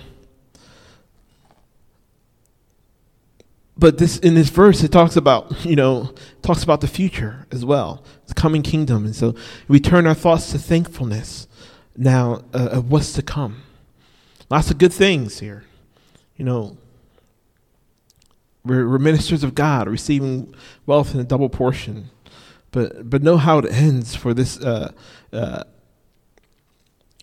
but 3.81 3.97
this 3.97 4.17
in 4.19 4.35
this 4.35 4.49
verse 4.49 4.81
it 4.83 4.91
talks 4.93 5.17
about 5.17 5.65
you 5.65 5.75
know 5.75 6.13
talks 6.41 6.63
about 6.63 6.79
the 6.79 6.87
future 6.87 7.45
as 7.51 7.65
well 7.65 8.01
the 8.27 8.33
coming 8.33 8.61
kingdom 8.61 9.03
and 9.03 9.15
so 9.15 9.35
we 9.67 9.79
turn 9.81 10.07
our 10.07 10.13
thoughts 10.13 10.51
to 10.51 10.57
thankfulness 10.57 11.47
now 11.97 12.41
uh, 12.53 12.69
of 12.71 12.89
what's 12.89 13.11
to 13.11 13.21
come 13.21 13.63
Lots 14.51 14.69
of 14.69 14.77
good 14.77 14.91
things 14.91 15.39
here. 15.39 15.63
You 16.35 16.43
know, 16.43 16.77
we're, 18.65 18.87
we're 18.87 18.99
ministers 18.99 19.45
of 19.45 19.55
God, 19.55 19.87
receiving 19.87 20.53
wealth 20.85 21.13
in 21.13 21.21
a 21.21 21.23
double 21.23 21.47
portion. 21.47 22.09
But 22.71 23.09
but 23.09 23.23
know 23.23 23.37
how 23.37 23.59
it 23.59 23.71
ends 23.71 24.13
for 24.13 24.33
this. 24.33 24.59
Uh, 24.59 24.91
uh, 25.31 25.63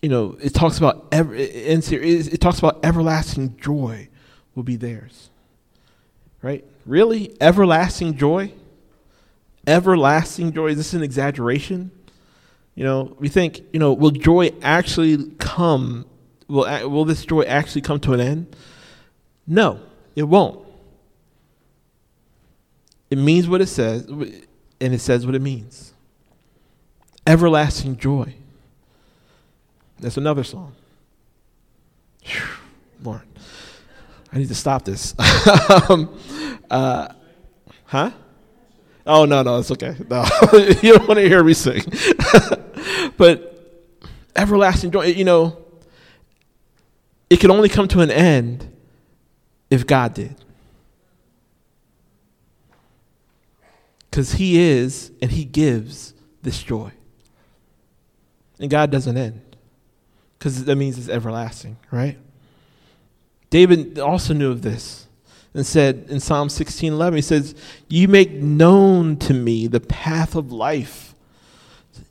you 0.01 0.09
know, 0.09 0.37
it 0.41 0.55
talks 0.55 0.79
about. 0.79 1.07
It, 1.11 1.51
ends 1.67 1.89
here, 1.89 2.01
it, 2.01 2.33
it 2.33 2.41
talks 2.41 2.57
about 2.57 2.83
everlasting 2.83 3.57
joy 3.57 4.09
will 4.55 4.63
be 4.63 4.75
theirs. 4.75 5.28
Right? 6.41 6.65
Really, 6.85 7.35
everlasting 7.41 8.17
joy. 8.17 8.53
Everlasting 9.67 10.53
joy. 10.53 10.67
Is 10.67 10.77
this 10.77 10.93
an 10.93 11.03
exaggeration? 11.03 11.91
You 12.75 12.85
know, 12.85 13.15
we 13.19 13.27
think, 13.27 13.61
you 13.73 13.79
know, 13.79 13.93
will 13.93 14.11
joy 14.11 14.51
actually 14.61 15.31
come 15.39 16.05
will, 16.49 16.89
will 16.89 17.05
this 17.05 17.25
joy 17.25 17.43
actually 17.43 17.81
come 17.81 17.99
to 18.01 18.13
an 18.13 18.19
end? 18.19 18.55
No, 19.47 19.79
it 20.15 20.23
won't. 20.23 20.67
It 23.09 23.17
means 23.17 23.47
what 23.47 23.61
it 23.61 23.67
says, 23.67 24.05
and 24.07 24.93
it 24.93 24.99
says 24.99 25.25
what 25.25 25.35
it 25.35 25.41
means. 25.41 25.93
Everlasting 27.25 27.97
joy. 27.97 28.33
That's 29.99 30.17
another 30.17 30.43
song. 30.43 30.75
Whew, 32.23 32.41
Lord, 33.03 33.21
I 34.31 34.37
need 34.37 34.47
to 34.49 34.55
stop 34.55 34.85
this. 34.85 35.15
um, 35.89 36.15
uh, 36.69 37.09
huh? 37.85 38.11
Oh 39.05 39.25
no, 39.25 39.41
no, 39.41 39.57
it's 39.57 39.71
okay. 39.71 39.95
No, 40.09 40.23
you 40.83 40.93
don't 40.93 41.07
want 41.07 41.19
to 41.19 41.27
hear 41.27 41.43
me 41.43 41.53
sing. 41.53 41.81
but 43.17 43.49
everlasting 44.35 44.91
joy. 44.91 45.05
You 45.05 45.23
know, 45.23 45.57
it 47.29 47.39
can 47.39 47.49
only 47.49 47.69
come 47.69 47.87
to 47.87 48.01
an 48.01 48.11
end 48.11 48.71
if 49.69 49.87
God 49.87 50.13
did. 50.13 50.35
Because 54.09 54.33
He 54.33 54.59
is 54.59 55.11
and 55.21 55.31
He 55.31 55.43
gives 55.43 56.13
this 56.43 56.61
joy. 56.61 56.91
And 58.59 58.69
God 58.69 58.91
doesn't 58.91 59.17
end. 59.17 59.41
Because 60.37 60.65
that 60.65 60.75
means 60.75 60.97
it's 60.97 61.09
everlasting, 61.09 61.77
right? 61.91 62.17
David 63.49 63.97
also 63.97 64.33
knew 64.33 64.51
of 64.51 64.61
this 64.61 65.07
and 65.53 65.65
said 65.65 66.05
in 66.09 66.19
Psalm 66.19 66.49
16 66.49 66.93
11, 66.93 67.15
he 67.17 67.21
says, 67.21 67.55
You 67.87 68.07
make 68.07 68.31
known 68.31 69.17
to 69.17 69.33
me 69.33 69.67
the 69.67 69.79
path 69.79 70.35
of 70.35 70.51
life. 70.51 71.15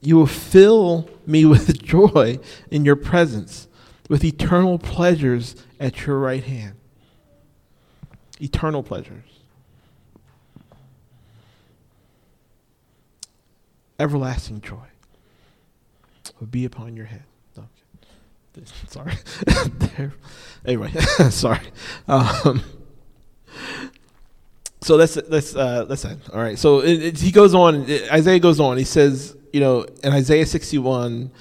You 0.01 0.17
will 0.17 0.27
fill 0.27 1.09
me 1.27 1.45
with 1.45 1.83
joy 1.83 2.39
in 2.71 2.85
your 2.85 2.97
presence 2.97 3.69
with 4.09 4.25
eternal 4.25 4.79
pleasures 4.79 5.55
at 5.79 6.07
your 6.07 6.19
right 6.19 6.43
hand. 6.43 6.75
Eternal 8.41 8.83
pleasures. 8.83 9.25
Everlasting 13.99 14.61
joy 14.61 14.87
will 16.39 16.47
be 16.47 16.65
upon 16.65 16.97
your 16.97 17.07
head. 17.07 17.25
Sorry. 18.89 19.13
anyway, 20.65 20.91
sorry. 21.31 21.61
Um, 22.07 22.63
so 24.81 24.97
let's 24.97 25.17
let's 25.29 25.55
uh, 25.55 25.85
let's 25.89 26.05
end. 26.05 26.23
All 26.33 26.41
right. 26.41 26.59
So 26.59 26.81
it, 26.81 27.03
it, 27.03 27.19
he 27.21 27.31
goes 27.33 27.55
on. 27.55 27.85
It, 27.89 28.11
Isaiah 28.13 28.39
goes 28.39 28.61
on. 28.61 28.79
He 28.79 28.85
says, 28.85 29.37
you 29.53 29.61
know, 29.61 29.85
in 30.03 30.13
Isaiah 30.13 30.47
sixty 30.47 30.79
one, 30.79 31.33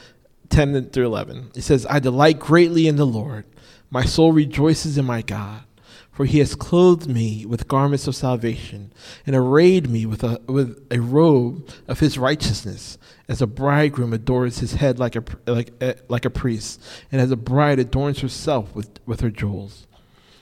10 0.50 0.90
through 0.90 1.06
11. 1.06 1.52
he 1.56 1.62
says, 1.62 1.86
I 1.90 2.00
delight 2.00 2.40
greatly 2.40 2.88
in 2.88 2.96
the 2.96 3.06
Lord. 3.06 3.46
My 3.90 4.04
soul 4.06 4.32
rejoices 4.32 4.98
in 4.98 5.06
my 5.06 5.22
God, 5.22 5.64
For 6.12 6.26
he 6.26 6.40
has 6.40 6.56
clothed 6.56 7.08
me 7.08 7.46
with 7.46 7.68
garments 7.68 8.08
of 8.08 8.16
salvation, 8.16 8.92
and 9.26 9.36
arrayed 9.36 9.90
me 9.90 10.06
with 10.06 10.24
a, 10.24 10.42
with 10.48 10.86
a 10.92 11.00
robe 11.00 11.70
of 11.88 12.00
his 12.00 12.18
righteousness, 12.18 12.98
as 13.28 13.42
a 13.42 13.48
bridegroom 13.48 14.14
adorns 14.14 14.60
his 14.60 14.74
head 14.74 15.00
like 15.00 15.16
a, 15.16 15.24
like, 15.46 15.72
uh, 15.82 15.94
like 16.08 16.26
a 16.26 16.30
priest, 16.30 16.82
and 17.12 17.20
as 17.20 17.32
a 17.32 17.36
bride 17.36 17.80
adorns 17.80 18.20
herself 18.22 18.74
with, 18.74 19.00
with 19.06 19.22
her 19.22 19.30
jewels. 19.30 19.88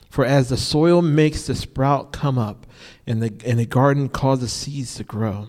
For 0.09 0.23
as 0.23 0.49
the 0.49 0.57
soil 0.57 1.01
makes 1.01 1.47
the 1.47 1.55
sprout 1.55 2.13
come 2.13 2.37
up, 2.37 2.65
and 3.05 3.21
the, 3.21 3.33
and 3.45 3.59
the 3.59 3.65
garden 3.65 4.07
causes 4.07 4.53
seeds 4.53 4.95
to 4.95 5.03
grow, 5.03 5.47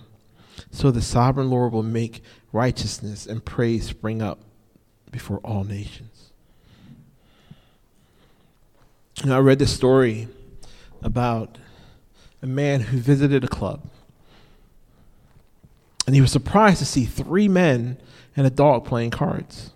so 0.70 0.91
the 0.91 1.03
sovereign 1.03 1.51
Lord 1.51 1.72
will 1.72 1.82
make 1.82 2.22
righteousness 2.53 3.26
and 3.26 3.45
praise 3.45 3.87
spring 3.87 4.22
up 4.22 4.41
before 5.11 5.39
all 5.39 5.64
nations. 5.64 6.32
And 9.22 9.32
I 9.32 9.39
read 9.39 9.59
this 9.59 9.74
story 9.74 10.28
about 11.03 11.59
a 12.43 12.47
man 12.47 12.80
who 12.80 12.99
visited 12.99 13.45
a 13.45 13.49
club. 13.49 13.89
And 16.07 16.15
he 16.15 16.21
was 16.21 16.31
surprised 16.31 16.79
to 16.79 16.85
see 16.87 17.05
three 17.05 17.49
men 17.49 17.99
and 18.37 18.47
a 18.47 18.51
dog 18.51 18.85
playing 18.85 19.11
cards. 19.11 19.73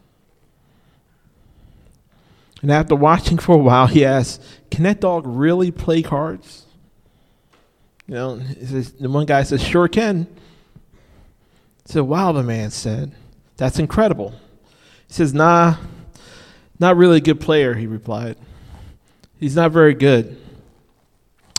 And 2.63 2.71
after 2.71 2.95
watching 2.95 3.39
for 3.39 3.55
a 3.55 3.59
while, 3.59 3.87
he 3.87 4.05
asked, 4.05 4.43
Can 4.71 4.85
that 4.85 5.01
dog 5.01 5.25
really 5.27 5.71
play 5.71 6.03
cards? 6.03 6.67
You 8.07 8.15
know, 8.15 8.41
says, 8.65 8.93
the 8.93 9.09
one 9.09 9.27
guy 9.27 9.43
says, 9.45 9.63
Sure 9.63 9.89
can. 9.89 10.27
He 11.87 11.93
said, 11.93 12.03
Wow, 12.03 12.33
the 12.33 12.43
man 12.43 12.71
said, 12.71 13.13
That's 13.57 13.79
incredible. 13.79 14.35
He 15.07 15.15
says, 15.15 15.33
Nah, 15.33 15.77
not 16.79 16.97
really 16.97 17.19
a 17.19 17.23
good 17.23 17.41
player, 17.41 17.75
he 17.75 17.87
replied. 17.87 18.37
He's 19.39 19.57
not 19.57 19.73
very 19.73 19.95
good. 19.95 20.37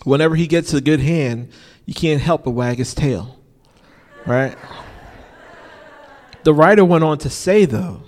Whenever 0.03 0.35
he 0.35 0.45
gets 0.47 0.73
a 0.73 0.81
good 0.81 0.99
hand, 0.99 1.51
you 1.85 1.93
can't 1.93 2.21
help 2.21 2.43
but 2.43 2.51
wag 2.51 2.77
his 2.77 2.93
tail. 2.93 3.40
Right? 4.25 4.57
The 6.43 6.53
writer 6.53 6.85
went 6.85 7.03
on 7.03 7.17
to 7.19 7.29
say, 7.29 7.65
though, 7.65 8.03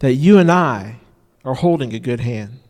that 0.00 0.14
you 0.14 0.38
and 0.38 0.50
I 0.50 1.00
are 1.44 1.54
holding 1.54 1.92
a 1.94 1.98
good 1.98 2.20
hand. 2.20 2.60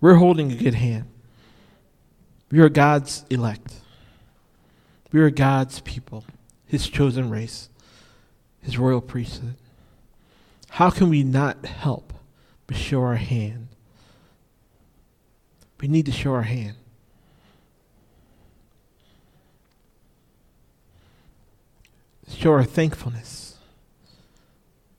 We're 0.00 0.14
holding 0.14 0.52
a 0.52 0.56
good 0.56 0.74
hand. 0.74 1.06
We 2.50 2.60
are 2.60 2.68
God's 2.68 3.24
elect. 3.30 3.74
We 5.12 5.20
are 5.20 5.30
God's 5.30 5.80
people, 5.80 6.24
His 6.66 6.88
chosen 6.88 7.30
race, 7.30 7.68
His 8.60 8.78
royal 8.78 9.00
priesthood. 9.00 9.56
How 10.70 10.90
can 10.90 11.08
we 11.08 11.22
not 11.22 11.64
help 11.64 12.12
but 12.66 12.76
show 12.76 13.00
our 13.02 13.16
hand 13.16 13.68
we 15.80 15.88
need 15.88 16.06
to 16.06 16.12
show 16.12 16.32
our 16.32 16.42
hand. 16.42 16.76
Show 22.28 22.52
our 22.52 22.64
thankfulness. 22.64 23.58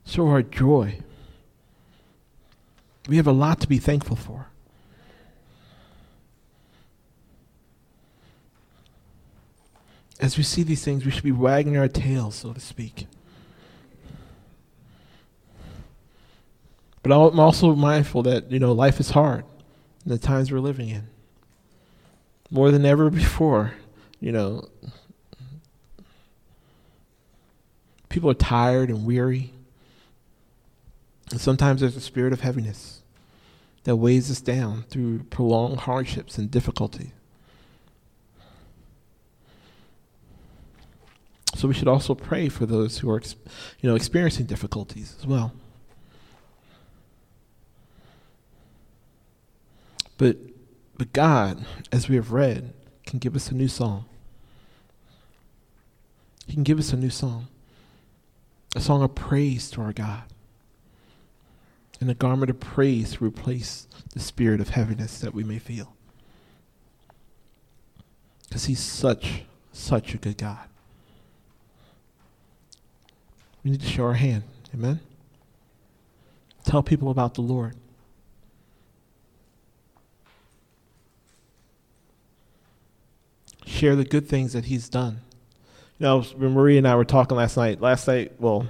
Show 0.06 0.28
our 0.28 0.42
joy. 0.42 1.00
We 3.08 3.16
have 3.16 3.26
a 3.26 3.32
lot 3.32 3.60
to 3.60 3.68
be 3.68 3.78
thankful 3.78 4.16
for. 4.16 4.48
As 10.20 10.36
we 10.36 10.42
see 10.42 10.62
these 10.62 10.84
things, 10.84 11.04
we 11.04 11.10
should 11.10 11.22
be 11.22 11.32
wagging 11.32 11.76
our 11.76 11.88
tails, 11.88 12.34
so 12.34 12.52
to 12.52 12.60
speak. 12.60 13.06
But 17.02 17.12
I'm 17.12 17.38
also 17.38 17.74
mindful 17.74 18.22
that, 18.24 18.50
you 18.50 18.58
know, 18.58 18.72
life 18.72 18.98
is 19.00 19.10
hard 19.10 19.44
in 20.04 20.10
the 20.10 20.18
times 20.18 20.50
we're 20.50 20.58
living 20.58 20.88
in. 20.88 21.08
More 22.50 22.70
than 22.70 22.84
ever 22.84 23.10
before, 23.10 23.72
you 24.20 24.32
know, 24.32 24.68
people 28.18 28.30
are 28.32 28.34
tired 28.34 28.88
and 28.88 29.06
weary. 29.06 29.52
And 31.30 31.40
sometimes 31.40 31.80
there's 31.80 31.94
a 31.94 32.00
spirit 32.00 32.32
of 32.32 32.40
heaviness 32.40 33.02
that 33.84 33.94
weighs 33.94 34.28
us 34.28 34.40
down 34.40 34.82
through 34.90 35.20
prolonged 35.30 35.78
hardships 35.78 36.36
and 36.36 36.50
difficulty. 36.50 37.12
So 41.54 41.68
we 41.68 41.74
should 41.74 41.86
also 41.86 42.16
pray 42.16 42.48
for 42.48 42.66
those 42.66 42.98
who 42.98 43.08
are, 43.08 43.22
you 43.80 43.88
know, 43.88 43.94
experiencing 43.94 44.46
difficulties 44.46 45.14
as 45.20 45.24
well. 45.24 45.52
But, 50.16 50.38
but 50.96 51.12
God, 51.12 51.64
as 51.92 52.08
we 52.08 52.16
have 52.16 52.32
read, 52.32 52.74
can 53.06 53.20
give 53.20 53.36
us 53.36 53.52
a 53.52 53.54
new 53.54 53.68
song. 53.68 54.06
He 56.48 56.54
can 56.54 56.64
give 56.64 56.80
us 56.80 56.92
a 56.92 56.96
new 56.96 57.10
song, 57.10 57.46
a 58.74 58.80
song 58.80 59.02
of 59.02 59.14
praise 59.14 59.70
to 59.72 59.80
our 59.80 59.92
God, 59.92 60.24
and 62.00 62.10
a 62.10 62.14
garment 62.14 62.50
of 62.50 62.60
praise 62.60 63.14
to 63.14 63.24
replace 63.24 63.88
the 64.12 64.20
spirit 64.20 64.60
of 64.60 64.70
heaviness 64.70 65.18
that 65.20 65.34
we 65.34 65.44
may 65.44 65.58
feel. 65.58 65.94
Because 68.48 68.66
He's 68.66 68.80
such, 68.80 69.42
such 69.72 70.14
a 70.14 70.18
good 70.18 70.38
God. 70.38 70.68
We 73.64 73.72
need 73.72 73.80
to 73.80 73.86
show 73.86 74.04
our 74.04 74.14
hand. 74.14 74.44
Amen? 74.72 75.00
Tell 76.64 76.82
people 76.82 77.10
about 77.10 77.34
the 77.34 77.42
Lord. 77.42 77.74
share 83.78 83.94
the 83.94 84.04
good 84.04 84.28
things 84.28 84.52
that 84.54 84.64
he's 84.64 84.88
done. 84.88 85.20
You 85.98 86.04
know, 86.06 86.24
Marie 86.36 86.78
and 86.78 86.86
I 86.86 86.94
were 86.94 87.04
talking 87.04 87.36
last 87.36 87.56
night. 87.56 87.80
Last 87.80 88.06
night, 88.06 88.32
well, 88.38 88.66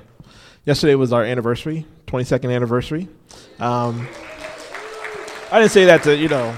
yesterday 0.65 0.95
was 0.95 1.13
our 1.13 1.23
anniversary, 1.23 1.85
22nd 2.07 2.55
anniversary. 2.55 3.07
Um, 3.61 4.09
I 5.51 5.59
didn't 5.59 5.73
say 5.73 5.85
that 5.87 6.03
to, 6.05 6.17
you 6.17 6.29
know, 6.29 6.57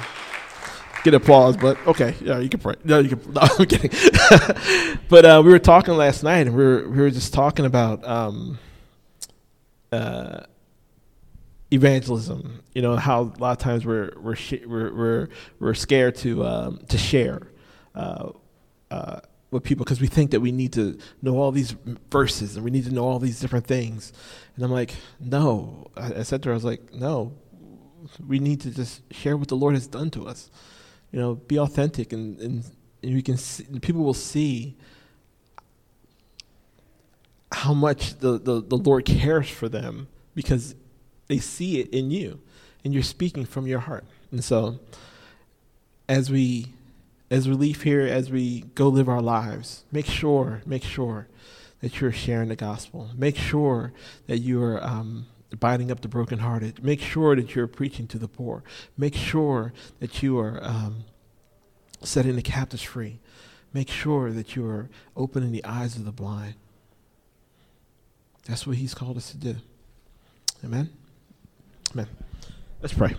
get 1.03 1.14
applause, 1.14 1.57
but 1.57 1.77
okay, 1.87 2.14
yeah, 2.21 2.39
you 2.39 2.49
can 2.49 2.61
pray. 2.61 2.75
No, 2.85 3.01
you 3.01 3.16
can. 3.16 3.21
No, 3.33 3.41
I'm 3.43 3.66
kidding. 3.66 3.91
but 5.09 5.25
uh, 5.25 5.43
we 5.45 5.51
were 5.51 5.59
talking 5.59 5.95
last 5.95 6.23
night, 6.23 6.47
and 6.47 6.57
we 6.57 6.62
were 6.62 6.89
we 6.89 6.99
were 6.99 7.11
just 7.11 7.33
talking 7.33 7.64
about 7.64 8.07
um, 8.07 8.59
uh, 9.93 10.41
evangelism. 11.73 12.62
You 12.75 12.83
know 12.83 12.97
how 12.97 13.23
a 13.23 13.39
lot 13.39 13.53
of 13.53 13.59
times 13.59 13.85
we're 13.85 14.12
we're 14.21 14.37
sh- 14.37 14.64
we're, 14.66 14.95
we're 14.95 15.29
we're 15.59 15.75
scared 15.75 16.16
to 16.16 16.45
um, 16.45 16.81
to 16.89 16.99
share 16.99 17.43
uh, 17.95 18.31
uh, 18.91 19.21
with 19.51 19.62
people 19.64 19.84
because 19.84 20.01
we 20.01 20.07
think 20.07 20.30
that 20.30 20.40
we 20.40 20.53
need 20.53 20.72
to 20.74 20.98
know 21.22 21.38
all 21.38 21.51
these 21.51 21.74
verses 22.11 22.57
and 22.57 22.64
we 22.64 22.70
need 22.70 22.84
to 22.84 22.92
know 22.92 23.05
all 23.05 23.18
these 23.18 23.40
different 23.40 23.66
things. 23.66 24.12
And 24.55 24.64
I'm 24.64 24.70
like, 24.70 24.94
no. 25.18 25.90
I, 25.96 26.14
I 26.14 26.22
said 26.22 26.42
to 26.42 26.48
her, 26.48 26.53
I 26.53 26.57
was 26.57 26.64
like, 26.64 26.94
no. 26.94 27.32
We 28.26 28.38
need 28.38 28.61
to 28.62 28.70
just 28.70 29.03
share 29.12 29.36
what 29.36 29.48
the 29.48 29.57
Lord 29.57 29.74
has 29.74 29.86
done 29.86 30.11
to 30.12 30.26
us. 30.26 30.51
You 31.12 31.18
know, 31.18 31.34
be 31.34 31.59
authentic, 31.59 32.12
and 32.12 32.38
and, 32.40 32.64
and 33.03 33.14
we 33.14 33.20
can 33.20 33.36
see, 33.36 33.64
people 33.80 34.05
will 34.05 34.14
see 34.14 34.76
how 37.53 37.74
much 37.74 38.18
the, 38.18 38.38
the, 38.38 38.62
the 38.62 38.76
Lord 38.76 39.05
cares 39.05 39.48
for 39.48 39.68
them 39.68 40.09
because 40.34 40.74
they 41.26 41.38
see 41.38 41.80
it 41.80 41.88
in 41.90 42.11
you 42.11 42.40
and 42.84 42.94
you're 42.94 43.03
speaking 43.03 43.44
from 43.44 43.66
your 43.66 43.80
heart. 43.80 44.05
And 44.30 44.42
so, 44.42 44.78
as 46.09 46.30
we 46.30 46.66
as 47.31 47.49
we 47.49 47.55
leave 47.55 47.83
here, 47.83 48.01
as 48.01 48.31
we 48.31 48.62
go 48.74 48.89
live 48.89 49.09
our 49.09 49.22
lives, 49.22 49.85
make 49.93 50.07
sure, 50.07 50.62
make 50.66 50.83
sure 50.83 51.28
that 51.81 52.01
you're 52.01 52.12
sharing 52.12 52.49
the 52.49 52.57
gospel. 52.57 53.11
Make 53.16 53.37
sure 53.37 53.93
that 54.26 54.39
you 54.39 54.62
are 54.62 54.83
um, 54.85 55.26
binding 55.59 55.91
up 55.91 56.01
the 56.01 56.09
brokenhearted. 56.09 56.83
Make 56.83 57.01
sure 57.01 57.37
that 57.37 57.55
you're 57.55 57.68
preaching 57.68 58.07
to 58.09 58.18
the 58.18 58.28
poor. 58.28 58.64
Make 58.99 59.14
sure 59.14 59.72
that 60.01 60.22
you 60.22 60.39
are 60.39 60.59
um, 60.62 61.05
setting 62.03 62.37
the 62.37 62.43
captives 62.43 62.83
free. 62.83 63.20
Make 63.72 63.89
sure 63.89 64.33
that 64.33 64.57
you 64.57 64.66
are 64.66 64.91
opening 65.16 65.53
the 65.53 65.64
eyes 65.64 65.97
of 65.97 66.05
the 66.05 66.12
blind. 66.12 66.55
That's 68.47 68.66
what 68.66 68.76
he's 68.76 68.95
called 68.95 69.16
us 69.16 69.31
to 69.31 69.37
do. 69.37 69.57
Amen? 70.64 70.91
Amen. 71.93 72.09
Let's 72.83 72.95
pray. 72.95 73.14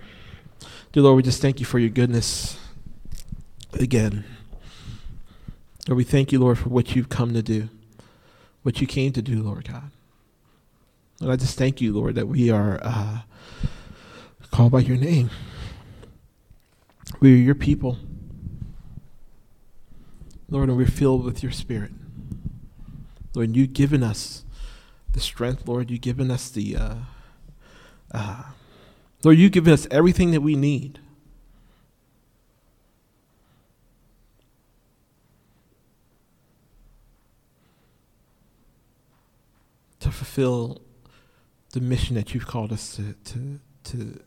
Dear 0.91 1.03
Lord, 1.03 1.15
we 1.15 1.23
just 1.23 1.41
thank 1.41 1.59
you 1.59 1.65
for 1.65 1.79
your 1.79 1.89
goodness 1.89 2.59
again. 3.73 4.23
Lord, 5.87 5.97
we 5.97 6.03
thank 6.03 6.31
you, 6.31 6.39
Lord, 6.39 6.59
for 6.59 6.69
what 6.69 6.95
you've 6.95 7.09
come 7.09 7.33
to 7.33 7.41
do, 7.41 7.69
what 8.63 8.81
you 8.81 8.87
came 8.87 9.11
to 9.13 9.21
do, 9.21 9.41
Lord 9.41 9.67
God. 9.67 9.91
And 11.19 11.31
I 11.31 11.35
just 11.35 11.57
thank 11.57 11.81
you, 11.81 11.93
Lord, 11.93 12.15
that 12.15 12.27
we 12.27 12.49
are 12.49 12.79
uh, 12.81 13.19
called 14.51 14.71
by 14.71 14.79
your 14.79 14.97
name. 14.97 15.29
We 17.19 17.33
are 17.33 17.37
your 17.37 17.55
people. 17.55 17.97
Lord, 20.49 20.69
and 20.69 20.77
we're 20.77 20.85
filled 20.87 21.23
with 21.23 21.43
your 21.43 21.51
spirit. 21.51 21.91
Lord, 23.33 23.55
you've 23.55 23.73
given 23.73 24.03
us 24.03 24.43
the 25.13 25.19
strength, 25.19 25.67
Lord. 25.67 25.89
You've 25.89 26.01
given 26.01 26.29
us 26.29 26.49
the, 26.49 26.75
uh, 26.75 26.95
uh, 28.13 28.43
Lord, 29.23 29.37
you've 29.37 29.51
given 29.51 29.73
us 29.73 29.87
everything 29.89 30.31
that 30.31 30.41
we 30.41 30.55
need 30.55 30.99
fulfill 40.11 40.81
the 41.71 41.81
mission 41.81 42.15
that 42.15 42.33
you've 42.33 42.47
called 42.47 42.71
us 42.71 42.95
to, 42.95 43.13
to, 43.23 43.59
to, 43.83 44.19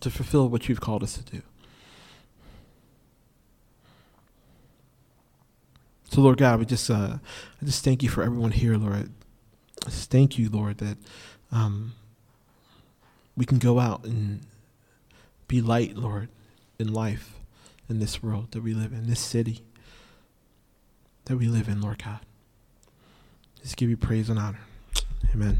to 0.00 0.10
fulfill 0.10 0.48
what 0.48 0.68
you've 0.68 0.80
called 0.80 1.02
us 1.02 1.14
to 1.14 1.24
do. 1.24 1.42
So, 6.10 6.20
Lord 6.22 6.38
God, 6.38 6.58
we 6.58 6.66
just, 6.66 6.90
uh, 6.90 7.18
I 7.62 7.64
just 7.64 7.84
thank 7.84 8.02
you 8.02 8.08
for 8.08 8.22
everyone 8.22 8.50
here, 8.50 8.76
Lord. 8.76 9.10
I 9.86 9.90
just 9.90 10.10
thank 10.10 10.38
you, 10.38 10.48
Lord, 10.48 10.78
that 10.78 10.98
um, 11.52 11.92
we 13.36 13.44
can 13.44 13.58
go 13.58 13.78
out 13.78 14.04
and 14.04 14.40
be 15.46 15.60
light, 15.60 15.96
Lord, 15.96 16.28
in 16.78 16.92
life, 16.92 17.34
in 17.88 18.00
this 18.00 18.22
world 18.22 18.50
that 18.52 18.62
we 18.62 18.74
live 18.74 18.92
in, 18.92 19.06
this 19.08 19.20
city 19.20 19.62
that 21.26 21.36
we 21.36 21.46
live 21.46 21.68
in, 21.68 21.80
Lord 21.80 22.02
God. 22.02 22.20
Just 23.62 23.76
give 23.76 23.90
you 23.90 23.96
praise 23.96 24.28
and 24.30 24.38
honor. 24.38 24.60
Amen. 25.34 25.58